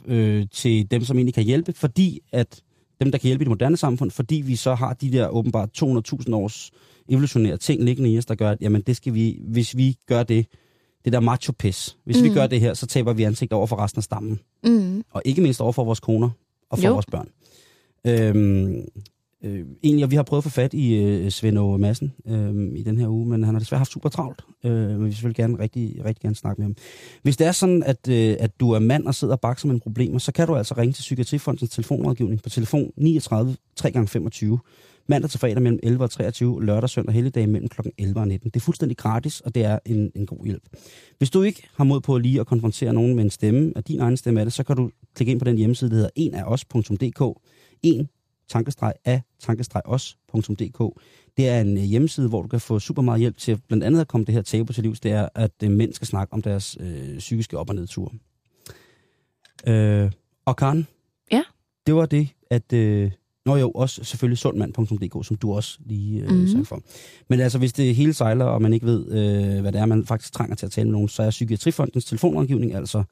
øh, 0.05 0.45
til 0.51 0.91
dem, 0.91 1.03
som 1.03 1.17
egentlig 1.17 1.33
kan 1.33 1.43
hjælpe, 1.43 1.73
fordi 1.73 2.19
at 2.31 2.61
dem, 3.01 3.11
der 3.11 3.17
kan 3.17 3.27
hjælpe 3.27 3.41
i 3.41 3.45
det 3.45 3.49
moderne 3.49 3.77
samfund, 3.77 4.11
fordi 4.11 4.35
vi 4.35 4.55
så 4.55 4.75
har 4.75 4.93
de 4.93 5.11
der 5.11 5.27
åbenbart 5.27 5.69
200.000 5.83 6.35
års 6.35 6.71
evolutionære 7.09 7.57
ting 7.57 7.83
liggende 7.83 8.13
i 8.13 8.17
os, 8.17 8.25
der 8.25 8.35
gør, 8.35 8.49
at 8.51 8.57
jamen, 8.61 8.81
det 8.81 8.95
skal 8.95 9.13
vi, 9.13 9.39
hvis 9.41 9.77
vi 9.77 9.97
gør 10.07 10.23
det, 10.23 10.45
det 11.05 11.13
der 11.13 11.19
macho-pis, 11.19 11.97
hvis 12.03 12.17
mm. 12.17 12.23
vi 12.23 12.29
gør 12.29 12.47
det 12.47 12.59
her, 12.59 12.73
så 12.73 12.85
taber 12.85 13.13
vi 13.13 13.23
ansigt 13.23 13.53
over 13.53 13.67
for 13.67 13.75
resten 13.75 13.99
af 13.99 14.03
stammen. 14.03 14.39
Mm. 14.63 15.03
Og 15.11 15.21
ikke 15.25 15.41
mindst 15.41 15.61
over 15.61 15.71
for 15.71 15.83
vores 15.83 15.99
koner 15.99 16.29
og 16.69 16.79
for 16.79 16.87
Jo. 16.87 16.93
vores 16.93 17.05
børn. 17.05 17.27
Øhm, 18.07 18.85
øh, 19.43 19.65
egentlig, 19.83 20.05
og 20.05 20.11
vi 20.11 20.15
har 20.15 20.23
prøvet 20.23 20.39
at 20.39 20.43
få 20.43 20.49
fat 20.49 20.73
i 20.73 20.95
øh, 20.95 21.29
Svend 21.29 21.59
Aage 21.59 21.79
Madsen 21.79 22.13
øh, 22.27 22.79
i 22.79 22.83
den 22.83 22.97
her 22.97 23.07
uge, 23.07 23.25
men 23.25 23.43
han 23.43 23.55
har 23.55 23.59
desværre 23.59 23.79
haft 23.79 23.91
super 23.91 24.09
travlt. 24.09 24.45
Øh, 24.63 24.71
men 24.71 24.99
vi 24.99 25.03
vil 25.03 25.13
selvfølgelig 25.13 25.35
gerne, 25.35 25.59
rigtig, 25.59 26.05
rigtig 26.05 26.21
gerne 26.21 26.35
snakke 26.35 26.61
med 26.61 26.65
ham. 26.65 26.75
Hvis 27.23 27.37
det 27.37 27.47
er 27.47 27.51
sådan, 27.51 27.83
at, 27.83 28.07
øh, 28.09 28.35
at 28.39 28.59
du 28.59 28.71
er 28.71 28.79
mand 28.79 29.07
og 29.07 29.15
sidder 29.15 29.33
og 29.33 29.41
bakser 29.41 29.67
med 29.67 29.75
en 29.75 29.81
problemer, 29.81 30.19
så 30.19 30.31
kan 30.31 30.47
du 30.47 30.55
altså 30.55 30.73
ringe 30.77 30.93
til 30.93 31.01
Psykiatrifondens 31.01 31.69
telefonrådgivning 31.69 32.43
på 32.43 32.49
telefon 32.49 32.91
39 32.97 33.55
3x25 33.81 34.57
mandag 35.07 35.29
til 35.29 35.39
fredag 35.39 35.61
mellem 35.61 35.79
11 35.83 36.03
og 36.03 36.11
23, 36.11 36.65
lørdag, 36.65 36.89
søndag 36.89 37.09
og 37.09 37.13
helligdag 37.13 37.49
mellem 37.49 37.69
kl. 37.69 37.81
11 37.97 38.19
og 38.19 38.27
19. 38.27 38.49
Det 38.49 38.55
er 38.55 38.63
fuldstændig 38.63 38.97
gratis, 38.97 39.41
og 39.41 39.55
det 39.55 39.65
er 39.65 39.79
en, 39.85 40.11
en 40.15 40.25
god 40.25 40.45
hjælp. 40.45 40.63
Hvis 41.17 41.29
du 41.29 41.41
ikke 41.41 41.67
har 41.75 41.83
mod 41.83 42.01
på 42.01 42.17
lige 42.17 42.39
at 42.39 42.47
konfrontere 42.47 42.93
nogen 42.93 43.15
med 43.15 43.23
en 43.23 43.29
stemme, 43.29 43.73
og 43.75 43.87
din 43.87 43.99
egen 43.99 44.17
stemme 44.17 44.39
er 44.39 44.43
det, 44.43 44.53
så 44.53 44.63
kan 44.63 44.75
du 44.75 44.91
klikke 45.15 45.31
ind 45.31 45.39
på 45.39 45.45
den 45.45 45.57
hjemmeside, 45.57 45.89
der 45.89 45.95
hedder 45.95 46.09
enafos.dk. 46.15 47.39
En 47.81 48.09
tankestreg 48.49 48.93
af 49.05 49.21
tankestreg 49.39 49.81
os.dk. 49.85 51.01
Det 51.37 51.49
er 51.49 51.61
en 51.61 51.77
øh, 51.77 51.83
hjemmeside, 51.83 52.29
hvor 52.29 52.41
du 52.41 52.47
kan 52.47 52.61
få 52.61 52.79
super 52.79 53.01
meget 53.01 53.19
hjælp 53.19 53.37
til 53.37 53.61
blandt 53.67 53.83
andet 53.83 54.01
at 54.01 54.07
komme 54.07 54.25
det 54.25 54.33
her 54.33 54.41
tabu 54.41 54.73
til 54.73 54.83
livs. 54.83 54.99
Det 54.99 55.11
er, 55.11 55.29
at 55.35 55.51
øh, 55.63 55.71
mænd 55.71 55.93
skal 55.93 56.07
snakke 56.07 56.33
om 56.33 56.41
deres 56.41 56.77
øh, 56.79 57.17
psykiske 57.17 57.57
op- 57.57 57.69
og 57.69 57.75
nedture. 57.75 58.09
Øh, 59.67 60.11
og 60.45 60.55
Karen, 60.55 60.87
Ja? 61.31 61.43
det 61.87 61.95
var 61.95 62.05
det, 62.05 62.29
at... 62.49 62.73
Øh, 62.73 63.11
Nå 63.45 63.55
jo, 63.55 63.71
også 63.71 64.03
selvfølgelig 64.03 64.37
sundmand.dk, 64.37 65.25
som 65.25 65.35
du 65.37 65.53
også 65.53 65.77
lige 65.85 66.21
øh, 66.21 66.31
mm. 66.31 66.47
sagde 66.47 66.65
for. 66.65 66.81
Men 67.29 67.39
altså, 67.39 67.57
hvis 67.57 67.73
det 67.73 67.95
hele 67.95 68.13
sejler, 68.13 68.45
og 68.45 68.61
man 68.61 68.73
ikke 68.73 68.85
ved, 68.85 69.07
øh, 69.07 69.61
hvad 69.61 69.71
det 69.71 69.81
er, 69.81 69.85
man 69.85 70.05
faktisk 70.05 70.33
trænger 70.33 70.55
til 70.55 70.65
at 70.65 70.71
tale 70.71 70.85
med 70.85 70.91
nogen, 70.91 71.07
så 71.07 71.23
er 71.23 71.29
Psykiatrifondens 71.29 72.05
telefonrådgivning 72.05 72.73
altså 72.73 73.03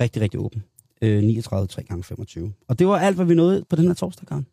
rigtig, 0.00 0.22
rigtig 0.22 0.40
åben. 0.40 0.62
Øh, 1.02 1.22
39 1.22 1.66
3 1.66 1.82
gange 1.82 2.04
25 2.04 2.52
Og 2.68 2.78
det 2.78 2.86
var 2.86 2.98
alt, 2.98 3.16
hvad 3.16 3.26
vi 3.26 3.34
nåede 3.34 3.64
på 3.68 3.76
den 3.76 3.86
her 3.86 3.94
torsdag, 3.94 4.28
Karen. 4.28 4.46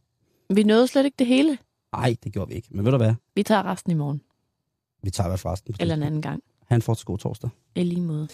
Vi 0.50 0.64
nåede 0.64 0.88
slet 0.88 1.06
ikke 1.06 1.16
det 1.20 1.28
hele. 1.28 1.58
Nej, 1.94 2.16
det 2.24 2.34
gjorde 2.34 2.50
vi 2.50 2.56
ikke. 2.56 2.68
Men 2.72 2.86
ved 2.86 2.92
du 2.92 2.98
hvad? 2.98 3.14
Vi 3.36 3.44
tager 3.44 3.64
resten 3.64 3.92
i 3.92 3.96
morgen. 3.96 4.22
Vi 5.04 5.10
tager 5.10 5.28
hvad 5.28 5.38
forresten. 5.38 5.76
Eller 5.80 5.96
en 5.96 6.04
anden 6.04 6.22
gang. 6.22 6.44
Han 6.68 6.82
får 6.82 6.94
til 6.94 7.06
god 7.06 7.18
torsdag. 7.18 7.50
I 7.76 7.84
lige 7.84 8.02
måde. 8.02 8.28